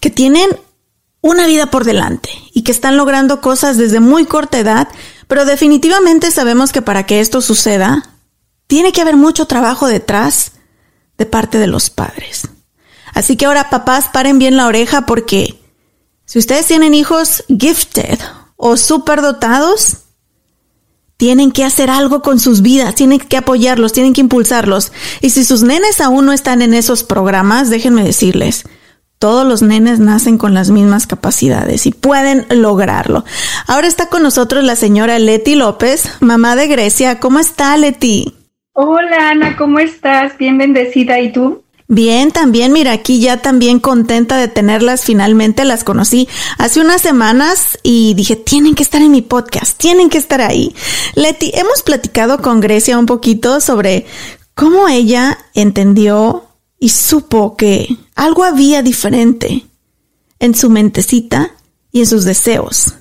que 0.02 0.10
tienen 0.10 0.50
una 1.22 1.48
vida 1.48 1.68
por 1.68 1.86
delante 1.86 2.30
y 2.52 2.64
que 2.64 2.74
están 2.74 2.98
logrando 2.98 3.40
cosas 3.40 3.78
desde 3.78 4.02
muy 4.02 4.26
corta 4.26 4.60
edad, 4.60 4.90
pero 5.30 5.46
definitivamente 5.46 6.30
sabemos 6.30 6.74
que 6.74 6.82
para 6.82 7.06
que 7.06 7.22
esto 7.22 7.40
suceda, 7.40 8.04
tiene 8.68 8.92
que 8.92 9.00
haber 9.00 9.16
mucho 9.16 9.46
trabajo 9.46 9.88
detrás 9.88 10.52
de 11.18 11.26
parte 11.26 11.58
de 11.58 11.68
los 11.68 11.90
padres. 11.90 12.50
Así 13.14 13.38
que 13.38 13.46
ahora 13.46 13.70
papás 13.70 14.10
paren 14.12 14.40
bien 14.40 14.58
la 14.58 14.68
oreja 14.68 15.06
porque 15.06 15.58
si 16.26 16.38
ustedes 16.38 16.66
tienen 16.66 16.94
hijos 16.94 17.46
gifted 17.48 18.20
o 18.58 18.76
superdotados, 18.76 20.00
tienen 21.18 21.52
que 21.52 21.64
hacer 21.64 21.90
algo 21.90 22.22
con 22.22 22.40
sus 22.40 22.62
vidas, 22.62 22.96
tienen 22.96 23.20
que 23.20 23.38
apoyarlos, 23.38 23.94
tienen 23.94 24.14
que 24.14 24.22
impulsarlos. 24.22 24.92
Y 25.22 25.30
si 25.30 25.44
sus 25.44 25.64
nenes 25.64 26.02
aún 26.02 26.26
no 26.26 26.34
están 26.34 26.62
en 26.62 26.74
esos 26.74 27.04
programas, 27.04 27.70
déjenme 27.70 28.04
decirles, 28.04 28.66
todos 29.20 29.48
los 29.48 29.62
nenes 29.62 30.00
nacen 30.00 30.38
con 30.38 30.54
las 30.54 30.70
mismas 30.70 31.08
capacidades 31.08 31.86
y 31.86 31.92
pueden 31.92 32.46
lograrlo. 32.50 33.24
Ahora 33.68 33.88
está 33.88 34.10
con 34.10 34.24
nosotros 34.24 34.64
la 34.64 34.76
señora 34.76 35.20
Leti 35.20 35.56
López, 35.56 36.10
mamá 36.20 36.56
de 36.56 36.68
Grecia. 36.68 37.20
¿Cómo 37.20 37.40
está 37.40 37.76
Leti? 37.78 38.36
Hola 38.74 39.30
Ana, 39.30 39.56
¿cómo 39.56 39.80
estás? 39.80 40.38
Bien 40.38 40.58
bendecida. 40.58 41.20
¿Y 41.22 41.32
tú? 41.32 41.65
Bien, 41.88 42.32
también, 42.32 42.74
mira, 42.74 42.94
aquí 42.94 43.20
ya 43.20 43.44
también 43.44 43.80
contenta 43.80 44.38
de 44.38 44.48
tenerlas, 44.48 45.04
finalmente 45.04 45.66
las 45.66 45.84
conocí 45.84 46.28
hace 46.58 46.82
unas 46.82 47.02
semanas 47.02 47.78
y 47.84 48.16
dije, 48.16 48.36
tienen 48.36 48.74
que 48.74 48.82
estar 48.82 49.04
en 49.04 49.12
mi 49.12 49.22
podcast, 49.22 49.78
tienen 49.78 50.10
que 50.10 50.18
estar 50.18 50.42
ahí. 50.42 50.74
Leti, 51.14 51.52
hemos 51.54 51.84
platicado 51.84 52.42
con 52.42 52.60
Grecia 52.60 52.98
un 52.98 53.06
poquito 53.06 53.62
sobre 53.62 54.08
cómo 54.56 54.88
ella 54.88 55.38
entendió 55.54 56.46
y 56.80 56.90
supo 56.90 57.56
que 57.56 57.96
algo 58.16 58.44
había 58.44 58.82
diferente 58.82 59.68
en 60.40 60.56
su 60.56 60.72
mentecita 60.72 61.52
y 61.92 62.00
en 62.00 62.08
sus 62.08 62.26
deseos. 62.26 62.96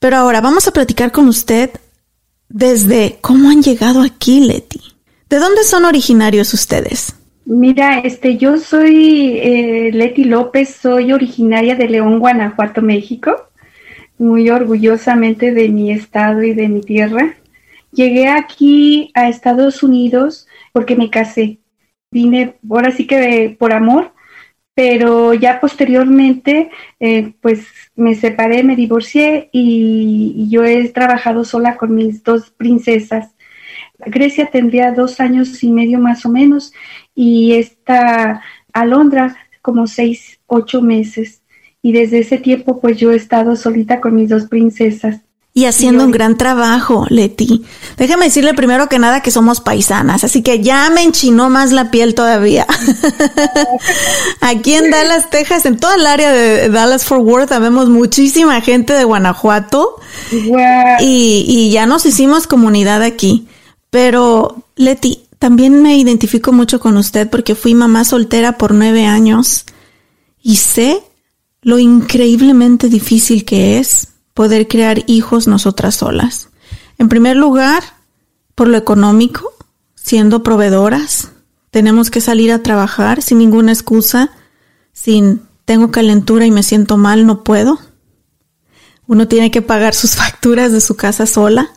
Pero 0.00 0.16
ahora 0.16 0.40
vamos 0.40 0.66
a 0.66 0.72
platicar 0.72 1.12
con 1.12 1.28
usted 1.28 1.70
desde 2.48 3.18
cómo 3.20 3.48
han 3.48 3.62
llegado 3.62 4.02
aquí, 4.02 4.40
Leti. 4.40 4.80
¿De 5.28 5.38
dónde 5.38 5.62
son 5.62 5.84
originarios 5.84 6.52
ustedes? 6.52 7.14
Mira, 7.44 7.98
este, 7.98 8.36
yo 8.36 8.56
soy 8.58 9.38
eh, 9.42 9.90
Leti 9.92 10.24
López, 10.24 10.76
soy 10.76 11.12
originaria 11.12 11.74
de 11.74 11.88
León, 11.88 12.20
Guanajuato, 12.20 12.82
México, 12.82 13.48
muy 14.16 14.48
orgullosamente 14.48 15.52
de 15.52 15.68
mi 15.68 15.90
estado 15.90 16.42
y 16.44 16.54
de 16.54 16.68
mi 16.68 16.82
tierra. 16.82 17.34
Llegué 17.92 18.28
aquí 18.28 19.10
a 19.14 19.28
Estados 19.28 19.82
Unidos 19.82 20.46
porque 20.72 20.94
me 20.96 21.10
casé. 21.10 21.58
Vine, 22.12 22.56
ahora 22.70 22.92
sí 22.92 23.06
que 23.06 23.56
por 23.58 23.72
amor, 23.72 24.12
pero 24.74 25.34
ya 25.34 25.60
posteriormente, 25.60 26.70
eh, 27.00 27.34
pues 27.40 27.66
me 27.96 28.14
separé, 28.14 28.62
me 28.62 28.76
divorcié 28.76 29.48
y 29.52 30.48
yo 30.48 30.64
he 30.64 30.88
trabajado 30.90 31.44
sola 31.44 31.76
con 31.76 31.94
mis 31.94 32.22
dos 32.22 32.50
princesas. 32.50 33.34
Grecia 34.06 34.46
tendría 34.50 34.92
dos 34.92 35.20
años 35.20 35.62
y 35.62 35.70
medio 35.70 35.98
más 35.98 36.24
o 36.26 36.28
menos 36.28 36.72
y 37.14 37.54
esta 37.54 38.42
Alondra 38.72 39.36
como 39.60 39.86
seis, 39.86 40.38
ocho 40.46 40.82
meses. 40.82 41.40
Y 41.82 41.92
desde 41.92 42.20
ese 42.20 42.38
tiempo 42.38 42.80
pues 42.80 42.98
yo 42.98 43.10
he 43.12 43.16
estado 43.16 43.56
solita 43.56 44.00
con 44.00 44.14
mis 44.14 44.28
dos 44.28 44.44
princesas. 44.44 45.20
y 45.54 45.66
haciendo 45.66 46.04
un 46.04 46.10
gran 46.12 46.38
trabajo, 46.38 47.06
Leti. 47.10 47.62
Déjame 47.98 48.24
decirle 48.26 48.54
primero 48.54 48.88
que 48.88 48.98
nada 48.98 49.20
que 49.20 49.30
somos 49.30 49.60
paisanas, 49.60 50.24
así 50.24 50.42
que 50.42 50.60
ya 50.60 50.88
me 50.88 51.02
enchinó 51.02 51.50
más 51.50 51.72
la 51.72 51.90
piel 51.90 52.14
todavía. 52.14 52.66
Aquí 54.40 54.74
en 54.74 54.90
Dallas, 54.90 55.28
Texas, 55.28 55.66
en 55.66 55.76
toda 55.76 55.96
el 55.96 56.06
área 56.06 56.32
de 56.32 56.70
Dallas 56.70 57.04
Fort 57.04 57.24
Worth, 57.24 57.50
vemos 57.60 57.90
muchísima 57.90 58.62
gente 58.62 58.94
de 58.94 59.04
Guanajuato 59.04 59.96
y, 61.00 61.44
y 61.46 61.70
ya 61.70 61.84
nos 61.84 62.06
hicimos 62.06 62.46
comunidad 62.46 63.02
aquí. 63.02 63.46
Pero, 63.90 64.64
Leti, 64.76 65.21
también 65.42 65.82
me 65.82 65.96
identifico 65.96 66.52
mucho 66.52 66.78
con 66.78 66.96
usted 66.96 67.28
porque 67.28 67.56
fui 67.56 67.74
mamá 67.74 68.04
soltera 68.04 68.58
por 68.58 68.72
nueve 68.72 69.06
años 69.06 69.64
y 70.40 70.54
sé 70.54 71.02
lo 71.62 71.80
increíblemente 71.80 72.88
difícil 72.88 73.44
que 73.44 73.80
es 73.80 74.10
poder 74.34 74.68
crear 74.68 75.02
hijos 75.08 75.48
nosotras 75.48 75.96
solas. 75.96 76.50
En 76.96 77.08
primer 77.08 77.36
lugar, 77.36 77.82
por 78.54 78.68
lo 78.68 78.76
económico, 78.76 79.50
siendo 79.96 80.44
proveedoras, 80.44 81.32
tenemos 81.72 82.08
que 82.08 82.20
salir 82.20 82.52
a 82.52 82.62
trabajar 82.62 83.20
sin 83.20 83.38
ninguna 83.38 83.72
excusa, 83.72 84.30
sin 84.92 85.42
tengo 85.64 85.90
calentura 85.90 86.46
y 86.46 86.52
me 86.52 86.62
siento 86.62 86.98
mal, 86.98 87.26
no 87.26 87.42
puedo. 87.42 87.80
Uno 89.08 89.26
tiene 89.26 89.50
que 89.50 89.60
pagar 89.60 89.94
sus 89.94 90.14
facturas 90.14 90.70
de 90.70 90.80
su 90.80 90.94
casa 90.94 91.26
sola. 91.26 91.72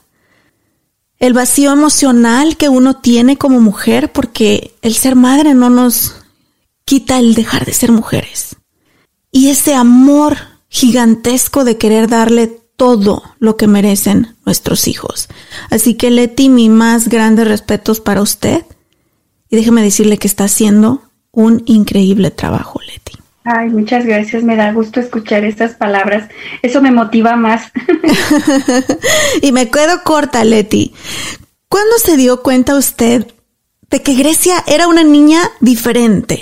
El 1.26 1.34
vacío 1.34 1.72
emocional 1.72 2.56
que 2.56 2.70
uno 2.70 2.98
tiene 2.98 3.36
como 3.36 3.60
mujer 3.60 4.12
porque 4.12 4.76
el 4.84 4.94
ser 4.94 5.16
madre 5.16 5.56
no 5.56 5.72
nos 5.72 6.18
quita 6.86 7.18
el 7.18 7.34
dejar 7.34 7.66
de 7.66 7.74
ser 7.74 7.92
mujeres. 7.92 8.58
Y 9.32 9.50
ese 9.50 9.74
amor 9.74 10.38
gigantesco 10.70 11.64
de 11.64 11.80
querer 11.80 12.10
darle 12.10 12.46
todo 12.78 13.24
lo 13.40 13.58
que 13.58 13.66
merecen 13.66 14.36
nuestros 14.46 14.88
hijos. 14.88 15.28
Así 15.72 15.96
que 15.96 16.12
Leti, 16.12 16.48
mi 16.48 16.70
más 16.70 17.08
grandes 17.08 17.48
respetos 17.48 18.02
para 18.02 18.22
usted. 18.22 18.64
Y 19.50 19.56
déjeme 19.56 19.82
decirle 19.82 20.20
que 20.20 20.28
está 20.28 20.44
haciendo 20.44 21.02
un 21.32 21.64
increíble 21.66 22.30
trabajo, 22.30 22.80
Leti. 22.86 23.05
Ay, 23.46 23.70
muchas 23.70 24.06
gracias. 24.06 24.44
Me 24.44 24.56
da 24.56 24.72
gusto 24.72 25.00
escuchar 25.00 25.44
estas 25.46 25.76
palabras. 25.76 26.28
Eso 26.64 26.82
me 26.82 26.92
motiva 26.92 27.36
más. 27.36 27.72
y 29.42 29.52
me 29.52 29.70
quedo 29.70 30.02
corta, 30.04 30.44
Leti. 30.44 30.94
¿Cuándo 31.70 31.98
se 32.00 32.18
dio 32.18 32.42
cuenta 32.42 32.76
usted 32.76 33.28
de 33.92 34.02
que 34.02 34.16
Grecia 34.16 34.64
era 34.66 34.88
una 34.88 35.04
niña 35.04 35.40
diferente? 35.60 36.42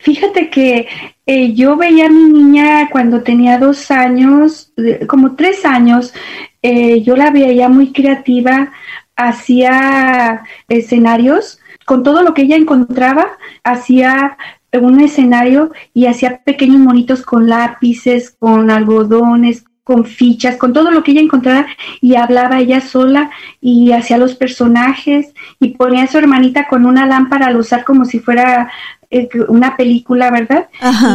Fíjate 0.00 0.50
que 0.50 0.88
eh, 1.26 1.54
yo 1.54 1.76
veía 1.76 2.06
a 2.06 2.10
mi 2.10 2.24
niña 2.24 2.88
cuando 2.90 3.22
tenía 3.22 3.58
dos 3.58 3.92
años, 3.92 4.72
como 5.06 5.36
tres 5.36 5.64
años, 5.64 6.12
eh, 6.60 7.02
yo 7.02 7.16
la 7.16 7.30
veía 7.30 7.68
muy 7.68 7.92
creativa, 7.92 8.72
hacía 9.14 10.42
escenarios, 10.68 11.60
con 11.86 12.02
todo 12.02 12.22
lo 12.22 12.34
que 12.34 12.42
ella 12.42 12.56
encontraba, 12.56 13.38
hacía 13.62 14.36
un 14.72 15.00
escenario 15.00 15.72
y 15.94 16.06
hacía 16.06 16.42
pequeños 16.44 16.78
monitos 16.78 17.22
con 17.22 17.48
lápices, 17.48 18.30
con 18.38 18.70
algodones, 18.70 19.64
con 19.90 20.04
fichas, 20.04 20.56
con 20.56 20.72
todo 20.72 20.92
lo 20.92 21.02
que 21.02 21.10
ella 21.10 21.20
encontrara 21.20 21.66
y 22.00 22.14
hablaba 22.14 22.60
ella 22.60 22.80
sola 22.80 23.30
y 23.60 23.90
hacía 23.90 24.18
los 24.18 24.36
personajes 24.36 25.34
y 25.58 25.70
ponía 25.70 26.04
a 26.04 26.06
su 26.06 26.18
hermanita 26.18 26.68
con 26.68 26.86
una 26.86 27.06
lámpara 27.06 27.46
al 27.46 27.56
usar 27.56 27.84
como 27.84 28.04
si 28.04 28.20
fuera 28.20 28.70
eh, 29.10 29.28
una 29.48 29.76
película, 29.76 30.30
¿verdad? 30.30 30.68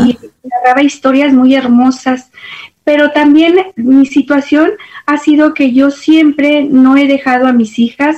Y 0.06 0.18
narraba 0.44 0.84
historias 0.84 1.32
muy 1.32 1.56
hermosas. 1.56 2.32
Pero 2.84 3.12
también 3.12 3.56
mi 3.78 4.06
situación 4.06 4.72
ha 5.06 5.18
sido 5.18 5.54
que 5.54 5.72
yo 5.72 5.90
siempre 5.90 6.64
no 6.70 6.98
he 6.98 7.08
dejado 7.08 7.48
a 7.48 7.54
mis 7.54 7.80
hijas, 7.80 8.18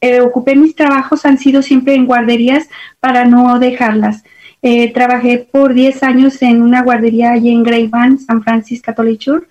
eh, 0.00 0.20
ocupé 0.20 0.54
mis 0.54 0.76
trabajos, 0.76 1.26
han 1.26 1.38
sido 1.38 1.62
siempre 1.62 1.94
en 1.94 2.06
guarderías 2.06 2.68
para 3.00 3.24
no 3.24 3.58
dejarlas. 3.58 4.22
Eh, 4.68 4.92
trabajé 4.92 5.46
por 5.48 5.74
10 5.74 6.02
años 6.02 6.42
en 6.42 6.60
una 6.60 6.82
guardería 6.82 7.30
allí 7.30 7.50
en 7.50 7.62
Greyban, 7.62 8.18
San 8.18 8.42
Francisco 8.42 8.86
Catholic 8.86 9.20
Church. 9.20 9.44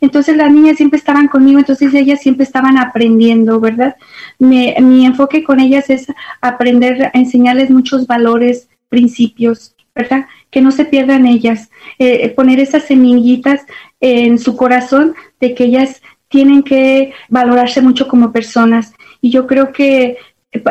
Entonces 0.00 0.36
las 0.36 0.52
niñas 0.52 0.76
siempre 0.76 0.96
estaban 0.96 1.26
conmigo, 1.26 1.58
entonces 1.58 1.92
ellas 1.92 2.20
siempre 2.20 2.44
estaban 2.44 2.78
aprendiendo, 2.78 3.58
¿verdad? 3.58 3.96
mi 4.38 5.04
enfoque 5.04 5.42
con 5.42 5.58
ellas 5.58 5.90
es 5.90 6.06
aprender, 6.40 7.06
a 7.06 7.18
enseñarles 7.18 7.68
muchos 7.68 8.06
valores, 8.06 8.68
principios, 8.88 9.74
¿verdad? 9.92 10.26
Que 10.50 10.60
no 10.60 10.70
se 10.70 10.84
pierdan 10.84 11.26
ellas, 11.26 11.68
eh, 11.98 12.28
poner 12.28 12.60
esas 12.60 12.84
semillitas 12.84 13.62
en 13.98 14.38
su 14.38 14.56
corazón 14.56 15.16
de 15.40 15.52
que 15.52 15.64
ellas 15.64 16.00
tienen 16.28 16.62
que 16.62 17.12
valorarse 17.28 17.82
mucho 17.82 18.06
como 18.06 18.30
personas. 18.30 18.94
Y 19.20 19.30
yo 19.30 19.48
creo 19.48 19.72
que 19.72 20.16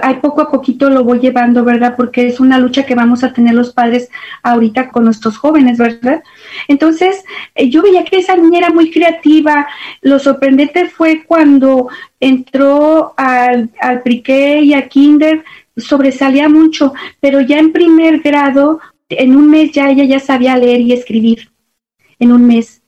hay 0.01 0.15
poco 0.15 0.41
a 0.41 0.51
poquito 0.51 0.89
lo 0.89 1.05
voy 1.05 1.19
llevando, 1.19 1.63
¿verdad? 1.63 1.95
Porque 1.95 2.27
es 2.27 2.39
una 2.39 2.59
lucha 2.59 2.85
que 2.85 2.95
vamos 2.95 3.23
a 3.23 3.31
tener 3.31 3.53
los 3.53 3.71
padres 3.73 4.09
ahorita 4.43 4.89
con 4.89 5.05
nuestros 5.05 5.37
jóvenes, 5.37 5.77
¿verdad? 5.77 6.21
Entonces, 6.67 7.23
eh, 7.55 7.69
yo 7.69 7.81
veía 7.81 8.03
que 8.03 8.17
esa 8.17 8.35
niña 8.35 8.59
era 8.59 8.69
muy 8.71 8.91
creativa. 8.91 9.67
Lo 10.01 10.19
sorprendente 10.19 10.89
fue 10.89 11.23
cuando 11.25 11.87
entró 12.19 13.13
al, 13.15 13.69
al 13.79 14.01
priqué 14.01 14.61
y 14.61 14.73
a 14.73 14.89
kinder, 14.89 15.45
sobresalía 15.77 16.49
mucho, 16.49 16.93
pero 17.21 17.39
ya 17.39 17.57
en 17.57 17.71
primer 17.71 18.19
grado, 18.19 18.81
en 19.07 19.35
un 19.35 19.49
mes 19.49 19.71
ya 19.71 19.89
ella 19.89 20.03
ya 20.03 20.19
sabía 20.19 20.57
leer 20.57 20.81
y 20.81 20.91
escribir, 20.91 21.51
en 22.19 22.33
un 22.33 22.45
mes. 22.45 22.78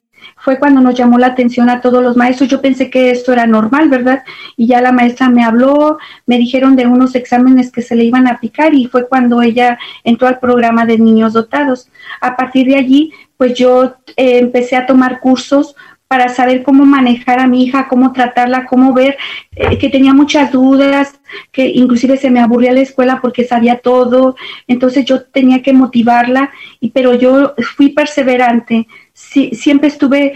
Fue 0.42 0.60
cuando 0.60 0.82
nos 0.82 0.96
llamó 0.96 1.18
la 1.18 1.28
atención 1.28 1.70
a 1.70 1.82
todos 1.82 2.04
los 2.04 2.18
maestros. 2.18 2.50
Yo 2.50 2.62
pensé 2.62 2.90
que 2.90 3.12
esto 3.12 3.32
era 3.32 3.46
normal, 3.46 3.90
¿verdad? 3.90 4.24
Y 4.58 4.68
ya 4.68 4.82
la 4.82 4.92
maestra 4.92 5.30
me 5.30 5.44
habló, 5.44 5.98
me 6.26 6.38
dijeron 6.38 6.76
de 6.76 6.88
unos 6.88 7.16
exámenes 7.16 7.72
que 7.72 7.82
se 7.82 7.96
le 7.96 8.04
iban 8.04 8.28
a 8.28 8.32
aplicar 8.32 8.74
y 8.74 8.88
fue 8.88 9.08
cuando 9.08 9.42
ella 9.42 9.78
entró 10.04 10.28
al 10.28 10.40
programa 10.40 10.86
de 10.86 10.98
niños 10.98 11.34
dotados. 11.34 11.90
A 12.20 12.36
partir 12.36 12.68
de 12.68 12.76
allí, 12.76 13.14
pues 13.38 13.54
yo 13.54 13.96
eh, 14.18 14.40
empecé 14.40 14.76
a 14.76 14.86
tomar 14.86 15.20
cursos 15.20 15.76
para 16.12 16.28
saber 16.28 16.62
cómo 16.62 16.86
manejar 16.86 17.40
a 17.40 17.48
mi 17.48 17.64
hija, 17.64 17.88
cómo 17.88 18.12
tratarla, 18.12 18.66
cómo 18.66 18.94
ver 18.94 19.16
eh, 19.56 19.78
que 19.78 19.88
tenía 19.88 20.14
muchas 20.14 20.52
dudas, 20.52 21.22
que 21.54 21.68
inclusive 21.68 22.18
se 22.18 22.30
me 22.30 22.42
aburría 22.42 22.74
la 22.74 22.82
escuela 22.82 23.20
porque 23.22 23.46
sabía 23.46 23.78
todo, 23.78 24.36
entonces 24.68 25.06
yo 25.06 25.24
tenía 25.24 25.62
que 25.62 25.72
motivarla, 25.72 26.52
y, 26.82 26.90
pero 26.90 27.14
yo 27.14 27.54
fui 27.78 27.92
perseverante, 27.92 28.88
siempre 29.14 29.88
estuve 29.88 30.34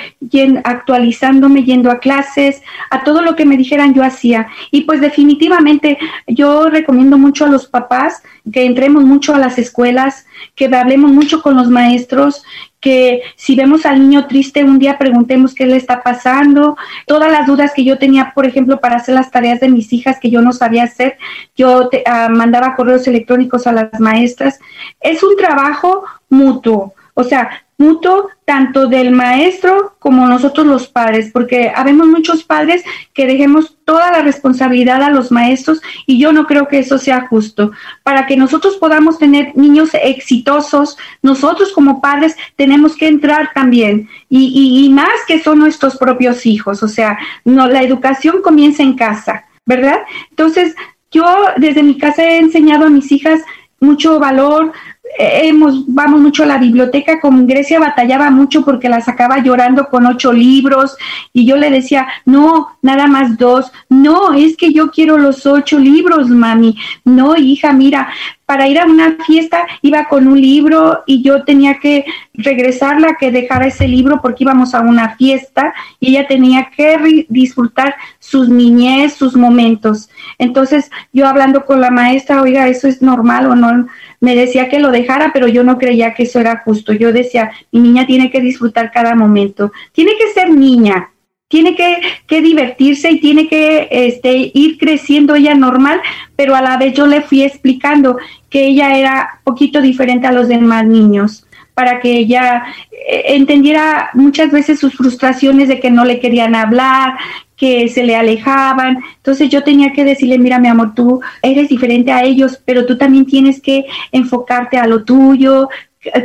actualizándome, 0.64 1.64
yendo 1.64 1.92
a 1.92 2.00
clases, 2.00 2.62
a 2.90 3.04
todo 3.04 3.22
lo 3.22 3.36
que 3.36 3.46
me 3.46 3.58
dijeran 3.58 3.94
yo 3.94 4.04
hacía. 4.04 4.48
Y 4.72 4.82
pues 4.82 5.02
definitivamente 5.02 5.98
yo 6.28 6.70
recomiendo 6.70 7.18
mucho 7.18 7.46
a 7.46 7.50
los 7.50 7.68
papás 7.68 8.22
que 8.52 8.66
entremos 8.66 9.04
mucho 9.04 9.34
a 9.34 9.40
las 9.40 9.58
escuelas, 9.58 10.26
que 10.56 10.66
hablemos 10.66 11.12
mucho 11.12 11.42
con 11.42 11.56
los 11.56 11.70
maestros, 11.70 12.44
que 12.80 13.24
si 13.36 13.56
vemos 13.56 13.86
al 13.86 14.00
niño 14.00 14.28
triste 14.28 14.64
un 14.64 14.78
día 14.78 15.00
preguntemos 15.00 15.56
qué 15.56 15.66
le 15.66 15.76
está 15.76 16.04
pasando, 16.04 16.78
todas 17.08 17.32
las 17.32 17.48
dudas 17.48 17.72
que 17.76 17.84
yo 17.84 17.98
tenía, 17.98 18.32
por 18.36 18.46
ejemplo, 18.46 18.80
para 18.80 18.98
hacer 18.98 19.16
las 19.16 19.32
tareas 19.32 19.60
de 19.60 19.70
mis 19.70 19.92
hijas 19.92 20.20
que 20.20 20.30
yo 20.30 20.42
no 20.42 20.54
sabía 20.54 20.84
hacer, 20.84 21.18
yo 21.56 21.90
ah, 22.06 22.30
mandaba 22.30 22.76
correos 22.76 23.08
electrónicos 23.08 23.66
a 23.66 23.72
las 23.72 24.00
maestras. 24.00 24.60
Es 25.00 25.24
un 25.24 25.36
trabajo 25.36 26.04
mutuo, 26.30 26.94
o 27.16 27.24
sea, 27.24 27.64
mutuo 27.78 28.30
tanto 28.46 28.88
del 28.88 29.12
maestro 29.12 29.96
como 30.00 30.28
nosotros 30.28 30.66
los 30.66 30.88
padres, 30.88 31.32
porque 31.34 31.72
habemos 31.76 32.08
muchos 32.08 32.44
padres 32.44 32.84
que 33.14 33.26
dejemos 33.26 33.78
toda 33.86 34.12
la 34.12 34.22
responsabilidad 34.22 35.02
a 35.04 35.10
los 35.10 35.32
maestros 35.32 35.82
y 36.06 36.20
yo 36.20 36.32
no 36.32 36.46
creo 36.46 36.68
que 36.68 36.80
eso 36.80 36.98
sea 36.98 37.28
justo. 37.28 37.72
Para 38.04 38.28
que 38.28 38.38
nosotros 38.38 38.78
podamos 38.78 39.18
tener 39.18 39.56
niños 39.56 39.90
exitosos, 39.94 40.98
nosotros 41.22 41.74
como 41.74 42.02
padres 42.02 42.36
tenemos 42.56 42.96
que 42.96 43.08
entrar 43.08 43.52
también 43.54 44.08
y, 44.30 44.86
y, 44.86 44.90
más 44.90 45.26
que 45.28 45.42
son 45.42 45.60
nuestros 45.60 45.98
propios 45.98 46.46
hijos, 46.46 46.84
o 46.84 46.88
sea, 46.88 47.18
no, 47.44 47.68
la 47.68 47.84
educación 47.84 48.42
comienza 48.42 48.84
en 48.84 48.96
casa, 48.96 49.46
¿verdad? 49.66 50.02
Entonces, 50.30 50.76
yo 51.12 51.26
desde 51.58 51.84
mi 51.84 51.98
casa 51.98 52.24
he 52.24 52.38
enseñado 52.38 52.86
a 52.86 52.90
mis 52.90 53.12
hijas 53.12 53.42
mucho 53.80 54.20
valor, 54.20 54.72
hemos, 55.17 55.86
vamos 55.88 56.21
mucho 56.21 56.43
a 56.43 56.47
la 56.47 56.58
biblioteca, 56.58 57.19
como 57.19 57.39
en 57.39 57.47
Grecia 57.47 57.80
batallaba 57.80 58.30
mucho 58.32 58.63
porque 58.63 58.89
la 58.89 59.01
sacaba 59.01 59.39
llorando 59.39 59.88
con 59.88 60.06
ocho 60.06 60.34
libros 60.34 60.97
y 61.34 61.45
yo 61.45 61.58
le 61.58 61.69
decía, 61.69 62.08
no, 62.25 62.78
nada 62.82 63.08
más 63.08 63.38
dos, 63.38 63.71
no, 63.89 64.34
es 64.34 64.58
que 64.58 64.73
yo 64.73 64.91
quiero 64.91 65.17
los 65.17 65.45
ocho 65.45 65.80
libros, 65.80 66.30
mami, 66.30 66.78
no, 67.04 67.36
hija, 67.36 67.71
mira, 67.73 68.10
para 68.45 68.67
ir 68.67 68.80
a 68.80 68.86
una 68.86 69.17
fiesta 69.25 69.65
iba 69.82 70.06
con 70.06 70.28
un 70.28 70.39
libro 70.39 71.04
y 71.08 71.23
yo 71.23 71.43
tenía 71.43 71.80
que 71.80 72.06
regresarla, 72.34 73.17
que 73.19 73.32
dejara 73.32 73.67
ese 73.67 73.88
libro 73.88 74.21
porque 74.21 74.43
íbamos 74.43 74.75
a 74.75 74.82
una 74.82 75.15
fiesta 75.15 75.73
y 75.99 76.10
ella 76.12 76.28
tenía 76.28 76.69
que 76.75 77.25
disfrutar 77.30 77.95
sus 78.19 78.49
niñez, 78.49 79.13
sus 79.13 79.36
momentos. 79.36 80.10
Entonces 80.38 80.91
yo 81.12 81.28
hablando 81.28 81.65
con 81.65 81.82
la 81.82 81.89
maestra, 81.89 82.41
oiga, 82.41 82.67
¿eso 82.67 82.88
es 82.88 83.01
normal 83.01 83.47
o 83.47 83.56
no? 83.56 83.88
Me 84.26 84.36
decía 84.36 84.70
que 84.70 84.80
lo 84.80 84.90
dejara, 84.90 85.30
pero 85.32 85.48
yo 85.48 85.64
no 85.64 85.78
creía 85.78 86.16
que 86.16 86.24
eso 86.24 86.40
era 86.40 86.64
justo. 86.66 86.94
Yo 86.94 87.14
decía, 87.14 87.52
mi 87.72 87.80
niña 87.80 88.08
tiene 88.08 88.32
que 88.32 88.42
disfrutar 88.42 88.92
cada 88.92 89.14
momento, 89.14 89.72
tiene 89.92 90.14
que 90.18 90.34
ser 90.34 90.50
niña, 90.50 91.12
tiene 91.48 91.76
que, 91.76 92.00
que, 92.26 92.42
divertirse 92.42 93.12
y 93.12 93.20
tiene 93.20 93.48
que 93.48 93.88
este, 93.92 94.50
ir 94.52 94.80
creciendo 94.80 95.36
ella 95.36 95.54
normal, 95.54 96.02
pero 96.36 96.56
a 96.56 96.62
la 96.64 96.76
vez 96.78 96.96
yo 96.96 97.06
le 97.06 97.22
fui 97.22 97.44
explicando 97.44 98.18
que 98.50 98.66
ella 98.66 98.98
era 98.98 99.42
poquito 99.44 99.80
diferente 99.80 100.26
a 100.26 100.32
los 100.32 100.48
demás 100.48 100.88
niños 100.88 101.46
para 101.76 102.00
que 102.00 102.18
ella 102.18 102.64
eh, 102.92 103.36
entendiera 103.36 104.10
muchas 104.14 104.50
veces 104.50 104.80
sus 104.80 104.96
frustraciones 104.96 105.68
de 105.68 105.80
que 105.80 105.92
no 105.92 106.04
le 106.04 106.20
querían 106.20 106.56
hablar, 106.56 107.16
que 107.56 107.88
se 107.89 108.04
le 108.04 108.15
alejaban. 108.15 108.98
Entonces 109.18 109.50
yo 109.50 109.63
tenía 109.63 109.94
que 109.94 110.04
decirle, 110.04 110.38
mira 110.38 110.60
mi 110.60 110.68
amor, 110.68 110.94
tú 110.94 111.22
eres 111.41 111.70
diferente 111.70 112.12
a 112.12 112.24
ellos, 112.24 112.60
pero 112.65 112.86
tú 112.86 112.98
también 112.98 113.26
tienes 113.26 113.62
que 113.62 113.86
enfocarte 114.12 114.78
a 114.78 114.88
lo 114.88 115.04
tuyo, 115.04 115.70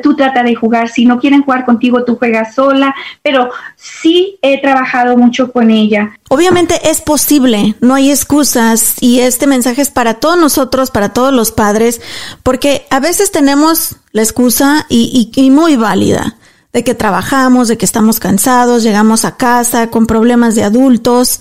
tú 0.03 0.15
trata 0.15 0.43
de 0.43 0.55
jugar, 0.55 0.89
si 0.89 1.05
no 1.05 1.19
quieren 1.19 1.43
jugar 1.43 1.65
contigo, 1.65 2.05
tú 2.05 2.17
juegas 2.17 2.55
sola, 2.55 2.95
pero 3.23 3.51
sí 3.77 4.39
he 4.43 4.61
trabajado 4.61 5.17
mucho 5.17 5.53
con 5.53 5.71
ella. 5.71 6.19
Obviamente 6.29 6.75
es 6.91 7.01
posible, 7.01 7.75
no 7.81 7.95
hay 7.95 8.11
excusas 8.11 8.97
y 9.01 9.21
este 9.21 9.47
mensaje 9.47 9.83
es 9.83 9.91
para 9.91 10.15
todos 10.15 10.39
nosotros, 10.39 10.91
para 10.91 11.11
todos 11.11 11.33
los 11.33 11.53
padres, 11.53 12.01
porque 12.43 12.87
a 12.91 13.01
veces 13.01 13.33
tenemos 13.33 13.97
la 14.13 14.23
excusa 14.23 14.87
y, 14.89 15.31
y, 15.35 15.41
y 15.41 15.51
muy 15.51 15.77
válida 15.77 16.37
de 16.73 16.85
que 16.85 16.95
trabajamos, 16.95 17.69
de 17.69 17.77
que 17.77 17.85
estamos 17.85 18.21
cansados, 18.21 18.83
llegamos 18.83 19.25
a 19.25 19.37
casa 19.37 19.91
con 19.91 20.07
problemas 20.07 20.55
de 20.55 20.65
adultos 20.65 21.41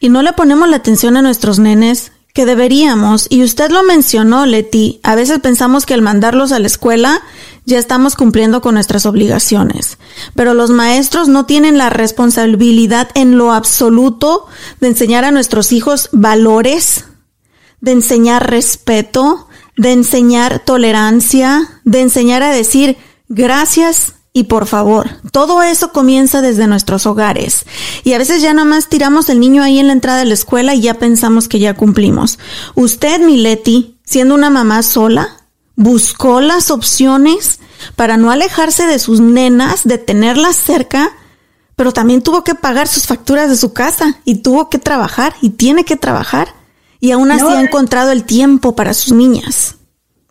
y 0.00 0.08
no 0.08 0.22
le 0.22 0.32
ponemos 0.32 0.68
la 0.68 0.76
atención 0.76 1.16
a 1.16 1.22
nuestros 1.22 1.58
nenes 1.58 2.12
que 2.38 2.46
deberíamos, 2.46 3.26
y 3.30 3.42
usted 3.42 3.70
lo 3.70 3.82
mencionó, 3.82 4.46
Leti, 4.46 5.00
a 5.02 5.16
veces 5.16 5.40
pensamos 5.40 5.86
que 5.86 5.94
al 5.94 6.02
mandarlos 6.02 6.52
a 6.52 6.60
la 6.60 6.68
escuela 6.68 7.20
ya 7.64 7.78
estamos 7.78 8.14
cumpliendo 8.14 8.60
con 8.60 8.74
nuestras 8.74 9.06
obligaciones, 9.06 9.98
pero 10.36 10.54
los 10.54 10.70
maestros 10.70 11.26
no 11.26 11.46
tienen 11.46 11.78
la 11.78 11.90
responsabilidad 11.90 13.08
en 13.14 13.38
lo 13.38 13.52
absoluto 13.52 14.46
de 14.78 14.86
enseñar 14.86 15.24
a 15.24 15.32
nuestros 15.32 15.72
hijos 15.72 16.10
valores, 16.12 17.06
de 17.80 17.92
enseñar 17.92 18.48
respeto, 18.48 19.48
de 19.76 19.92
enseñar 19.92 20.60
tolerancia, 20.60 21.80
de 21.84 22.02
enseñar 22.02 22.44
a 22.44 22.50
decir 22.50 22.98
gracias 23.28 24.14
y 24.32 24.44
por 24.44 24.66
favor, 24.66 25.08
todo 25.32 25.62
eso 25.62 25.92
comienza 25.92 26.42
desde 26.42 26.66
nuestros 26.66 27.06
hogares. 27.06 27.64
Y 28.04 28.12
a 28.12 28.18
veces 28.18 28.42
ya 28.42 28.52
nomás 28.52 28.88
tiramos 28.88 29.28
el 29.30 29.40
niño 29.40 29.62
ahí 29.62 29.78
en 29.78 29.86
la 29.86 29.94
entrada 29.94 30.18
de 30.18 30.26
la 30.26 30.34
escuela 30.34 30.74
y 30.74 30.82
ya 30.82 30.94
pensamos 30.94 31.48
que 31.48 31.58
ya 31.58 31.74
cumplimos. 31.74 32.38
Usted, 32.74 33.20
Mileti, 33.20 33.98
siendo 34.04 34.34
una 34.34 34.50
mamá 34.50 34.82
sola, 34.82 35.36
buscó 35.76 36.40
las 36.40 36.70
opciones 36.70 37.58
para 37.96 38.16
no 38.16 38.30
alejarse 38.30 38.86
de 38.86 38.98
sus 38.98 39.20
nenas, 39.20 39.84
de 39.84 39.98
tenerlas 39.98 40.56
cerca, 40.56 41.12
pero 41.74 41.92
también 41.92 42.22
tuvo 42.22 42.44
que 42.44 42.54
pagar 42.54 42.86
sus 42.86 43.06
facturas 43.06 43.48
de 43.48 43.56
su 43.56 43.72
casa 43.72 44.20
y 44.24 44.36
tuvo 44.36 44.68
que 44.68 44.78
trabajar 44.78 45.34
y 45.40 45.50
tiene 45.50 45.84
que 45.84 45.96
trabajar. 45.96 46.54
Y 47.00 47.12
aún 47.12 47.30
así 47.30 47.46
ha 47.46 47.60
encontrado 47.60 48.10
el 48.10 48.24
tiempo 48.24 48.74
para 48.74 48.92
sus 48.92 49.12
niñas 49.12 49.77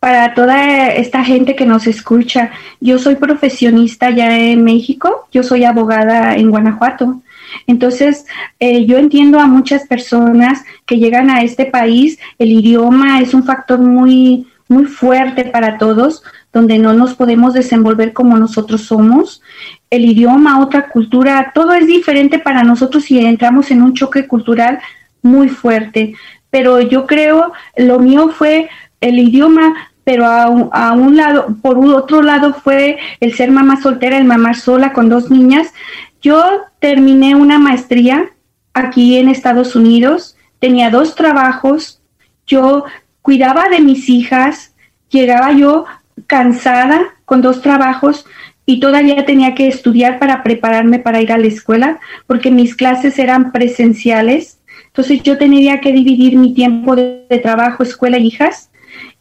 para 0.00 0.34
toda 0.34 0.88
esta 0.88 1.24
gente 1.24 1.56
que 1.56 1.66
nos 1.66 1.86
escucha, 1.86 2.50
yo 2.80 2.98
soy 2.98 3.16
profesionista 3.16 4.10
ya 4.10 4.38
en 4.38 4.62
México, 4.62 5.26
yo 5.32 5.42
soy 5.42 5.64
abogada 5.64 6.36
en 6.36 6.50
Guanajuato. 6.50 7.20
Entonces, 7.66 8.26
eh, 8.60 8.86
yo 8.86 8.98
entiendo 8.98 9.40
a 9.40 9.46
muchas 9.46 9.86
personas 9.86 10.64
que 10.86 10.98
llegan 10.98 11.30
a 11.30 11.42
este 11.42 11.64
país, 11.64 12.18
el 12.38 12.52
idioma 12.52 13.20
es 13.20 13.34
un 13.34 13.44
factor 13.44 13.80
muy, 13.80 14.46
muy 14.68 14.84
fuerte 14.84 15.44
para 15.44 15.78
todos, 15.78 16.22
donde 16.52 16.78
no 16.78 16.92
nos 16.92 17.14
podemos 17.14 17.54
desenvolver 17.54 18.12
como 18.12 18.36
nosotros 18.36 18.82
somos. 18.82 19.42
El 19.90 20.04
idioma, 20.04 20.60
otra 20.60 20.88
cultura, 20.90 21.50
todo 21.54 21.72
es 21.72 21.86
diferente 21.86 22.38
para 22.38 22.62
nosotros 22.62 23.10
y 23.10 23.18
entramos 23.18 23.70
en 23.70 23.82
un 23.82 23.94
choque 23.94 24.28
cultural 24.28 24.78
muy 25.22 25.48
fuerte. 25.48 26.14
Pero 26.50 26.80
yo 26.80 27.06
creo, 27.06 27.52
lo 27.76 27.98
mío 27.98 28.28
fue 28.28 28.68
el 29.00 29.18
idioma, 29.18 29.87
pero 30.08 30.24
a, 30.24 30.92
un 30.92 31.18
lado, 31.18 31.54
por 31.60 31.76
otro 31.84 32.22
lado 32.22 32.54
fue 32.54 32.96
el 33.20 33.34
ser 33.34 33.50
mamá 33.50 33.78
soltera, 33.78 34.16
el 34.16 34.24
mamá 34.24 34.54
sola 34.54 34.94
con 34.94 35.10
dos 35.10 35.30
niñas. 35.30 35.74
Yo 36.22 36.42
terminé 36.78 37.34
una 37.34 37.58
maestría 37.58 38.30
aquí 38.72 39.18
en 39.18 39.28
Estados 39.28 39.76
Unidos, 39.76 40.34
tenía 40.60 40.88
dos 40.88 41.14
trabajos, 41.14 42.00
yo 42.46 42.86
cuidaba 43.20 43.68
de 43.68 43.80
mis 43.80 44.08
hijas, 44.08 44.74
llegaba 45.10 45.52
yo 45.52 45.84
cansada 46.26 47.02
con 47.26 47.42
dos 47.42 47.60
trabajos 47.60 48.24
y 48.64 48.80
todavía 48.80 49.26
tenía 49.26 49.54
que 49.54 49.68
estudiar 49.68 50.18
para 50.18 50.42
prepararme 50.42 51.00
para 51.00 51.20
ir 51.20 51.32
a 51.32 51.36
la 51.36 51.48
escuela 51.48 52.00
porque 52.26 52.50
mis 52.50 52.74
clases 52.74 53.18
eran 53.18 53.52
presenciales. 53.52 54.58
Entonces 54.86 55.22
yo 55.22 55.36
tenía 55.36 55.82
que 55.82 55.92
dividir 55.92 56.38
mi 56.38 56.54
tiempo 56.54 56.96
de, 56.96 57.26
de 57.28 57.38
trabajo, 57.40 57.82
escuela, 57.82 58.16
hijas 58.16 58.67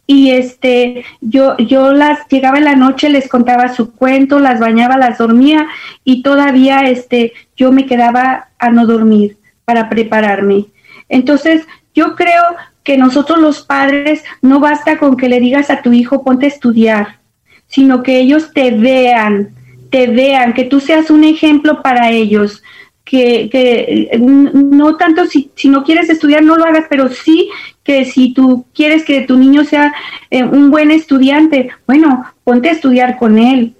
y 0.08 0.32
este 0.32 1.04
yo 1.20 1.58
yo 1.58 1.91
las 1.91 2.28
llegaba 2.30 2.58
en 2.58 2.63
la 2.63 2.76
noche 2.76 3.10
les 3.10 3.28
contaba 3.28 3.76
su 3.76 3.91
cuento 3.91 4.39
las 4.39 4.60
bañaba 4.60 4.98
las 4.98 5.17
dormía 5.17 5.67
y 6.06 6.24
todavía 6.24 6.88
este 6.88 7.34
yo 7.58 7.74
me 7.74 7.86
quedaba 7.86 8.48
a 8.58 8.70
no 8.72 8.88
dormir 8.88 9.38
para 9.65 9.89
prepararme. 9.89 10.67
Entonces 11.10 11.67
yo 11.93 12.15
creo 12.15 12.43
que 12.84 12.98
nosotros 12.98 13.39
los 13.39 13.63
padres 13.63 14.24
no 14.41 14.62
basta 14.62 14.98
con 14.98 15.17
que 15.17 15.28
le 15.28 15.41
digas 15.41 15.70
a 15.70 15.82
tu 15.82 15.91
hijo 15.91 16.24
ponte 16.24 16.46
a 16.46 16.50
estudiar 16.50 17.20
sino 17.67 18.02
que 18.02 18.17
ellos 18.20 18.54
te 18.54 18.72
vean 18.72 19.50
te 19.89 20.08
vean 20.08 20.54
que 20.54 20.63
tú 20.63 20.80
seas 20.80 21.10
un 21.10 21.26
ejemplo 21.26 21.82
para 21.82 22.12
ellos 22.12 22.63
que, 23.04 23.50
que 23.50 24.20
no 24.20 24.98
tanto 24.98 25.26
si, 25.26 25.52
si 25.56 25.70
no 25.70 25.84
quieres 25.84 26.10
estudiar 26.10 26.43
no 26.43 26.58
lo 26.58 26.65
hagas, 26.65 26.86
pero 26.89 27.08
sí 27.08 27.50
que 27.88 28.04
si 28.04 28.34
tú 28.34 28.65
quieres 28.76 29.06
que 29.06 29.21
tu 29.21 29.38
niño 29.38 29.63
sea 29.63 29.93
eh, 30.30 30.43
un 30.43 30.69
buen 30.71 30.91
estudiante, 30.91 31.69
bueno, 31.88 32.26
ponte 32.43 32.67
a 32.67 32.73
estudiar 32.73 33.17
con 33.17 33.38
él. 33.39 33.76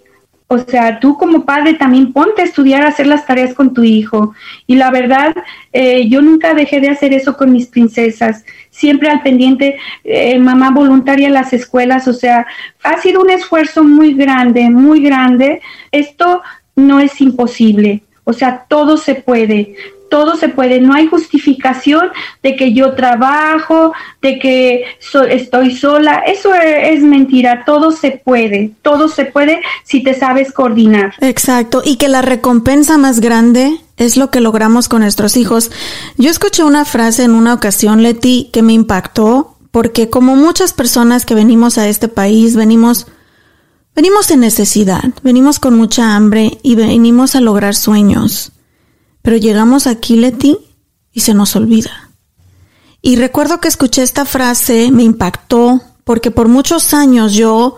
O 0.48 0.60
sea, 0.60 1.02
tú 1.02 1.18
como 1.18 1.44
padre 1.44 1.74
también 1.74 2.14
ponte 2.14 2.42
a 2.42 2.46
estudiar, 2.46 2.84
a 2.84 2.88
hacer 2.88 3.06
las 3.06 3.26
tareas 3.26 3.54
con 3.54 3.74
tu 3.74 3.84
hijo. 3.84 4.34
Y 4.66 4.76
la 4.76 4.92
verdad, 4.92 5.36
eh, 5.74 6.08
yo 6.08 6.22
nunca 6.22 6.54
dejé 6.54 6.80
de 6.80 6.88
hacer 6.88 7.12
eso 7.12 7.36
con 7.36 7.52
mis 7.52 7.68
princesas. 7.68 8.46
Siempre 8.70 9.10
al 9.10 9.22
pendiente, 9.24 9.78
eh, 10.06 10.40
mamá 10.40 10.72
voluntaria 10.72 11.28
en 11.28 11.34
las 11.34 11.52
escuelas. 11.52 12.08
O 12.08 12.14
sea, 12.14 12.48
ha 12.84 13.02
sido 13.02 13.22
un 13.22 13.30
esfuerzo 13.30 13.84
muy 13.84 14.14
grande, 14.14 14.70
muy 14.70 15.04
grande. 15.04 15.60
Esto 15.92 16.42
no 16.78 17.02
es 17.02 17.20
imposible. 17.20 18.04
O 18.24 18.32
sea, 18.32 18.66
todo 18.70 18.96
se 18.96 19.16
puede 19.16 19.76
todo 20.10 20.36
se 20.36 20.50
puede, 20.50 20.80
no 20.80 20.94
hay 20.94 21.08
justificación 21.08 22.10
de 22.44 22.56
que 22.56 22.74
yo 22.74 22.94
trabajo, 22.94 23.94
de 24.22 24.40
que 24.40 24.86
estoy 25.30 25.76
sola, 25.76 26.24
eso 26.26 26.54
es, 26.54 26.98
es, 26.98 27.04
mentira, 27.04 27.64
todo 27.66 27.92
se 27.92 28.22
puede, 28.24 28.72
todo 28.82 29.08
se 29.08 29.26
puede 29.26 29.62
si 29.84 30.04
te 30.04 30.14
sabes 30.14 30.52
coordinar. 30.52 31.14
Exacto, 31.22 31.82
y 31.84 31.98
que 31.98 32.08
la 32.08 32.22
recompensa 32.22 32.98
más 32.98 33.20
grande 33.20 33.80
es 33.98 34.18
lo 34.18 34.30
que 34.30 34.42
logramos 34.42 34.88
con 34.88 35.02
nuestros 35.02 35.38
hijos. 35.38 35.72
Yo 36.18 36.30
escuché 36.30 36.64
una 36.64 36.86
frase 36.86 37.24
en 37.24 37.32
una 37.32 37.54
ocasión, 37.54 38.04
Leti, 38.04 38.50
que 38.54 38.62
me 38.62 38.74
impactó, 38.74 39.58
porque 39.72 40.10
como 40.10 40.36
muchas 40.36 40.74
personas 40.74 41.26
que 41.26 41.36
venimos 41.36 41.78
a 41.78 41.88
este 41.88 42.08
país, 42.08 42.56
venimos 42.56 43.08
venimos 43.96 44.30
en 44.30 44.42
necesidad, 44.42 45.04
venimos 45.24 45.60
con 45.60 45.76
mucha 45.76 46.16
hambre 46.16 46.60
y 46.62 46.76
venimos 46.76 47.36
a 47.36 47.42
lograr 47.42 47.74
sueños. 47.74 48.52
Pero 49.28 49.36
llegamos 49.36 49.88
aquí, 49.88 50.16
Leti, 50.16 50.58
y 51.12 51.20
se 51.20 51.34
nos 51.34 51.58
olvida. 51.58 52.12
Y 53.02 53.18
recuerdo 53.18 53.60
que 53.60 53.68
escuché 53.68 54.02
esta 54.02 54.24
frase, 54.24 54.90
me 54.90 55.04
impactó, 55.04 55.82
porque 56.06 56.32
por 56.32 56.48
muchos 56.48 56.94
años 56.94 57.34
yo, 57.34 57.76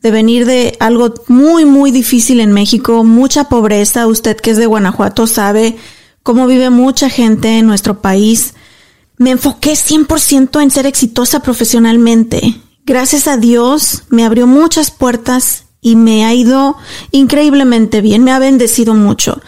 de 0.00 0.10
venir 0.10 0.46
de 0.46 0.74
algo 0.80 1.12
muy, 1.28 1.66
muy 1.66 1.90
difícil 1.90 2.40
en 2.40 2.52
México, 2.52 3.04
mucha 3.04 3.44
pobreza, 3.50 4.06
usted 4.06 4.38
que 4.38 4.52
es 4.52 4.56
de 4.56 4.64
Guanajuato 4.64 5.26
sabe 5.26 5.76
cómo 6.22 6.46
vive 6.46 6.70
mucha 6.70 7.10
gente 7.10 7.58
en 7.58 7.66
nuestro 7.66 8.00
país, 8.00 8.54
me 9.18 9.32
enfoqué 9.32 9.72
100% 9.72 10.62
en 10.62 10.70
ser 10.70 10.86
exitosa 10.86 11.40
profesionalmente. 11.40 12.58
Gracias 12.86 13.28
a 13.28 13.36
Dios 13.36 14.04
me 14.08 14.24
abrió 14.24 14.46
muchas 14.46 14.90
puertas 14.90 15.64
y 15.82 15.94
me 15.94 16.24
ha 16.24 16.32
ido 16.32 16.78
increíblemente 17.10 18.00
bien, 18.00 18.24
me 18.24 18.32
ha 18.32 18.38
bendecido 18.38 18.94
mucho 18.94 19.42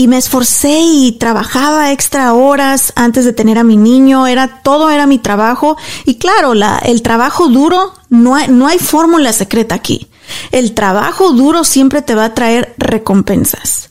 y 0.00 0.08
me 0.08 0.16
esforcé 0.16 0.80
y 0.80 1.12
trabajaba 1.12 1.92
extra 1.92 2.32
horas 2.32 2.94
antes 2.96 3.26
de 3.26 3.34
tener 3.34 3.58
a 3.58 3.64
mi 3.64 3.76
niño, 3.76 4.26
era 4.26 4.62
todo 4.62 4.88
era 4.88 5.06
mi 5.06 5.18
trabajo 5.18 5.76
y 6.06 6.14
claro, 6.14 6.54
la, 6.54 6.78
el 6.78 7.02
trabajo 7.02 7.48
duro 7.48 7.92
no 8.08 8.34
hay, 8.34 8.48
no 8.48 8.66
hay 8.66 8.78
fórmula 8.78 9.30
secreta 9.34 9.74
aquí. 9.74 10.08
El 10.52 10.72
trabajo 10.72 11.32
duro 11.32 11.64
siempre 11.64 12.00
te 12.00 12.14
va 12.14 12.24
a 12.24 12.34
traer 12.34 12.74
recompensas. 12.78 13.90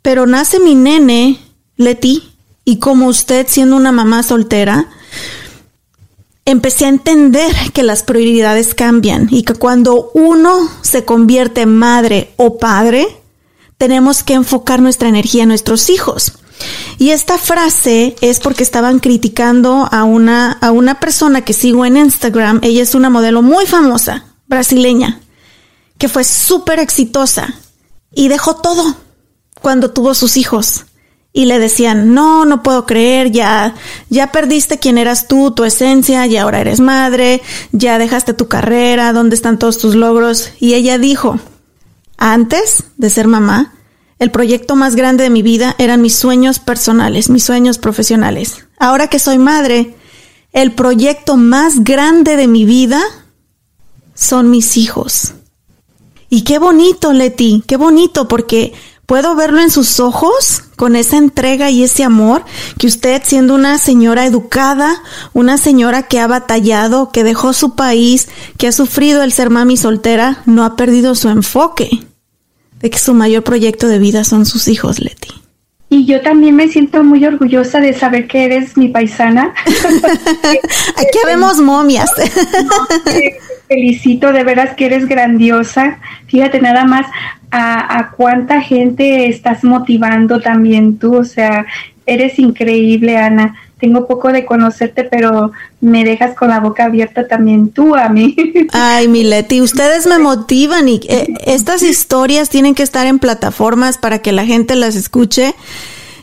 Pero 0.00 0.26
nace 0.26 0.60
mi 0.60 0.76
nene, 0.76 1.40
Leti, 1.76 2.22
y 2.64 2.78
como 2.78 3.08
usted 3.08 3.48
siendo 3.48 3.74
una 3.74 3.90
mamá 3.90 4.22
soltera, 4.22 4.90
empecé 6.44 6.84
a 6.84 6.90
entender 6.90 7.52
que 7.72 7.82
las 7.82 8.04
prioridades 8.04 8.76
cambian 8.76 9.26
y 9.28 9.42
que 9.42 9.54
cuando 9.54 10.12
uno 10.14 10.70
se 10.82 11.04
convierte 11.04 11.62
en 11.62 11.76
madre 11.76 12.32
o 12.36 12.58
padre, 12.58 13.21
tenemos 13.82 14.22
que 14.22 14.34
enfocar 14.34 14.80
nuestra 14.80 15.08
energía 15.08 15.42
en 15.42 15.48
nuestros 15.48 15.90
hijos. 15.90 16.34
Y 16.98 17.10
esta 17.10 17.36
frase 17.36 18.14
es 18.20 18.38
porque 18.38 18.62
estaban 18.62 19.00
criticando 19.00 19.88
a 19.90 20.04
una, 20.04 20.52
a 20.52 20.70
una 20.70 21.00
persona 21.00 21.40
que 21.40 21.52
sigo 21.52 21.84
en 21.84 21.96
Instagram. 21.96 22.60
Ella 22.62 22.80
es 22.80 22.94
una 22.94 23.10
modelo 23.10 23.42
muy 23.42 23.66
famosa, 23.66 24.26
brasileña, 24.46 25.18
que 25.98 26.08
fue 26.08 26.22
súper 26.22 26.78
exitosa 26.78 27.56
y 28.14 28.28
dejó 28.28 28.54
todo 28.54 28.94
cuando 29.60 29.90
tuvo 29.90 30.14
sus 30.14 30.36
hijos. 30.36 30.84
Y 31.32 31.46
le 31.46 31.58
decían, 31.58 32.14
no, 32.14 32.44
no 32.44 32.62
puedo 32.62 32.86
creer, 32.86 33.32
ya, 33.32 33.74
ya 34.10 34.30
perdiste 34.30 34.78
quién 34.78 34.96
eras 34.96 35.26
tú, 35.26 35.50
tu 35.50 35.64
esencia, 35.64 36.24
y 36.28 36.36
ahora 36.36 36.60
eres 36.60 36.78
madre, 36.78 37.42
ya 37.72 37.98
dejaste 37.98 38.32
tu 38.32 38.46
carrera, 38.46 39.12
¿dónde 39.12 39.34
están 39.34 39.58
todos 39.58 39.78
tus 39.78 39.96
logros? 39.96 40.50
Y 40.60 40.74
ella 40.74 40.98
dijo, 40.98 41.40
antes 42.16 42.84
de 42.96 43.10
ser 43.10 43.26
mamá, 43.26 43.71
el 44.22 44.30
proyecto 44.30 44.76
más 44.76 44.94
grande 44.94 45.24
de 45.24 45.30
mi 45.30 45.42
vida 45.42 45.74
eran 45.78 46.00
mis 46.00 46.14
sueños 46.14 46.60
personales, 46.60 47.28
mis 47.28 47.42
sueños 47.42 47.78
profesionales. 47.78 48.68
Ahora 48.78 49.08
que 49.08 49.18
soy 49.18 49.36
madre, 49.36 49.96
el 50.52 50.70
proyecto 50.76 51.36
más 51.36 51.82
grande 51.82 52.36
de 52.36 52.46
mi 52.46 52.64
vida 52.64 53.02
son 54.14 54.48
mis 54.48 54.76
hijos. 54.76 55.32
Y 56.28 56.42
qué 56.42 56.60
bonito, 56.60 57.12
Leti, 57.12 57.64
qué 57.66 57.76
bonito, 57.76 58.28
porque 58.28 58.74
puedo 59.06 59.34
verlo 59.34 59.60
en 59.60 59.72
sus 59.72 59.98
ojos 59.98 60.62
con 60.76 60.94
esa 60.94 61.16
entrega 61.16 61.70
y 61.70 61.82
ese 61.82 62.04
amor 62.04 62.44
que 62.78 62.86
usted 62.86 63.22
siendo 63.24 63.56
una 63.56 63.76
señora 63.78 64.24
educada, 64.24 65.02
una 65.32 65.58
señora 65.58 66.04
que 66.04 66.20
ha 66.20 66.28
batallado, 66.28 67.10
que 67.10 67.24
dejó 67.24 67.52
su 67.52 67.74
país, 67.74 68.28
que 68.56 68.68
ha 68.68 68.72
sufrido 68.72 69.24
el 69.24 69.32
ser 69.32 69.50
mami 69.50 69.76
soltera, 69.76 70.44
no 70.46 70.64
ha 70.64 70.76
perdido 70.76 71.16
su 71.16 71.28
enfoque 71.28 72.06
de 72.82 72.90
que 72.90 72.98
su 72.98 73.14
mayor 73.14 73.44
proyecto 73.44 73.88
de 73.88 73.98
vida 73.98 74.24
son 74.24 74.44
sus 74.44 74.68
hijos, 74.68 75.00
Leti. 75.00 75.28
Y 75.88 76.06
yo 76.06 76.22
también 76.22 76.56
me 76.56 76.68
siento 76.68 77.04
muy 77.04 77.24
orgullosa 77.24 77.78
de 77.78 77.92
saber 77.92 78.26
que 78.26 78.44
eres 78.44 78.76
mi 78.76 78.88
paisana. 78.88 79.52
Aquí 80.96 81.18
vemos 81.26 81.58
momias. 81.58 82.10
Te 83.04 83.38
felicito, 83.68 84.32
de 84.32 84.42
veras 84.42 84.74
que 84.74 84.86
eres 84.86 85.06
grandiosa. 85.06 85.98
Fíjate 86.26 86.60
nada 86.62 86.86
más 86.86 87.06
a, 87.50 87.98
a 87.98 88.10
cuánta 88.12 88.62
gente 88.62 89.28
estás 89.28 89.64
motivando 89.64 90.40
también 90.40 90.98
tú. 90.98 91.16
O 91.16 91.24
sea, 91.24 91.66
eres 92.06 92.38
increíble, 92.38 93.18
Ana 93.18 93.54
tengo 93.82 94.06
poco 94.06 94.30
de 94.30 94.44
conocerte, 94.44 95.02
pero 95.02 95.50
me 95.80 96.04
dejas 96.04 96.36
con 96.36 96.50
la 96.50 96.60
boca 96.60 96.84
abierta 96.84 97.26
también 97.26 97.70
tú 97.70 97.96
a 97.96 98.08
mí. 98.08 98.36
Ay, 98.72 99.08
Mileti, 99.08 99.60
ustedes 99.60 100.06
me 100.06 100.20
motivan 100.20 100.88
y 100.88 101.00
eh, 101.08 101.34
estas 101.44 101.82
historias 101.82 102.48
tienen 102.48 102.76
que 102.76 102.84
estar 102.84 103.08
en 103.08 103.18
plataformas 103.18 103.98
para 103.98 104.20
que 104.20 104.30
la 104.30 104.46
gente 104.46 104.76
las 104.76 104.94
escuche. 104.94 105.56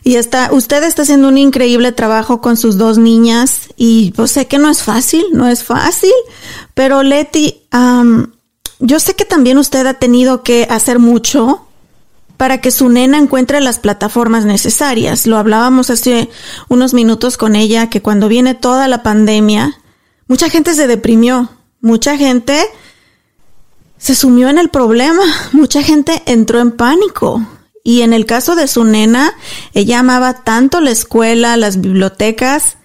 Y 0.06 0.16
está, 0.16 0.54
usted 0.54 0.82
está 0.84 1.02
haciendo 1.02 1.28
un 1.28 1.38
increíble 1.38 1.92
trabajo 1.92 2.40
con 2.40 2.56
sus 2.56 2.78
dos 2.78 2.98
niñas 2.98 3.68
y 3.76 4.12
pues 4.16 4.32
sé 4.32 4.48
que 4.48 4.58
no 4.58 4.70
es 4.70 4.82
fácil, 4.82 5.26
no 5.34 5.46
es 5.50 5.66
fácil, 5.66 6.14
pero 6.74 7.04
Leti, 7.04 7.64
yo 8.80 9.00
sé 9.02 9.16
que 9.16 9.26
también 9.26 9.58
usted 9.58 9.86
ha 9.86 9.96
tenido 9.96 10.44
que 10.44 10.66
hacer 10.70 10.98
mucho 10.98 11.68
para 12.40 12.62
que 12.62 12.72
su 12.72 12.88
nena 12.88 13.18
encuentre 13.18 13.60
las 13.60 13.80
plataformas 13.80 14.46
necesarias. 14.46 15.28
Lo 15.28 15.36
hablábamos 15.36 15.90
hace 15.90 16.30
unos 16.70 16.94
minutos 16.94 17.36
con 17.36 17.54
ella, 17.54 17.90
que 17.90 18.02
cuando 18.02 18.30
viene 18.30 18.56
toda 18.56 18.88
la 18.88 19.04
pandemia, 19.04 19.78
mucha 20.26 20.50
gente 20.50 20.74
se 20.74 20.88
deprimió, 20.88 21.50
mucha 21.82 22.16
gente 22.16 22.66
se 23.98 24.16
sumió 24.16 24.48
en 24.48 24.58
el 24.58 24.70
problema, 24.70 25.22
mucha 25.52 25.84
gente 25.84 26.24
entró 26.28 26.62
en 26.62 26.72
pánico. 26.72 27.46
Y 27.84 28.04
en 28.04 28.14
el 28.14 28.26
caso 28.26 28.56
de 28.56 28.70
su 28.70 28.86
nena, 28.86 29.34
ella 29.74 30.00
amaba 30.00 30.46
tanto 30.46 30.80
la 30.80 30.92
escuela, 30.92 31.58
las 31.58 31.82
bibliotecas, 31.82 32.78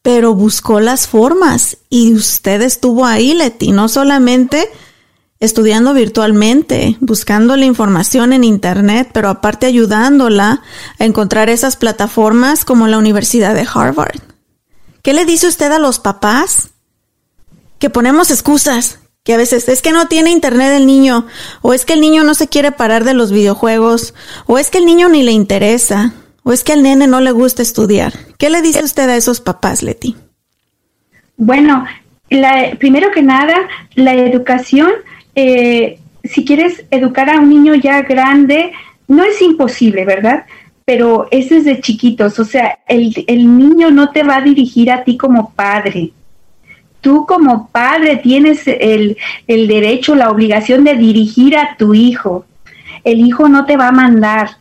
pero 0.00 0.34
buscó 0.34 0.80
las 0.80 1.06
formas 1.06 1.76
y 1.90 2.14
usted 2.14 2.62
estuvo 2.62 3.04
ahí, 3.04 3.34
Leti, 3.34 3.70
no 3.70 3.90
solamente 3.90 4.70
estudiando 5.40 5.94
virtualmente, 5.94 6.96
buscando 7.00 7.56
la 7.56 7.64
información 7.64 8.32
en 8.32 8.44
Internet, 8.44 9.10
pero 9.12 9.28
aparte 9.28 9.66
ayudándola 9.66 10.62
a 10.98 11.04
encontrar 11.04 11.48
esas 11.48 11.76
plataformas 11.76 12.64
como 12.64 12.88
la 12.88 12.98
Universidad 12.98 13.54
de 13.54 13.66
Harvard. 13.72 14.20
¿Qué 15.02 15.12
le 15.14 15.24
dice 15.24 15.46
usted 15.46 15.70
a 15.70 15.78
los 15.78 16.00
papás? 16.00 16.70
Que 17.78 17.88
ponemos 17.88 18.30
excusas, 18.30 18.98
que 19.22 19.34
a 19.34 19.36
veces 19.36 19.68
es 19.68 19.80
que 19.80 19.92
no 19.92 20.08
tiene 20.08 20.30
Internet 20.30 20.72
el 20.74 20.86
niño, 20.86 21.26
o 21.62 21.72
es 21.72 21.84
que 21.84 21.92
el 21.92 22.00
niño 22.00 22.24
no 22.24 22.34
se 22.34 22.48
quiere 22.48 22.72
parar 22.72 23.04
de 23.04 23.14
los 23.14 23.30
videojuegos, 23.30 24.14
o 24.46 24.58
es 24.58 24.70
que 24.70 24.78
el 24.78 24.86
niño 24.86 25.08
ni 25.08 25.22
le 25.22 25.32
interesa, 25.32 26.12
o 26.42 26.52
es 26.52 26.64
que 26.64 26.72
al 26.72 26.82
nene 26.82 27.06
no 27.06 27.20
le 27.20 27.30
gusta 27.30 27.62
estudiar. 27.62 28.12
¿Qué 28.38 28.50
le 28.50 28.60
dice 28.60 28.82
usted 28.82 29.08
a 29.08 29.16
esos 29.16 29.40
papás, 29.40 29.82
Leti? 29.82 30.16
Bueno, 31.36 31.86
la, 32.30 32.74
primero 32.78 33.10
que 33.12 33.22
nada, 33.22 33.54
la 33.94 34.14
educación 34.14 34.90
eh, 35.34 35.98
si 36.24 36.44
quieres 36.44 36.84
educar 36.90 37.30
a 37.30 37.38
un 37.38 37.48
niño 37.48 37.74
ya 37.74 38.02
grande, 38.02 38.72
no 39.06 39.24
es 39.24 39.40
imposible, 39.40 40.04
¿verdad? 40.04 40.44
Pero 40.84 41.28
es 41.30 41.50
desde 41.50 41.80
chiquitos, 41.80 42.38
o 42.38 42.44
sea, 42.44 42.78
el, 42.86 43.58
niño 43.58 43.90
no 43.90 44.10
te 44.10 44.22
va 44.22 44.36
a 44.36 44.42
dirigir 44.42 44.90
a 44.90 45.04
ti 45.04 45.16
como 45.16 45.52
padre. 45.54 46.12
Tú 47.00 47.26
como 47.26 47.68
padre 47.68 48.16
tienes 48.16 48.66
el, 48.66 49.16
el 49.46 49.68
derecho, 49.68 50.14
la 50.14 50.30
obligación 50.30 50.84
de 50.84 50.96
dirigir 50.96 51.56
a 51.56 51.76
tu 51.76 51.94
hijo. 51.94 52.44
El 53.04 53.20
hijo 53.20 53.48
no 53.48 53.64
te 53.64 53.76
va 53.76 53.88
a 53.88 53.92
mandar, 53.92 54.57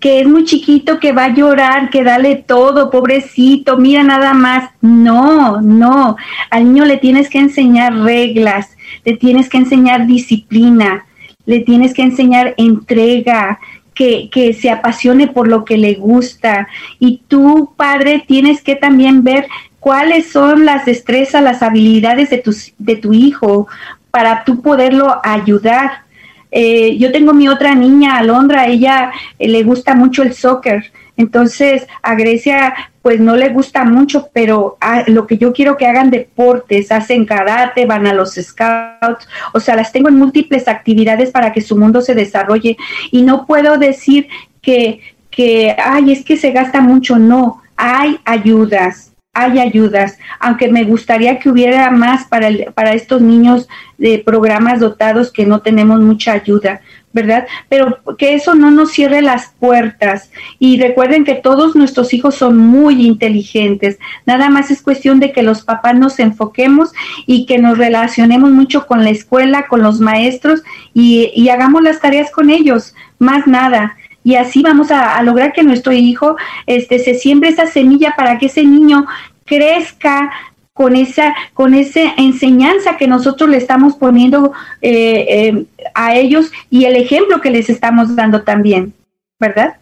que 0.00 0.20
es 0.20 0.28
muy 0.28 0.44
chiquito, 0.44 1.00
que 1.00 1.12
va 1.12 1.24
a 1.24 1.34
llorar, 1.34 1.90
que 1.90 2.04
dale 2.04 2.36
todo, 2.36 2.90
pobrecito, 2.90 3.76
mira 3.76 4.02
nada 4.02 4.32
más. 4.32 4.70
No, 4.80 5.60
no, 5.60 6.16
al 6.50 6.64
niño 6.64 6.84
le 6.84 6.98
tienes 6.98 7.28
que 7.28 7.38
enseñar 7.38 7.94
reglas, 7.94 8.76
le 9.04 9.16
tienes 9.16 9.48
que 9.48 9.58
enseñar 9.58 10.06
disciplina, 10.06 11.06
le 11.46 11.60
tienes 11.60 11.94
que 11.94 12.02
enseñar 12.02 12.54
entrega, 12.58 13.58
que, 13.94 14.30
que, 14.30 14.52
se 14.52 14.70
apasione 14.70 15.26
por 15.26 15.48
lo 15.48 15.64
que 15.64 15.76
le 15.76 15.94
gusta. 15.94 16.68
Y 17.00 17.22
tú, 17.26 17.74
padre, 17.76 18.22
tienes 18.24 18.62
que 18.62 18.76
también 18.76 19.24
ver 19.24 19.48
cuáles 19.80 20.30
son 20.30 20.64
las 20.64 20.84
destrezas, 20.84 21.42
las 21.42 21.62
habilidades 21.64 22.30
de 22.30 22.38
tu, 22.38 22.54
de 22.78 22.94
tu 22.94 23.12
hijo 23.12 23.66
para 24.12 24.44
tú 24.44 24.62
poderlo 24.62 25.20
ayudar. 25.24 26.02
Eh, 26.50 26.96
yo 26.98 27.12
tengo 27.12 27.34
mi 27.34 27.48
otra 27.48 27.74
niña, 27.74 28.16
Alondra, 28.16 28.66
ella 28.66 29.12
eh, 29.38 29.48
le 29.48 29.62
gusta 29.62 29.94
mucho 29.94 30.22
el 30.22 30.32
soccer. 30.32 30.92
Entonces, 31.16 31.86
a 32.02 32.14
Grecia 32.14 32.74
pues 33.02 33.20
no 33.20 33.36
le 33.36 33.48
gusta 33.48 33.84
mucho, 33.84 34.28
pero 34.32 34.76
ah, 34.80 35.02
lo 35.06 35.26
que 35.26 35.38
yo 35.38 35.52
quiero 35.52 35.76
que 35.76 35.86
hagan 35.86 36.10
deportes, 36.10 36.92
hacen 36.92 37.24
karate, 37.24 37.86
van 37.86 38.06
a 38.06 38.12
los 38.12 38.34
scouts, 38.34 39.26
o 39.54 39.60
sea, 39.60 39.76
las 39.76 39.92
tengo 39.92 40.10
en 40.10 40.16
múltiples 40.16 40.68
actividades 40.68 41.30
para 41.30 41.52
que 41.52 41.60
su 41.60 41.76
mundo 41.76 42.02
se 42.02 42.14
desarrolle. 42.14 42.76
Y 43.10 43.22
no 43.22 43.46
puedo 43.46 43.78
decir 43.78 44.28
que, 44.60 45.00
que 45.30 45.74
ay, 45.82 46.12
es 46.12 46.24
que 46.24 46.36
se 46.36 46.50
gasta 46.52 46.80
mucho, 46.80 47.18
no, 47.18 47.62
hay 47.76 48.18
ayudas, 48.24 49.07
hay 49.38 49.60
ayudas, 49.60 50.18
aunque 50.40 50.68
me 50.68 50.84
gustaría 50.84 51.38
que 51.38 51.48
hubiera 51.48 51.90
más 51.90 52.26
para, 52.26 52.48
para 52.74 52.92
estos 52.94 53.22
niños 53.22 53.68
de 53.96 54.22
programas 54.24 54.80
dotados 54.80 55.32
que 55.32 55.46
no 55.46 55.60
tenemos 55.60 56.00
mucha 56.00 56.32
ayuda, 56.32 56.80
¿verdad? 57.12 57.46
Pero 57.68 57.98
que 58.16 58.34
eso 58.34 58.54
no 58.54 58.70
nos 58.70 58.92
cierre 58.92 59.22
las 59.22 59.52
puertas. 59.58 60.30
Y 60.58 60.80
recuerden 60.80 61.24
que 61.24 61.34
todos 61.34 61.76
nuestros 61.76 62.12
hijos 62.14 62.34
son 62.34 62.56
muy 62.56 63.06
inteligentes. 63.06 63.98
Nada 64.26 64.50
más 64.50 64.70
es 64.70 64.82
cuestión 64.82 65.20
de 65.20 65.32
que 65.32 65.42
los 65.42 65.62
papás 65.62 65.96
nos 65.96 66.18
enfoquemos 66.18 66.92
y 67.26 67.46
que 67.46 67.58
nos 67.58 67.78
relacionemos 67.78 68.50
mucho 68.50 68.86
con 68.86 69.04
la 69.04 69.10
escuela, 69.10 69.66
con 69.68 69.82
los 69.82 70.00
maestros 70.00 70.62
y, 70.94 71.48
hagamos 71.48 71.82
las 71.82 72.00
tareas 72.00 72.30
con 72.30 72.50
ellos, 72.50 72.94
más 73.18 73.46
nada. 73.46 73.96
Y 74.22 74.34
así 74.34 74.62
vamos 74.62 74.90
a, 74.90 75.16
a 75.16 75.22
lograr 75.22 75.52
que 75.54 75.62
nuestro 75.62 75.92
hijo 75.92 76.36
este, 76.66 76.98
se 76.98 77.14
siembre 77.14 77.48
esa 77.48 77.66
semilla 77.66 78.14
para 78.16 78.38
que 78.38 78.46
ese 78.46 78.62
niño 78.64 79.06
crezca 79.48 80.30
con 80.72 80.94
esa, 80.94 81.34
con 81.54 81.74
esa 81.74 82.14
enseñanza 82.16 82.96
que 82.96 83.08
nosotros 83.08 83.50
le 83.50 83.56
estamos 83.56 83.96
poniendo 83.96 84.52
eh, 84.80 85.26
eh, 85.28 85.66
a 85.94 86.14
ellos 86.14 86.52
y 86.70 86.84
el 86.84 86.94
ejemplo 86.94 87.40
que 87.40 87.50
les 87.50 87.68
estamos 87.68 88.14
dando 88.14 88.42
también, 88.42 88.94
¿verdad? 89.40 89.74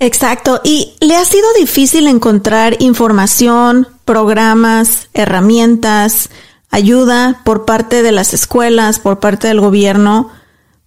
Exacto. 0.00 0.60
¿Y 0.64 0.94
le 1.00 1.16
ha 1.16 1.24
sido 1.24 1.46
difícil 1.58 2.06
encontrar 2.06 2.76
información, 2.78 3.86
programas, 4.04 5.08
herramientas, 5.12 6.30
ayuda 6.70 7.40
por 7.44 7.64
parte 7.64 8.02
de 8.02 8.12
las 8.12 8.34
escuelas, 8.34 8.98
por 8.98 9.20
parte 9.20 9.48
del 9.48 9.60
gobierno, 9.60 10.30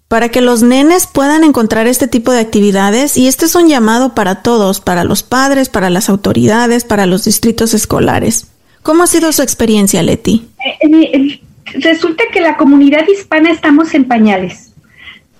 para 0.08 0.30
que 0.30 0.42
los 0.42 0.64
nenes 0.64 1.08
puedan 1.08 1.44
encontrar 1.44 1.88
este 1.88 2.08
tipo 2.08 2.32
de 2.32 2.40
actividades? 2.40 3.18
Y 3.18 3.28
este 3.28 3.46
es 3.46 3.56
un 3.56 3.68
llamado 3.68 4.16
para 4.16 4.42
todos, 4.42 4.80
para 4.80 5.04
los 5.04 5.24
padres, 5.24 5.70
para 5.70 5.90
las 5.90 6.10
autoridades, 6.10 6.84
para 6.84 7.06
los 7.06 7.26
distritos 7.26 7.74
escolares. 7.74 8.48
¿Cómo 8.84 9.04
ha 9.04 9.08
sido 9.08 9.32
su 9.32 9.42
experiencia, 9.42 10.02
Leti? 10.04 10.48
Eh, 10.66 10.88
eh, 10.88 11.42
resulta 11.76 12.24
que 12.32 12.42
la 12.42 12.56
comunidad 12.58 13.06
hispana 13.08 13.52
estamos 13.52 13.94
en 13.94 14.06
pañales. 14.06 14.74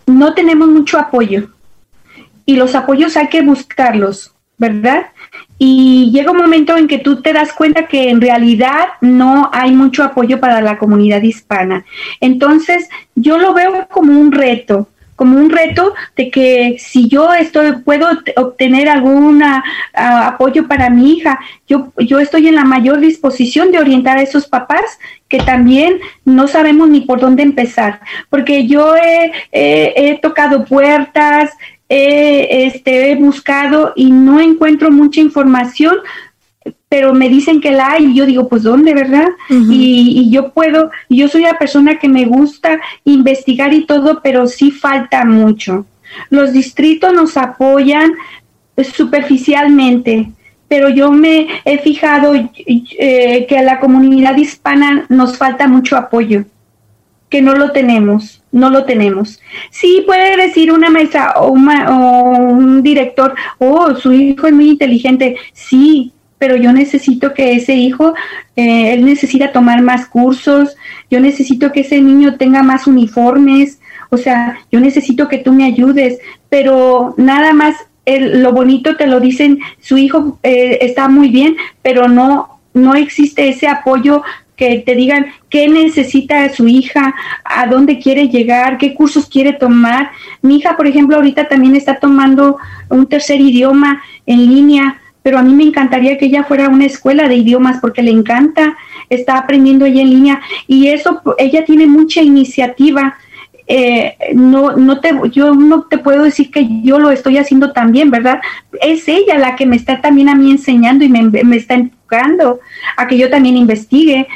No 0.06 0.34
tenemos 0.34 0.68
mucho 0.70 0.98
apoyo. 0.98 1.50
Y 2.46 2.56
los 2.56 2.76
apoyos 2.76 3.18
hay 3.18 3.28
que 3.28 3.42
buscarlos. 3.42 4.32
¿verdad? 4.58 5.08
Y 5.60 6.12
llega 6.14 6.32
un 6.32 6.38
momento 6.38 6.78
en 6.78 6.88
que 6.88 7.00
tú 7.00 7.22
te 7.22 7.34
das 7.34 7.52
cuenta 7.52 7.88
que 7.88 8.10
en 8.10 8.22
realidad 8.22 8.90
no 9.02 9.50
hay 9.52 9.72
mucho 9.72 10.04
apoyo 10.04 10.40
para 10.40 10.62
la 10.62 10.78
comunidad 10.78 11.24
hispana. 11.24 11.84
Entonces, 12.22 12.88
yo 13.16 13.40
lo 13.40 13.56
veo 13.56 13.88
como 13.90 14.20
un 14.20 14.32
reto, 14.32 14.88
como 15.16 15.36
un 15.40 15.50
reto 15.50 15.96
de 16.16 16.30
que 16.30 16.76
si 16.78 17.08
yo 17.08 17.34
estoy, 17.34 17.72
puedo 17.84 18.08
obtener 18.36 18.88
algún 18.88 19.44
apoyo 19.96 20.68
para 20.68 20.92
mi 20.92 21.14
hija, 21.14 21.40
yo, 21.68 21.92
yo 21.98 22.20
estoy 22.20 22.48
en 22.48 22.54
la 22.54 22.66
mayor 22.66 23.00
disposición 23.00 23.72
de 23.72 23.80
orientar 23.80 24.20
a 24.20 24.22
esos 24.22 24.46
papás 24.46 25.00
que 25.28 25.40
también 25.40 25.98
no 26.24 26.48
sabemos 26.48 26.88
ni 26.90 27.02
por 27.02 27.20
dónde 27.20 27.42
empezar, 27.42 28.00
porque 28.30 28.68
yo 28.68 28.94
he 29.52 30.20
tocado 30.22 30.66
puertas, 30.66 31.50
he, 31.90 32.66
este, 32.66 33.12
he 33.12 33.16
buscado 33.16 33.94
y 33.96 34.12
no 34.12 34.40
encuentro 34.40 34.92
mucha 34.92 35.22
información, 35.22 35.98
pero 36.90 37.14
me 37.14 37.30
dicen 37.30 37.62
que 37.62 37.72
la 37.72 37.92
hay 37.94 38.06
y 38.06 38.16
yo 38.16 38.26
digo, 38.26 38.48
pues 38.48 38.64
¿dónde, 38.64 38.94
verdad? 38.94 39.28
y, 39.50 40.22
y, 40.22 40.30
yo 40.30 40.52
puedo, 40.52 40.92
yo 41.10 41.28
soy 41.28 41.42
la 41.44 41.58
persona 41.58 42.00
que 42.00 42.10
me 42.10 42.26
gusta 42.26 42.80
investigar 43.04 43.74
y 43.74 43.86
todo, 43.86 44.22
pero 44.22 44.48
sí 44.48 44.72
falta 44.72 45.26
mucho. 45.26 45.86
Los 46.30 46.54
distritos 46.54 47.14
nos 47.14 47.38
apoyan 47.38 48.12
superficialmente, 48.84 50.32
pero 50.68 50.90
yo 50.90 51.12
me 51.12 51.48
he 51.66 51.78
fijado 51.80 52.34
eh, 52.36 53.46
que 53.48 53.58
a 53.58 53.64
la 53.64 53.80
comunidad 53.80 54.36
hispana 54.38 55.06
nos 55.10 55.38
falta 55.38 55.68
mucho 55.68 55.96
apoyo, 55.98 56.46
que 57.30 57.42
no 57.42 57.56
lo 57.56 57.72
tenemos, 57.72 58.44
no 58.52 58.70
lo 58.70 58.86
tenemos. 58.86 59.40
Sí 59.70 60.04
puede 60.06 60.38
decir 60.38 60.72
una 60.72 60.90
maestra 60.90 61.34
o, 61.38 61.52
un 61.52 62.82
director, 62.84 63.36
oh, 63.60 63.96
su 63.96 64.14
hijo 64.14 64.48
es 64.48 64.54
muy 64.54 64.70
inteligente, 64.70 65.36
sí, 65.54 66.14
pero 66.38 66.56
yo 66.56 66.72
necesito 66.72 67.34
que 67.34 67.56
ese 67.56 67.74
hijo, 67.74 68.14
eh, 68.56 68.94
él 68.94 69.06
necesita 69.06 69.52
tomar 69.52 69.82
más 69.82 70.08
cursos, 70.08 70.76
yo 71.10 71.20
necesito 71.20 71.72
que 71.72 71.82
ese 71.82 72.02
niño 72.02 72.38
tenga 72.38 72.64
más 72.64 72.88
uniformes, 72.88 73.80
o 74.10 74.18
sea, 74.18 74.60
yo 74.72 74.80
necesito 74.80 75.28
que 75.28 75.40
tú 75.40 75.52
me 75.52 75.66
ayudes, 75.66 76.20
pero 76.50 77.14
nada 77.18 77.54
más 77.54 77.76
lo 78.06 78.54
bonito 78.54 78.96
te 78.96 79.08
lo 79.08 79.20
dicen, 79.20 79.60
su 79.82 79.98
hijo 79.98 80.40
eh, 80.44 80.78
está 80.82 81.10
muy 81.10 81.30
bien, 81.30 81.58
pero 81.82 82.08
no, 82.08 82.62
no 82.74 82.96
existe 82.96 83.50
ese 83.50 83.68
apoyo 83.68 84.24
que 84.58 84.80
te 84.80 84.96
digan 84.96 85.28
qué 85.50 85.70
necesita 85.70 86.50
su 86.50 86.68
hija, 86.68 87.14
a 87.46 87.68
dónde 87.68 88.00
quiere 88.00 88.28
llegar, 88.28 88.78
qué 88.78 88.94
cursos 88.94 89.28
quiere 89.28 89.54
tomar. 89.54 90.10
Mi 90.42 90.58
hija, 90.58 90.76
por 90.76 90.88
ejemplo, 90.88 91.16
ahorita 91.16 91.48
también 91.48 91.76
está 91.76 92.00
tomando 92.00 92.58
un 92.90 93.08
tercer 93.08 93.40
idioma 93.40 94.02
en 94.26 94.46
línea 94.46 95.00
pero 95.28 95.40
a 95.40 95.44
mí 95.44 95.54
me 95.54 95.66
encantaría 95.66 96.18
que 96.18 96.28
ella 96.28 96.46
fuera 96.46 96.68
a 96.68 96.70
una 96.70 96.86
escuela 96.86 97.28
de 97.28 97.36
idiomas 97.36 97.82
porque 97.82 98.02
le 98.02 98.12
encanta, 98.12 98.78
está 99.10 99.38
aprendiendo 99.38 99.84
ella 99.84 100.02
en 100.02 100.10
línea 100.10 100.42
y 100.68 100.88
eso, 100.88 101.22
ella 101.38 101.66
tiene 101.66 101.86
mucha 101.86 102.22
iniciativa. 102.22 103.18
Eh, 103.68 104.16
no, 104.34 104.78
no 104.78 105.02
te, 105.02 105.12
yo 105.34 105.54
no 105.54 105.84
te 105.84 105.98
puedo 105.98 106.24
decir 106.24 106.50
que 106.50 106.66
yo 106.82 106.98
lo 106.98 107.12
estoy 107.12 107.38
haciendo 107.38 107.74
también, 107.74 108.10
¿verdad? 108.10 108.40
Es 108.82 109.10
ella 109.10 109.38
la 109.38 109.58
que 109.58 109.66
me 109.66 109.76
está 109.76 110.00
también 110.00 110.30
a 110.30 110.36
mí 110.36 110.50
enseñando 110.50 111.04
y 111.04 111.10
me, 111.10 111.22
me 111.22 111.58
está 111.58 111.76
a 112.96 113.08
que 113.08 113.18
yo 113.18 113.30
también 113.30 113.58
investigue, 113.58 114.28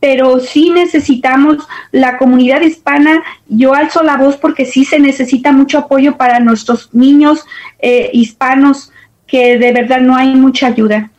pero 0.00 0.40
sí 0.40 0.70
necesitamos 0.70 1.58
la 1.92 2.16
comunidad 2.16 2.62
hispana, 2.62 3.22
yo 3.48 3.74
alzo 3.74 4.02
la 4.02 4.16
voz 4.16 4.36
porque 4.36 4.64
sí 4.64 4.84
se 4.84 4.98
necesita 4.98 5.52
mucho 5.52 5.78
apoyo 5.78 6.16
para 6.16 6.40
nuestros 6.40 6.88
niños 6.92 7.44
eh, 7.80 8.10
hispanos 8.12 8.90
que 9.26 9.58
de 9.58 9.72
verdad 9.72 10.00
no 10.00 10.16
hay 10.16 10.34
mucha 10.34 10.68
ayuda. 10.68 11.10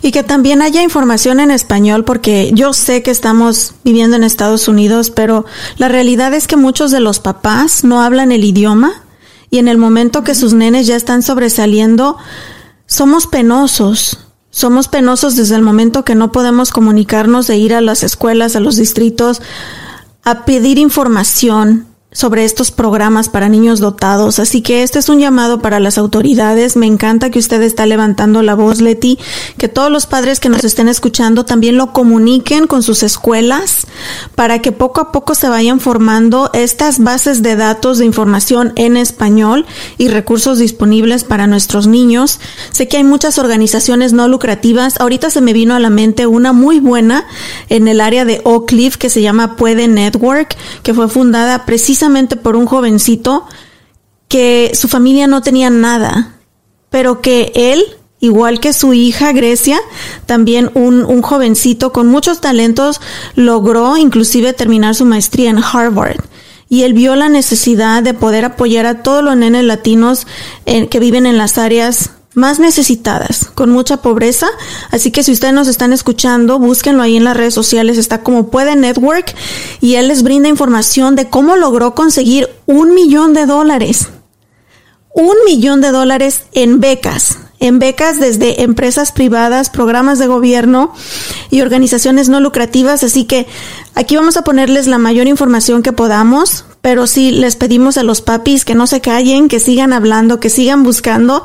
Y 0.00 0.12
que 0.12 0.22
también 0.22 0.62
haya 0.62 0.82
información 0.82 1.40
en 1.40 1.50
español, 1.50 2.04
porque 2.04 2.50
yo 2.54 2.72
sé 2.72 3.02
que 3.02 3.10
estamos 3.10 3.74
viviendo 3.84 4.16
en 4.16 4.22
Estados 4.22 4.68
Unidos, 4.68 5.10
pero 5.10 5.44
la 5.76 5.88
realidad 5.88 6.32
es 6.34 6.46
que 6.46 6.56
muchos 6.56 6.90
de 6.92 7.00
los 7.00 7.18
papás 7.18 7.82
no 7.82 8.02
hablan 8.02 8.30
el 8.30 8.44
idioma 8.44 9.02
y 9.50 9.58
en 9.58 9.68
el 9.68 9.78
momento 9.78 10.24
que 10.24 10.34
sus 10.34 10.54
nenes 10.54 10.86
ya 10.86 10.96
están 10.96 11.22
sobresaliendo, 11.22 12.16
somos 12.86 13.26
penosos. 13.26 14.18
Somos 14.52 14.86
penosos 14.86 15.34
desde 15.34 15.56
el 15.56 15.62
momento 15.62 16.04
que 16.04 16.14
no 16.14 16.30
podemos 16.30 16.72
comunicarnos 16.72 17.46
de 17.46 17.56
ir 17.56 17.74
a 17.74 17.80
las 17.80 18.02
escuelas, 18.02 18.54
a 18.54 18.60
los 18.60 18.76
distritos, 18.76 19.40
a 20.24 20.44
pedir 20.44 20.78
información, 20.78 21.86
sobre 22.12 22.44
estos 22.44 22.70
programas 22.70 23.28
para 23.28 23.48
niños 23.48 23.80
dotados. 23.80 24.38
Así 24.38 24.60
que 24.60 24.82
este 24.82 24.98
es 24.98 25.08
un 25.08 25.18
llamado 25.18 25.60
para 25.60 25.80
las 25.80 25.98
autoridades. 25.98 26.76
Me 26.76 26.86
encanta 26.86 27.30
que 27.30 27.38
usted 27.38 27.62
está 27.62 27.86
levantando 27.86 28.42
la 28.42 28.54
voz, 28.54 28.80
Leti, 28.80 29.18
que 29.56 29.68
todos 29.68 29.90
los 29.90 30.06
padres 30.06 30.38
que 30.38 30.50
nos 30.50 30.62
estén 30.64 30.88
escuchando 30.88 31.44
también 31.44 31.76
lo 31.76 31.92
comuniquen 31.92 32.66
con 32.66 32.82
sus 32.82 33.02
escuelas 33.02 33.86
para 34.34 34.60
que 34.60 34.72
poco 34.72 35.00
a 35.00 35.12
poco 35.12 35.34
se 35.34 35.48
vayan 35.48 35.80
formando 35.80 36.50
estas 36.52 36.98
bases 36.98 37.42
de 37.42 37.56
datos 37.56 37.98
de 37.98 38.04
información 38.04 38.72
en 38.76 38.96
español 38.96 39.64
y 39.96 40.08
recursos 40.08 40.58
disponibles 40.58 41.24
para 41.24 41.46
nuestros 41.46 41.86
niños. 41.86 42.40
Sé 42.70 42.88
que 42.88 42.98
hay 42.98 43.04
muchas 43.04 43.38
organizaciones 43.38 44.12
no 44.12 44.28
lucrativas. 44.28 45.00
Ahorita 45.00 45.30
se 45.30 45.40
me 45.40 45.54
vino 45.54 45.74
a 45.74 45.80
la 45.80 45.90
mente 45.90 46.26
una 46.26 46.52
muy 46.52 46.78
buena 46.78 47.24
en 47.70 47.88
el 47.88 48.00
área 48.00 48.24
de 48.24 48.42
Oak 48.44 48.68
Cliff 48.68 48.96
que 48.96 49.08
se 49.08 49.22
llama 49.22 49.56
Puede 49.56 49.88
Network, 49.88 50.56
que 50.82 50.92
fue 50.92 51.08
fundada 51.08 51.64
precisamente 51.64 52.01
por 52.36 52.56
un 52.56 52.66
jovencito 52.66 53.44
que 54.28 54.72
su 54.74 54.88
familia 54.88 55.26
no 55.26 55.42
tenía 55.42 55.70
nada, 55.70 56.36
pero 56.90 57.20
que 57.20 57.52
él, 57.54 57.82
igual 58.18 58.60
que 58.60 58.72
su 58.72 58.92
hija 58.92 59.32
Grecia, 59.32 59.78
también 60.26 60.70
un, 60.74 61.04
un 61.04 61.22
jovencito 61.22 61.92
con 61.92 62.08
muchos 62.08 62.40
talentos, 62.40 63.00
logró 63.34 63.96
inclusive 63.96 64.52
terminar 64.52 64.94
su 64.94 65.04
maestría 65.04 65.50
en 65.50 65.58
Harvard. 65.62 66.24
Y 66.68 66.84
él 66.84 66.94
vio 66.94 67.14
la 67.16 67.28
necesidad 67.28 68.02
de 68.02 68.14
poder 68.14 68.46
apoyar 68.46 68.86
a 68.86 69.02
todos 69.02 69.22
los 69.22 69.36
nenes 69.36 69.64
latinos 69.64 70.26
que 70.64 71.00
viven 71.00 71.26
en 71.26 71.36
las 71.36 71.58
áreas 71.58 72.12
más 72.34 72.58
necesitadas, 72.58 73.50
con 73.54 73.70
mucha 73.70 73.98
pobreza. 73.98 74.48
Así 74.90 75.10
que 75.10 75.22
si 75.22 75.32
ustedes 75.32 75.54
nos 75.54 75.68
están 75.68 75.92
escuchando, 75.92 76.58
búsquenlo 76.58 77.02
ahí 77.02 77.16
en 77.16 77.24
las 77.24 77.36
redes 77.36 77.54
sociales, 77.54 77.98
está 77.98 78.22
como 78.22 78.48
Puede 78.48 78.76
Network 78.76 79.34
y 79.80 79.96
él 79.96 80.08
les 80.08 80.22
brinda 80.22 80.48
información 80.48 81.16
de 81.16 81.28
cómo 81.28 81.56
logró 81.56 81.94
conseguir 81.94 82.48
un 82.66 82.94
millón 82.94 83.34
de 83.34 83.46
dólares. 83.46 84.08
Un 85.14 85.36
millón 85.44 85.82
de 85.82 85.90
dólares 85.90 86.44
en 86.52 86.80
becas, 86.80 87.38
en 87.60 87.78
becas 87.78 88.18
desde 88.18 88.62
empresas 88.62 89.12
privadas, 89.12 89.68
programas 89.68 90.18
de 90.18 90.26
gobierno 90.26 90.94
y 91.50 91.60
organizaciones 91.60 92.30
no 92.30 92.40
lucrativas. 92.40 93.04
Así 93.04 93.24
que 93.24 93.46
aquí 93.94 94.16
vamos 94.16 94.38
a 94.38 94.44
ponerles 94.44 94.86
la 94.86 94.96
mayor 94.96 95.26
información 95.26 95.82
que 95.82 95.92
podamos 95.92 96.64
pero 96.82 97.06
sí 97.06 97.30
les 97.30 97.54
pedimos 97.54 97.96
a 97.96 98.02
los 98.02 98.20
papis 98.20 98.64
que 98.64 98.74
no 98.74 98.88
se 98.88 99.00
callen, 99.00 99.48
que 99.48 99.60
sigan 99.60 99.92
hablando, 99.92 100.40
que 100.40 100.50
sigan 100.50 100.82
buscando, 100.82 101.44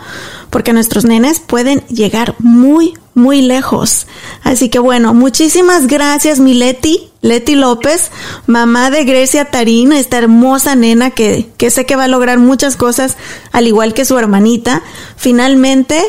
porque 0.49 0.73
nuestros 0.73 1.05
nenes 1.05 1.39
pueden 1.39 1.81
llegar 1.87 2.35
muy, 2.39 2.93
muy 3.13 3.41
lejos. 3.41 4.07
Así 4.43 4.69
que 4.69 4.79
bueno, 4.79 5.13
muchísimas 5.13 5.87
gracias, 5.87 6.39
mi 6.39 6.53
Leti, 6.53 7.09
Leti 7.21 7.55
López, 7.55 8.11
mamá 8.45 8.89
de 8.89 9.03
Grecia 9.03 9.45
Tarín, 9.45 9.91
esta 9.91 10.17
hermosa 10.17 10.75
nena 10.75 11.11
que, 11.11 11.49
que 11.57 11.69
sé 11.69 11.85
que 11.85 11.95
va 11.95 12.05
a 12.05 12.09
lograr 12.09 12.39
muchas 12.39 12.75
cosas, 12.75 13.17
al 13.51 13.67
igual 13.67 13.93
que 13.93 14.05
su 14.05 14.17
hermanita. 14.17 14.83
Finalmente, 15.15 16.01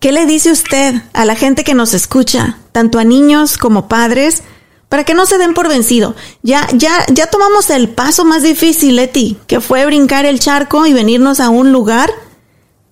¿qué 0.00 0.12
le 0.12 0.26
dice 0.26 0.52
usted 0.52 0.94
a 1.12 1.24
la 1.24 1.34
gente 1.34 1.64
que 1.64 1.74
nos 1.74 1.92
escucha, 1.94 2.58
tanto 2.72 2.98
a 2.98 3.04
niños 3.04 3.58
como 3.58 3.88
padres? 3.88 4.42
para 4.94 5.02
que 5.02 5.14
no 5.14 5.26
se 5.26 5.38
den 5.38 5.54
por 5.54 5.66
vencido. 5.66 6.14
Ya, 6.44 6.68
ya, 6.72 7.04
ya 7.12 7.26
tomamos 7.26 7.68
el 7.70 7.88
paso 7.88 8.24
más 8.24 8.44
difícil, 8.44 8.94
Leti, 8.94 9.36
que 9.48 9.60
fue 9.60 9.84
brincar 9.86 10.24
el 10.24 10.38
charco 10.38 10.86
y 10.86 10.92
venirnos 10.92 11.40
a 11.40 11.48
un 11.48 11.72
lugar 11.72 12.12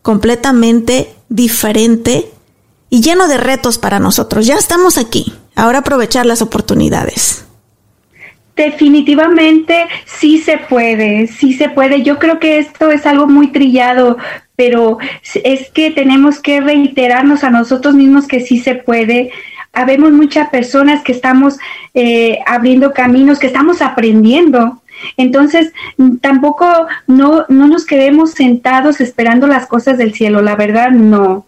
completamente 0.02 1.14
diferente 1.28 2.26
y 2.90 3.00
lleno 3.00 3.28
de 3.28 3.38
retos 3.38 3.78
para 3.78 3.98
nosotros. 3.98 4.46
Ya 4.46 4.56
estamos 4.56 4.98
aquí. 4.98 5.32
Ahora 5.54 5.78
aprovechar 5.78 6.26
las 6.26 6.42
oportunidades. 6.42 7.46
Definitivamente 8.54 9.86
sí 10.04 10.38
se 10.38 10.58
puede, 10.58 11.26
sí 11.26 11.54
se 11.54 11.70
puede. 11.70 12.02
Yo 12.02 12.18
creo 12.18 12.38
que 12.38 12.58
esto 12.58 12.90
es 12.90 13.06
algo 13.06 13.26
muy 13.26 13.50
trillado, 13.50 14.18
pero 14.56 14.98
es 15.42 15.70
que 15.70 15.90
tenemos 15.90 16.38
que 16.38 16.60
reiterarnos 16.60 17.44
a 17.44 17.50
nosotros 17.50 17.94
mismos 17.94 18.26
que 18.26 18.40
sí 18.40 18.58
se 18.58 18.74
puede 18.74 19.32
habemos 19.72 20.12
muchas 20.12 20.50
personas 20.50 21.02
que 21.02 21.12
estamos 21.12 21.58
eh, 21.94 22.38
abriendo 22.46 22.92
caminos, 22.92 23.38
que 23.38 23.46
estamos 23.46 23.80
aprendiendo. 23.80 24.81
Entonces, 25.16 25.72
tampoco 26.20 26.66
no, 27.06 27.44
no 27.48 27.68
nos 27.68 27.84
quedemos 27.84 28.32
sentados 28.32 29.00
esperando 29.00 29.46
las 29.46 29.66
cosas 29.66 29.98
del 29.98 30.14
cielo, 30.14 30.42
la 30.42 30.56
verdad 30.56 30.90
no. 30.90 31.46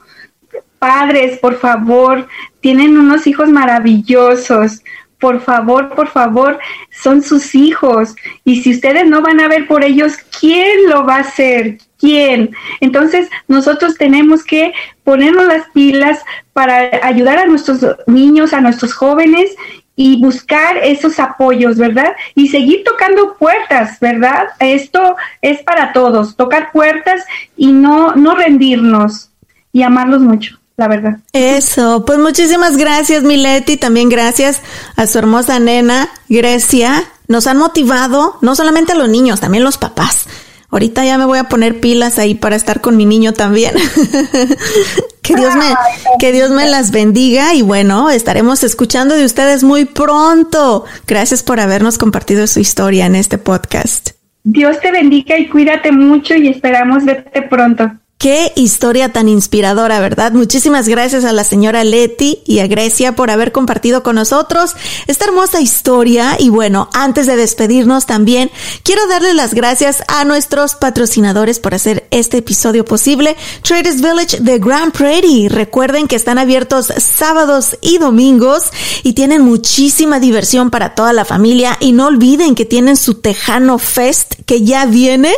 Padres, 0.78 1.38
por 1.38 1.58
favor, 1.58 2.28
tienen 2.60 2.98
unos 2.98 3.26
hijos 3.26 3.48
maravillosos. 3.48 4.82
por 5.18 5.40
favor, 5.40 5.94
por 5.94 6.08
favor, 6.08 6.58
son 6.90 7.22
sus 7.22 7.54
hijos. 7.54 8.14
Y 8.44 8.62
si 8.62 8.72
ustedes 8.72 9.06
no 9.06 9.22
van 9.22 9.40
a 9.40 9.48
ver 9.48 9.66
por 9.66 9.82
ellos, 9.82 10.18
¿quién 10.38 10.90
lo 10.90 11.06
va 11.06 11.16
a 11.16 11.20
hacer? 11.20 11.78
¿Quién? 11.98 12.54
Entonces, 12.80 13.30
nosotros 13.48 13.96
tenemos 13.96 14.44
que 14.44 14.74
ponernos 15.02 15.46
las 15.46 15.66
pilas 15.70 16.18
para 16.52 16.90
ayudar 17.02 17.38
a 17.38 17.46
nuestros 17.46 17.86
niños, 18.06 18.52
a 18.52 18.60
nuestros 18.60 18.92
jóvenes 18.92 19.50
y 19.96 20.20
buscar 20.20 20.76
esos 20.78 21.18
apoyos, 21.20 21.76
¿verdad? 21.76 22.14
Y 22.34 22.48
seguir 22.48 22.82
tocando 22.84 23.36
puertas, 23.36 24.00
¿verdad? 24.00 24.48
Esto 24.58 25.16
es 25.40 25.62
para 25.62 25.92
todos, 25.92 26.36
tocar 26.36 26.72
puertas 26.72 27.22
y 27.56 27.72
no, 27.72 28.14
no 28.14 28.34
rendirnos 28.34 29.30
y 29.72 29.82
amarlos 29.82 30.20
mucho 30.20 30.58
la 30.76 30.88
verdad. 30.88 31.18
Eso, 31.32 32.04
pues 32.04 32.18
muchísimas 32.18 32.76
gracias 32.76 33.22
Mileti, 33.22 33.76
también 33.76 34.08
gracias 34.08 34.60
a 34.96 35.06
su 35.06 35.18
hermosa 35.18 35.58
nena 35.58 36.08
Grecia. 36.28 37.04
Nos 37.28 37.46
han 37.46 37.58
motivado, 37.58 38.38
no 38.42 38.54
solamente 38.54 38.92
a 38.92 38.96
los 38.96 39.08
niños, 39.08 39.40
también 39.40 39.64
los 39.64 39.78
papás. 39.78 40.26
Ahorita 40.74 41.04
ya 41.04 41.18
me 41.18 41.24
voy 41.24 41.38
a 41.38 41.44
poner 41.44 41.78
pilas 41.78 42.18
ahí 42.18 42.34
para 42.34 42.56
estar 42.56 42.80
con 42.80 42.96
mi 42.96 43.06
niño 43.06 43.32
también. 43.32 43.74
que 45.22 45.36
Dios 45.36 45.54
me, 45.54 45.72
que 46.18 46.32
Dios 46.32 46.50
me 46.50 46.66
las 46.66 46.90
bendiga 46.90 47.54
y 47.54 47.62
bueno, 47.62 48.10
estaremos 48.10 48.64
escuchando 48.64 49.14
de 49.14 49.24
ustedes 49.24 49.62
muy 49.62 49.84
pronto. 49.84 50.84
Gracias 51.06 51.44
por 51.44 51.60
habernos 51.60 51.96
compartido 51.96 52.48
su 52.48 52.58
historia 52.58 53.06
en 53.06 53.14
este 53.14 53.38
podcast. 53.38 54.10
Dios 54.42 54.80
te 54.80 54.90
bendiga 54.90 55.38
y 55.38 55.48
cuídate 55.48 55.92
mucho 55.92 56.34
y 56.34 56.48
esperamos 56.48 57.04
verte 57.04 57.42
pronto. 57.42 57.92
Qué 58.24 58.54
historia 58.56 59.12
tan 59.12 59.28
inspiradora, 59.28 60.00
¿verdad? 60.00 60.32
Muchísimas 60.32 60.88
gracias 60.88 61.26
a 61.26 61.32
la 61.34 61.44
señora 61.44 61.84
Leti 61.84 62.40
y 62.46 62.60
a 62.60 62.66
Grecia 62.66 63.14
por 63.14 63.30
haber 63.30 63.52
compartido 63.52 64.02
con 64.02 64.14
nosotros 64.14 64.76
esta 65.06 65.26
hermosa 65.26 65.60
historia. 65.60 66.38
Y 66.38 66.48
bueno, 66.48 66.88
antes 66.94 67.26
de 67.26 67.36
despedirnos 67.36 68.06
también, 68.06 68.50
quiero 68.82 69.06
darle 69.08 69.34
las 69.34 69.52
gracias 69.52 70.02
a 70.08 70.24
nuestros 70.24 70.74
patrocinadores 70.74 71.60
por 71.60 71.74
hacer 71.74 72.06
este 72.10 72.38
episodio 72.38 72.86
posible. 72.86 73.36
Traders 73.60 74.00
Village 74.00 74.40
de 74.40 74.58
Grand 74.58 74.92
Prairie. 74.92 75.50
Recuerden 75.50 76.08
que 76.08 76.16
están 76.16 76.38
abiertos 76.38 76.94
sábados 76.96 77.76
y 77.82 77.98
domingos 77.98 78.70
y 79.02 79.12
tienen 79.12 79.42
muchísima 79.42 80.18
diversión 80.18 80.70
para 80.70 80.94
toda 80.94 81.12
la 81.12 81.26
familia. 81.26 81.76
Y 81.78 81.92
no 81.92 82.06
olviden 82.06 82.54
que 82.54 82.64
tienen 82.64 82.96
su 82.96 83.16
Tejano 83.16 83.78
Fest 83.78 84.36
que 84.46 84.62
ya 84.62 84.86
viene. 84.86 85.34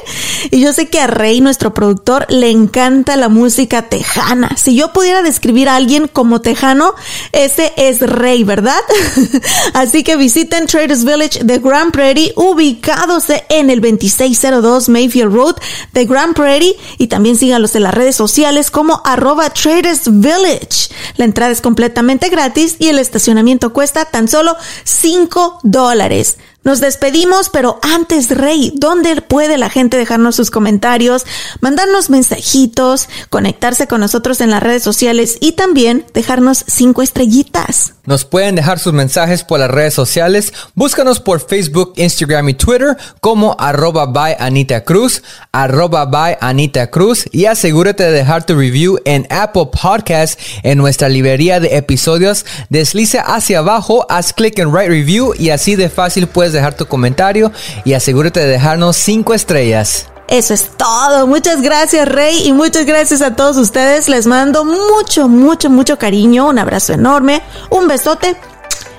Y 0.53 0.61
yo 0.61 0.73
sé 0.73 0.89
que 0.89 1.01
a 1.01 1.09
Rey, 1.09 1.41
nuestro 1.41 1.75
productor, 1.75 2.27
le 2.29 2.49
encanta 2.49 2.76
la 2.77 3.31
música 3.31 3.89
tejana. 3.89 4.55
Si 4.55 4.77
yo 4.77 4.93
pudiera 4.93 5.23
describir 5.23 5.67
a 5.67 5.77
alguien 5.77 6.09
como 6.09 6.43
tejano, 6.43 6.95
ese 7.33 7.73
es 7.79 8.01
Rey, 8.01 8.45
¿verdad? 8.45 8.81
Así 9.73 10.05
que 10.05 10.17
visiten 10.17 10.67
Traders 10.67 11.03
Village 11.05 11.43
de 11.43 11.59
Grand 11.59 11.91
Prairie, 11.91 12.35
ubicados 12.37 13.25
en 13.49 13.71
el 13.71 13.81
2602 13.81 14.91
Mayfield 14.91 15.33
Road 15.33 15.57
de 15.95 16.05
Grand 16.05 16.35
Prairie 16.35 16.77
y 16.99 17.07
también 17.07 17.39
sígalos 17.39 17.75
en 17.77 17.85
las 17.85 17.95
redes 17.95 18.15
sociales 18.15 18.71
como 18.71 19.01
arroba 19.07 19.49
Traders 19.49 20.03
Village. 20.05 20.91
La 21.17 21.25
entrada 21.25 21.53
es 21.53 21.63
completamente 21.63 22.29
gratis 22.29 22.77
y 22.79 22.89
el 22.89 22.99
estacionamiento 22.99 23.73
cuesta 23.73 24.05
tan 24.05 24.29
solo 24.29 24.55
5 24.85 25.61
dólares. 25.63 26.37
Nos 26.67 26.81
despedimos, 26.81 27.49
pero 27.49 27.79
antes, 27.81 28.29
Rey, 28.29 28.73
¿dónde 28.75 29.23
puede 29.23 29.57
la 29.57 29.71
gente 29.71 29.97
dejarnos 29.97 30.35
sus 30.35 30.51
comentarios, 30.51 31.25
mandarnos 31.61 32.11
mensajitos, 32.11 33.09
conectarse 33.31 33.87
con 33.87 34.01
nosotros 34.01 34.41
en 34.41 34.51
las 34.51 34.65
redes 34.65 34.83
sociales 34.83 35.39
y 35.41 35.53
también 35.53 36.05
dejarnos 36.13 36.65
cinco 36.67 37.03
estrellitas? 37.03 37.93
Nos 38.05 38.25
pueden 38.25 38.57
dejar 38.57 38.81
sus 38.81 38.93
mensajes 38.93 39.45
por 39.45 39.61
las 39.61 39.71
redes 39.71 39.95
sociales. 39.95 40.53
Búscanos 40.75 41.21
por 41.21 41.41
Facebook, 41.41 41.93
Instagram 41.97 42.49
y 42.49 42.55
Twitter 42.55 42.97
como 43.21 43.57
arroba 43.59 44.07
by 44.07 44.37
Anita 44.39 44.83
Cruz, 44.83 45.23
arroba 45.53 46.05
by 46.07 46.39
Anita 46.41 46.91
Cruz 46.91 47.27
y 47.31 47.47
asegúrate 47.47 48.05
de 48.05 48.13
dejar 48.13 48.45
tu 48.45 48.57
review 48.57 48.99
en 49.05 49.27
Apple 49.31 49.71
Podcast 49.71 50.39
en 50.63 50.79
nuestra 50.79 51.09
librería 51.09 51.59
de 51.61 51.77
episodios. 51.77 52.45
Deslice 52.71 53.21
hacia 53.25 53.59
abajo, 53.59 54.07
haz 54.09 54.33
clic 54.33 54.59
en 54.59 54.73
Write 54.73 54.89
Review 54.89 55.33
y 55.37 55.51
así 55.51 55.75
de 55.75 55.91
fácil 55.91 56.29
puedes 56.29 56.56
dejar 56.57 56.75
tu 56.75 56.87
comentario 56.87 57.53
y 57.85 57.95
asegúrate 57.95 58.41
de 58.41 58.47
dejarnos 58.47 58.97
5 58.97 59.35
estrellas. 59.35 60.07
Eso 60.29 60.55
es 60.55 60.71
todo. 60.77 61.27
Muchas 61.27 61.63
gracias, 61.63 62.09
Rey, 62.09 62.49
y 62.49 62.53
muchas 62.53 62.85
gracias 62.85 63.23
a 63.23 63.37
todos 63.37 63.57
ustedes. 63.57 64.09
Les 64.09 64.27
mando 64.27 64.65
mucho, 64.65 65.29
mucho, 65.29 65.71
mucho 65.71 65.99
cariño, 65.99 66.49
un 66.49 66.59
abrazo 66.59 66.93
enorme, 66.95 67.43
un 67.71 67.87
besote. 67.87 68.37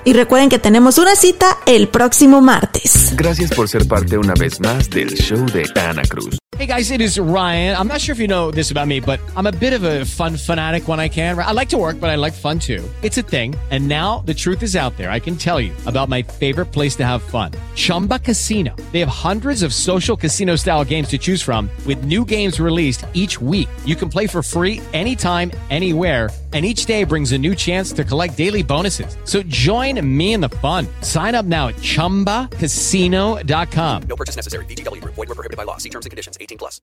Y 0.04 0.12
recuerden 0.12 0.48
que 0.48 0.58
tenemos 0.58 0.98
una 0.98 1.16
cita 1.16 1.58
el 1.66 1.88
próximo 1.88 2.40
martes. 2.40 3.12
Gracias 3.16 3.50
por 3.50 3.68
ser 3.68 3.86
parte 3.86 4.16
una 4.16 4.34
vez 4.34 4.60
más 4.60 4.88
del 4.90 5.14
show 5.14 5.44
de 5.46 5.64
Ana 5.80 6.02
Cruz. 6.02 6.38
Hey 6.58 6.66
guys, 6.66 6.90
it 6.90 7.00
is 7.00 7.20
Ryan. 7.20 7.76
I'm 7.76 7.86
not 7.86 8.00
sure 8.00 8.12
if 8.14 8.18
you 8.18 8.26
know 8.26 8.50
this 8.50 8.72
about 8.72 8.88
me, 8.88 8.98
but 8.98 9.20
I'm 9.36 9.46
a 9.46 9.52
bit 9.52 9.74
of 9.74 9.84
a 9.84 10.04
fun 10.04 10.36
fanatic 10.36 10.88
when 10.88 10.98
I 10.98 11.08
can. 11.08 11.38
I 11.38 11.52
like 11.52 11.68
to 11.68 11.76
work, 11.76 12.00
but 12.00 12.10
I 12.10 12.16
like 12.16 12.32
fun 12.32 12.58
too. 12.58 12.82
It's 13.02 13.16
a 13.16 13.22
thing. 13.22 13.54
And 13.70 13.86
now 13.86 14.24
the 14.24 14.34
truth 14.34 14.64
is 14.64 14.74
out 14.74 14.96
there. 14.96 15.10
I 15.10 15.20
can 15.20 15.36
tell 15.36 15.60
you 15.60 15.72
about 15.86 16.08
my 16.08 16.22
favorite 16.22 16.72
place 16.72 16.96
to 16.96 17.04
have 17.04 17.22
fun 17.22 17.52
Chumba 17.76 18.18
Casino. 18.18 18.74
They 18.90 18.98
have 18.98 19.08
hundreds 19.08 19.62
of 19.62 19.72
social 19.72 20.16
casino 20.16 20.56
style 20.56 20.84
games 20.84 21.08
to 21.08 21.18
choose 21.18 21.42
from, 21.42 21.70
with 21.86 22.04
new 22.04 22.24
games 22.24 22.58
released 22.58 23.06
each 23.14 23.40
week. 23.40 23.68
You 23.84 23.94
can 23.94 24.08
play 24.08 24.26
for 24.26 24.42
free 24.42 24.80
anytime, 24.92 25.52
anywhere. 25.70 26.28
And 26.54 26.64
each 26.64 26.86
day 26.86 27.04
brings 27.04 27.32
a 27.32 27.38
new 27.38 27.54
chance 27.54 27.92
to 27.92 28.04
collect 28.04 28.38
daily 28.38 28.62
bonuses. 28.62 29.18
So 29.24 29.42
join 29.42 29.97
me 30.02 30.32
in 30.32 30.40
the 30.40 30.48
fun. 30.48 30.86
Sign 31.02 31.34
up 31.34 31.44
now 31.44 31.68
at 31.68 31.74
chumbacasino.com. 31.76 34.02
No 34.08 34.16
purchase 34.16 34.36
necessary. 34.36 34.64
Group. 34.64 35.16
Void 35.16 35.28
were 35.28 35.34
prohibited 35.34 35.58
by 35.58 35.64
law. 35.64 35.76
See 35.76 35.90
terms 35.90 36.06
and 36.06 36.10
conditions. 36.10 36.38
18 36.40 36.56
plus. 36.56 36.80